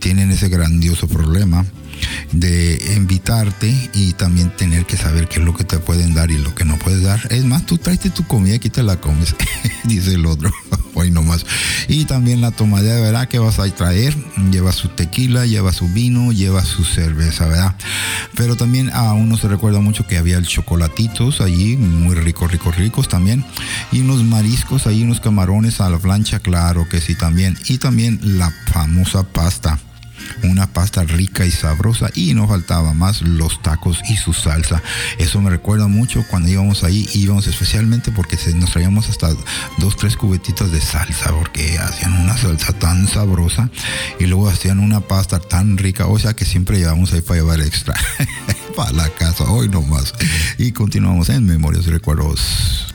tienen 0.00 0.30
ese 0.30 0.48
grandioso 0.48 1.08
problema 1.08 1.64
de 2.32 2.94
invitarte 2.96 3.72
y 3.94 4.12
también 4.12 4.50
tener 4.56 4.84
que 4.84 4.96
saber 4.96 5.28
qué 5.28 5.38
es 5.38 5.44
lo 5.44 5.54
que 5.54 5.64
te 5.64 5.78
pueden 5.78 6.14
dar 6.14 6.30
y 6.30 6.38
lo 6.38 6.54
que 6.54 6.64
no 6.64 6.78
puedes 6.78 7.02
dar. 7.02 7.20
Es 7.30 7.44
más, 7.44 7.64
tú 7.66 7.78
tráete 7.78 8.10
tu 8.10 8.26
comida 8.26 8.54
y 8.54 8.56
aquí 8.56 8.70
te 8.70 8.82
la 8.82 9.00
comes, 9.00 9.34
dice 9.84 10.14
el 10.14 10.26
otro. 10.26 10.52
Nomás. 11.10 11.46
Y 11.88 12.04
también 12.06 12.40
la 12.40 12.50
tomadera, 12.50 13.00
¿verdad? 13.00 13.28
Que 13.28 13.38
vas 13.38 13.58
a 13.58 13.70
traer. 13.70 14.16
Lleva 14.50 14.72
su 14.72 14.88
tequila, 14.88 15.46
lleva 15.46 15.72
su 15.72 15.88
vino, 15.88 16.32
lleva 16.32 16.64
su 16.64 16.84
cerveza, 16.84 17.46
¿verdad? 17.46 17.76
Pero 18.34 18.56
también 18.56 18.90
a 18.92 19.12
uno 19.12 19.36
se 19.36 19.46
recuerda 19.46 19.80
mucho 19.80 20.06
que 20.06 20.18
había 20.18 20.36
el 20.36 20.46
chocolatitos 20.46 21.40
allí, 21.40 21.76
muy 21.76 22.14
ricos, 22.14 22.50
ricos, 22.50 22.76
ricos 22.76 23.08
también. 23.08 23.44
Y 23.92 24.00
unos 24.00 24.24
mariscos 24.24 24.86
ahí, 24.86 25.02
unos 25.02 25.20
camarones 25.20 25.80
a 25.80 25.88
la 25.88 25.98
plancha, 25.98 26.40
claro 26.40 26.88
que 26.88 27.00
sí 27.00 27.14
también. 27.14 27.56
Y 27.68 27.78
también 27.78 28.18
la 28.22 28.50
famosa 28.72 29.22
pasta 29.22 29.78
una 30.42 30.72
pasta 30.72 31.02
rica 31.04 31.44
y 31.46 31.50
sabrosa 31.50 32.10
y 32.14 32.34
no 32.34 32.48
faltaba 32.48 32.92
más 32.94 33.22
los 33.22 33.62
tacos 33.62 34.00
y 34.08 34.16
su 34.16 34.32
salsa. 34.32 34.82
Eso 35.18 35.40
me 35.40 35.50
recuerda 35.50 35.88
mucho 35.88 36.24
cuando 36.28 36.48
íbamos 36.48 36.84
ahí, 36.84 37.08
íbamos 37.14 37.46
especialmente 37.46 38.12
porque 38.12 38.36
nos 38.54 38.72
traíamos 38.72 39.08
hasta 39.08 39.30
dos, 39.78 39.96
tres 39.96 40.16
cubetitas 40.16 40.70
de 40.72 40.80
salsa 40.80 41.32
porque 41.32 41.78
hacían 41.78 42.12
una 42.12 42.36
salsa 42.36 42.72
tan 42.72 43.08
sabrosa 43.08 43.70
y 44.18 44.26
luego 44.26 44.48
hacían 44.48 44.80
una 44.80 45.00
pasta 45.00 45.38
tan 45.38 45.78
rica, 45.78 46.06
o 46.06 46.18
sea 46.18 46.34
que 46.34 46.44
siempre 46.44 46.78
llevamos 46.78 47.12
ahí 47.12 47.20
para 47.20 47.40
llevar 47.40 47.60
extra 47.60 47.94
para 48.76 48.92
la 48.92 49.08
casa, 49.10 49.44
hoy 49.44 49.68
nomás. 49.68 50.14
Y 50.58 50.72
continuamos 50.72 51.28
en 51.28 51.46
Memorias 51.46 51.86
y 51.86 51.90
Recuerdos. 51.90 52.94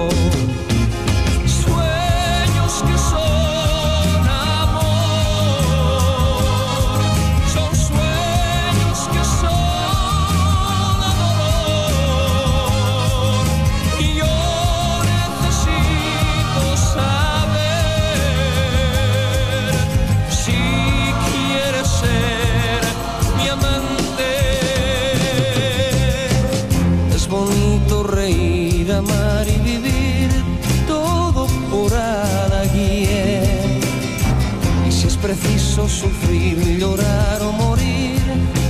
Preciso 35.71 35.87
sufrir, 35.87 36.57
llorar 36.79 37.41
o 37.43 37.51
morir 37.53 38.19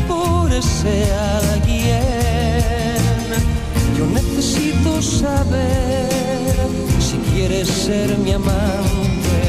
por 0.08 0.52
ese 0.54 1.12
alguien, 1.52 1.98
yo 3.98 4.06
necesito 4.06 5.02
saber 5.02 6.56
si 7.00 7.18
quieres 7.34 7.68
ser 7.68 8.16
mi 8.20 8.34
amante. 8.34 9.42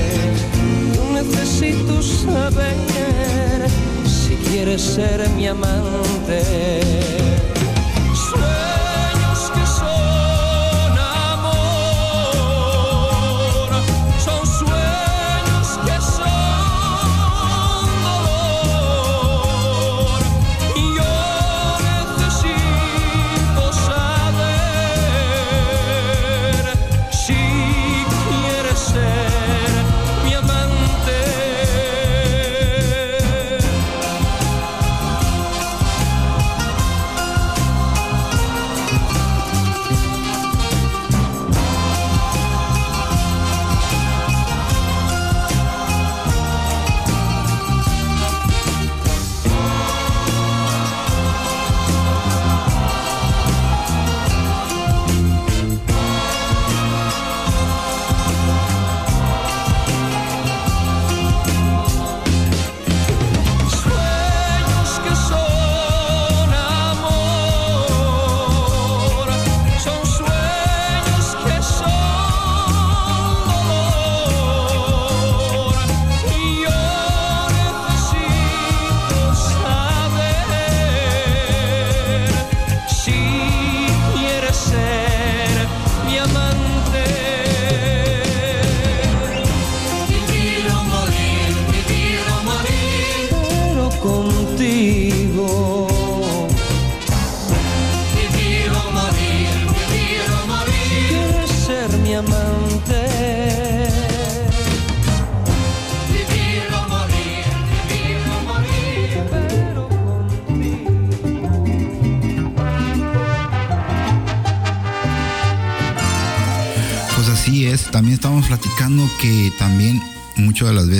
Yo 0.94 1.12
necesito 1.12 2.02
saber 2.02 3.68
si 4.06 4.34
quieres 4.48 4.80
ser 4.80 5.28
mi 5.36 5.46
amante. 5.46 7.31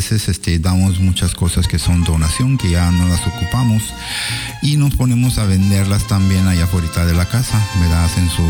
Veces 0.03 0.29
este, 0.29 0.59
damos 0.59 0.99
muchas 0.99 1.33
cosas 1.33 1.69
que 1.69 1.79
son 1.79 2.03
donación, 2.03 2.59
que 2.59 2.69
ya 2.69 2.91
no 2.91 3.07
las 3.07 3.25
ocupamos 3.25 3.85
y 4.61 4.77
nos 4.77 4.97
ponemos 4.97 5.39
a 5.39 5.45
venderlas 5.45 6.09
también 6.09 6.49
allá 6.49 6.65
afuera 6.65 7.07
de 7.07 7.15
la 7.15 7.25
casa, 7.29 7.65
¿verdad? 7.79 8.07
Hacen 8.07 8.29
su 8.29 8.43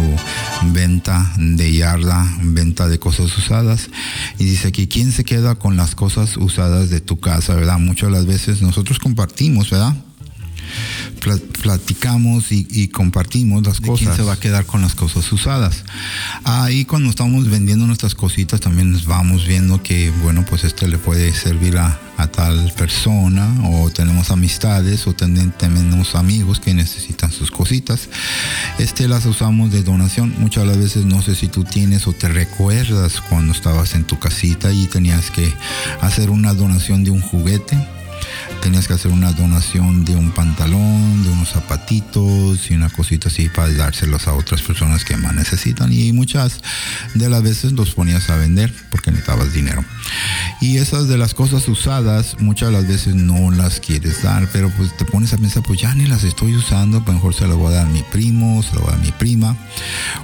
venta 0.73 1.31
de 1.37 1.71
yarda, 1.71 2.27
venta 2.41 2.89
de 2.89 2.99
cosas 2.99 3.37
usadas 3.37 3.91
y 4.39 4.45
dice 4.45 4.69
aquí, 4.69 4.87
¿quién 4.87 5.13
se 5.13 5.25
queda 5.25 5.57
con 5.57 5.77
las 5.77 5.95
cosas 5.95 6.39
usadas 6.39 6.89
de 6.89 7.03
tu 7.03 7.21
casa, 7.21 7.55
verdad? 7.55 7.79
Muchas 7.79 8.09
de 8.09 8.17
las 8.17 8.25
veces 8.25 8.63
nosotros 8.63 8.99
compartimos, 8.99 9.69
¿verdad? 9.69 9.95
Pla- 11.23 11.39
platicamos 11.63 12.51
y, 12.51 12.67
y 12.71 12.89
compartimos 12.89 13.63
las 13.65 13.81
cosas. 13.81 13.99
¿Quién 13.99 14.17
se 14.17 14.23
va 14.23 14.33
a 14.35 14.41
quedar 14.41 14.67
con 14.67 14.83
las 14.83 14.95
cosas 14.95 15.31
usadas? 15.33 15.85
Ahí 16.45 16.85
cuando 16.85 17.11
estamos 17.11 17.49
vendiendo 17.49 17.87
nuestras 17.87 18.15
cositas 18.15 18.61
también 18.61 18.91
nos 18.91 19.05
vamos 19.07 19.47
viendo 19.47 19.83
que, 19.83 20.11
bueno, 20.23 20.45
pues 20.45 20.65
este 20.65 20.89
le 20.89 20.99
puede 20.99 21.33
servir 21.33 21.79
a, 21.79 21.99
a 22.17 22.27
tal 22.27 22.73
persona 22.77 23.55
o 23.71 23.89
tenemos 23.91 24.31
amistades 24.31 25.07
o 25.07 25.13
ten- 25.13 25.53
tenemos 25.53 26.15
amigos 26.17 26.59
que 26.59 26.75
necesitan 26.75 27.31
sus 27.31 27.51
cositas. 27.51 28.09
Este 28.79 29.07
las 29.07 29.25
usamos 29.27 29.71
de 29.71 29.83
donación. 29.85 30.35
Muchas 30.39 30.65
de 30.65 30.71
las 30.71 30.79
veces 30.79 31.05
no 31.05 31.23
sé 31.23 31.35
si 31.37 31.47
tú 31.49 31.63
tienes 31.65 32.07
o 32.09 32.13
te 32.13 32.29
recuerdas 32.29 33.21
cuando 33.21 33.53
estabas 33.53 33.95
en 33.95 34.05
tu 34.05 34.19
casita 34.19 34.73
y 34.73 34.87
tenías 34.87 35.31
que 35.31 35.53
hacer 36.01 36.31
una 36.31 36.53
donación 36.55 37.05
de 37.05 37.11
un 37.13 37.21
juguete 37.21 37.79
tenías 38.63 38.87
que 38.87 38.95
hacer 38.95 39.11
una 39.11 39.33
donación 39.33 40.05
de 40.05 40.15
un 40.15 40.31
pantalón, 40.31 41.25
de 41.25 41.31
unos 41.31 41.49
zapatitos 41.49 42.71
y 42.71 42.75
una 42.75 42.89
cosita 42.89 43.29
así 43.29 43.49
para 43.49 43.73
dárselos 43.73 44.29
a 44.29 44.35
otras 44.35 44.63
personas 44.63 45.05
que 45.05 45.17
más 45.17 45.35
necesitan. 45.35 45.93
Y 45.93 46.13
muchas 46.13 46.61
de 47.15 47.29
las 47.29 47.43
veces 47.43 47.73
los 47.73 47.95
ponías 47.95 48.31
a 48.31 48.37
vender 48.37 48.73
porque 48.91 49.11
necesitabas 49.11 49.53
dinero. 49.53 49.85
Y 50.61 50.77
esas 50.77 51.09
de 51.09 51.19
las 51.19 51.35
cosas 51.35 51.67
usadas, 51.67 52.37
muchas 52.39 52.69
de 52.69 52.75
las 52.75 52.87
veces 52.87 53.17
no 53.17 53.51
las 53.51 53.81
quieres 53.81 54.23
dar, 54.23 54.49
pero 54.53 54.71
pues 54.71 54.97
te 54.97 55.05
pones 55.05 55.33
a 55.33 55.39
pensar, 55.39 55.65
pues 55.65 55.81
ya 55.81 55.93
ni 55.97 56.07
las 56.07 56.23
estoy 56.23 56.55
usando, 56.55 57.05
pues 57.05 57.17
mejor 57.17 57.35
se 57.35 57.49
las 57.49 57.57
voy 57.57 57.73
a 57.73 57.77
dar 57.79 57.87
a 57.87 57.91
mi 57.91 58.03
primo, 58.13 58.63
se 58.63 58.77
las 58.77 58.83
voy 58.83 58.93
a 58.93 58.97
dar 58.97 59.05
mi 59.05 59.11
prima, 59.11 59.57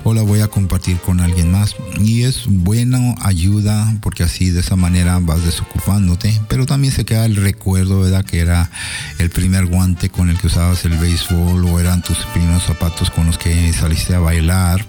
o 0.05 0.15
la 0.15 0.23
voy 0.23 0.41
a 0.41 0.47
compartir 0.47 0.99
con 0.99 1.19
alguien 1.21 1.51
más. 1.51 1.75
Y 2.01 2.23
es 2.23 2.45
buena 2.47 3.17
ayuda, 3.21 3.97
porque 4.01 4.23
así 4.23 4.51
de 4.51 4.61
esa 4.61 4.77
manera 4.77 5.19
vas 5.19 5.45
desocupándote, 5.45 6.41
pero 6.49 6.67
también 6.67 6.95
se 6.95 7.05
queda 7.05 7.27
el 7.27 7.35
recuerdo, 7.35 8.01
¿verdad? 8.03 8.25
Que 8.31 8.41
era 8.41 8.71
el 9.19 9.31
primer 9.31 9.67
guante 9.67 10.11
con 10.11 10.31
el 10.31 10.39
que 10.39 10.47
usabas 10.47 10.85
el 10.85 10.97
béisbol, 10.97 11.65
o 11.65 11.81
eran 11.81 12.03
tus 12.03 12.19
primeros 12.35 12.63
zapatos 12.63 13.11
con 13.11 13.27
los 13.27 13.39
que 13.39 13.73
saliste 13.73 14.15
a 14.15 14.21
bailar, 14.21 14.85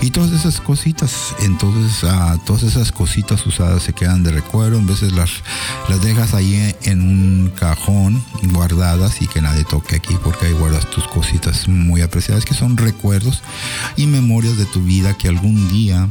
y 0.00 0.10
todas 0.10 0.32
esas 0.32 0.60
cositas. 0.60 1.34
Entonces, 1.40 2.04
ah, 2.04 2.36
todas 2.46 2.62
esas 2.62 2.90
cositas 2.92 3.46
usadas 3.46 3.82
se 3.82 3.92
quedan 3.92 4.22
de 4.22 4.32
recuerdo, 4.32 4.78
en 4.78 4.86
veces 4.86 5.12
las, 5.12 5.30
las 5.88 6.02
dejas 6.02 6.34
ahí 6.34 6.74
en 6.82 7.02
un 7.02 7.52
cajón 7.54 8.22
guardadas 8.42 9.20
y 9.22 9.26
que 9.26 9.40
nadie 9.40 9.64
toque 9.64 9.96
aquí 9.96 10.16
porque 10.22 10.46
ahí 10.46 10.52
guardas 10.52 10.88
tus 10.90 11.06
cositas 11.08 11.68
muy 11.68 12.02
apreciadas 12.02 12.44
que 12.44 12.54
son 12.54 12.76
recuerdos 12.76 13.42
y 13.96 14.06
memorias 14.06 14.56
de 14.56 14.66
tu 14.66 14.82
vida 14.82 15.16
que 15.16 15.28
algún 15.28 15.68
día 15.68 16.08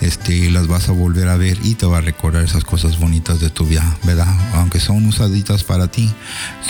este, 0.00 0.50
las 0.50 0.66
vas 0.66 0.88
a 0.88 0.92
volver 0.92 1.28
a 1.28 1.36
ver 1.36 1.58
y 1.62 1.74
te 1.74 1.86
va 1.86 1.98
a 1.98 2.00
recordar 2.00 2.44
esas 2.44 2.64
cosas 2.64 2.98
bonitas 2.98 3.40
de 3.40 3.50
tu 3.50 3.66
vida, 3.66 3.96
¿verdad? 4.04 4.28
Aunque 4.54 4.80
son 4.80 5.06
usaditas 5.06 5.64
para 5.64 5.88
ti, 5.88 6.10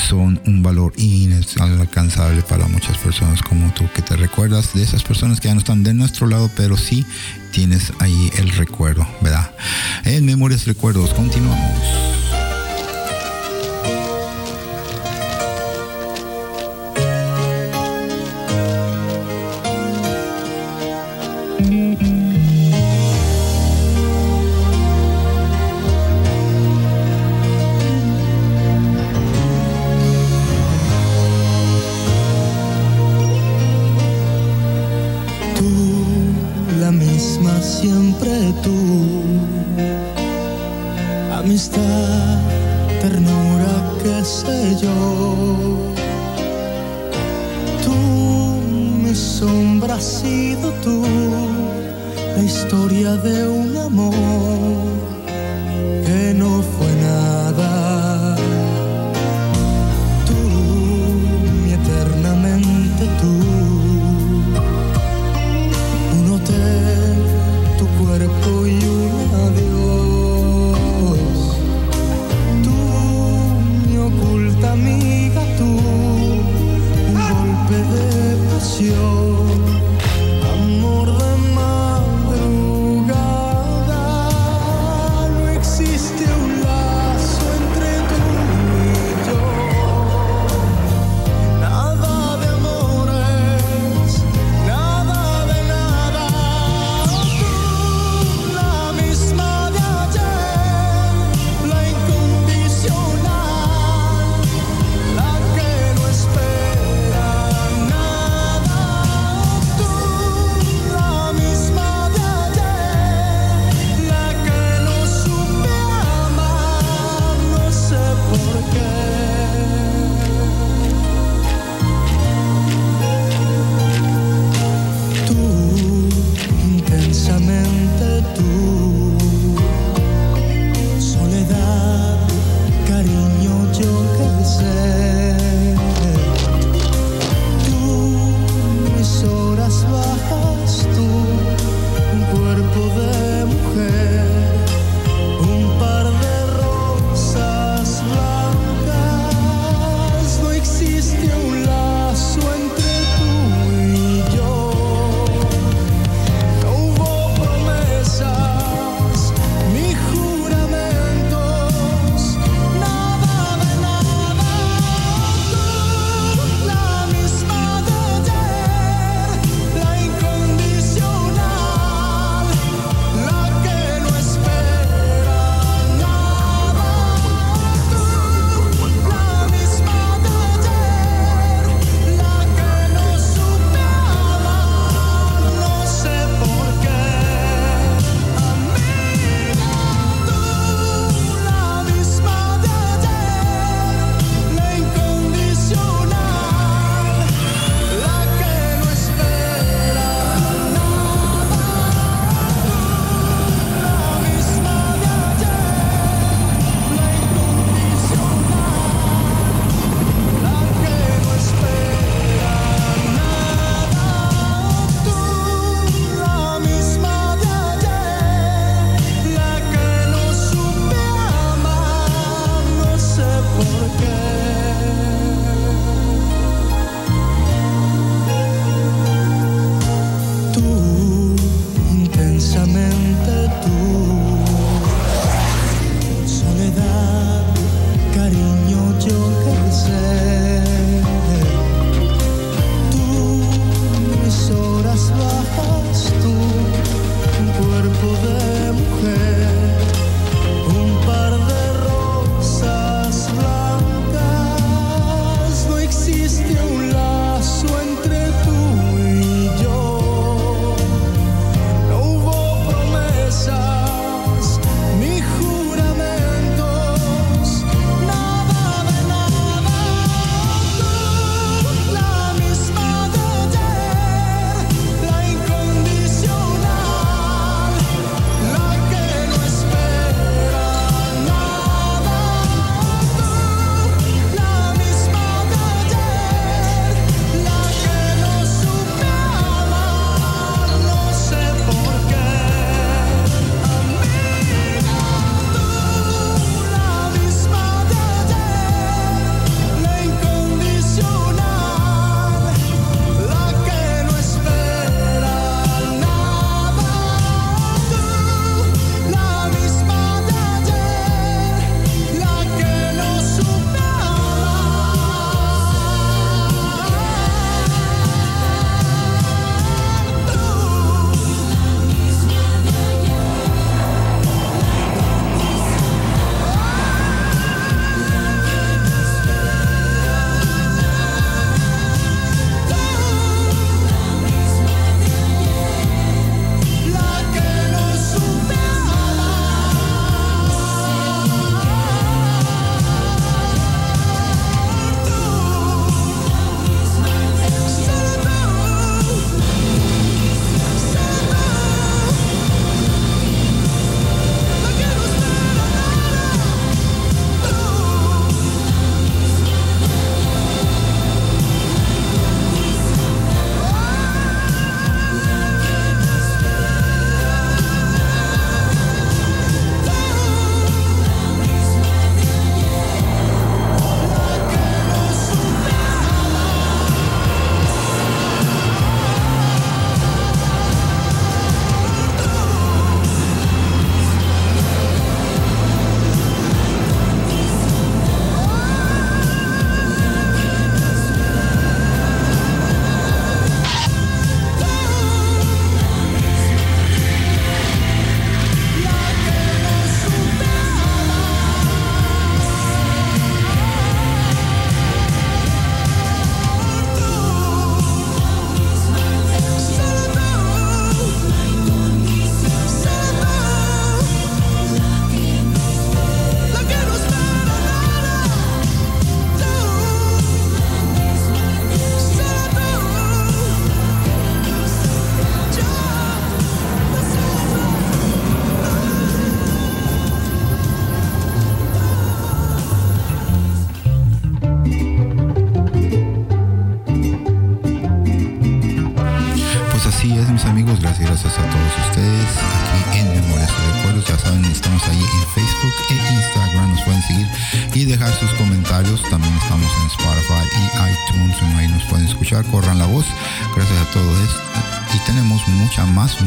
son 0.09 0.40
un 0.46 0.62
valor 0.62 0.92
inalcanzable 0.96 2.42
para 2.42 2.66
muchas 2.68 2.98
personas 2.98 3.42
como 3.42 3.72
tú, 3.74 3.88
que 3.94 4.03
te 4.03 4.16
recuerdas 4.16 4.74
de 4.74 4.82
esas 4.82 5.03
personas 5.03 5.40
que 5.40 5.48
ya 5.48 5.55
no 5.55 5.61
están 5.61 5.82
de 5.82 5.94
nuestro 5.94 6.26
lado, 6.26 6.50
pero 6.57 6.76
sí 6.76 7.05
tienes 7.53 7.92
ahí 7.98 8.30
el 8.36 8.50
recuerdo, 8.50 9.07
¿verdad? 9.20 9.50
En 10.05 10.24
Memorias 10.24 10.66
Recuerdos, 10.66 11.12
continuamos. 11.14 12.22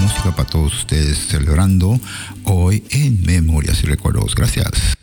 música 0.05 0.35
para 0.35 0.47
todos 0.47 0.71
ustedes 0.75 1.17
celebrando 1.17 1.99
hoy 2.43 2.83
en 2.91 3.23
Memorias 3.23 3.83
y 3.83 3.87
Recuerdos. 3.87 4.35
Gracias. 4.35 4.94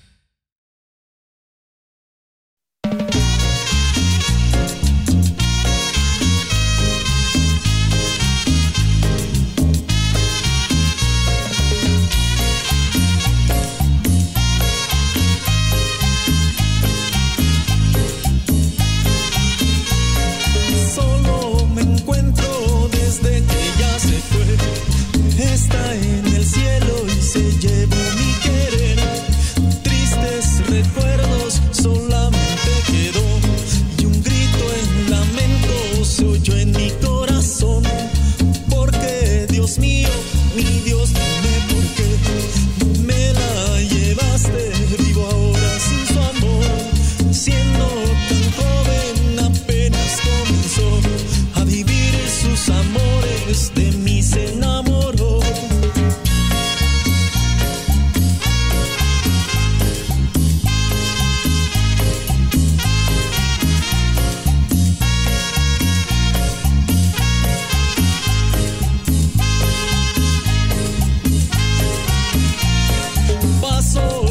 passou 73.60 74.21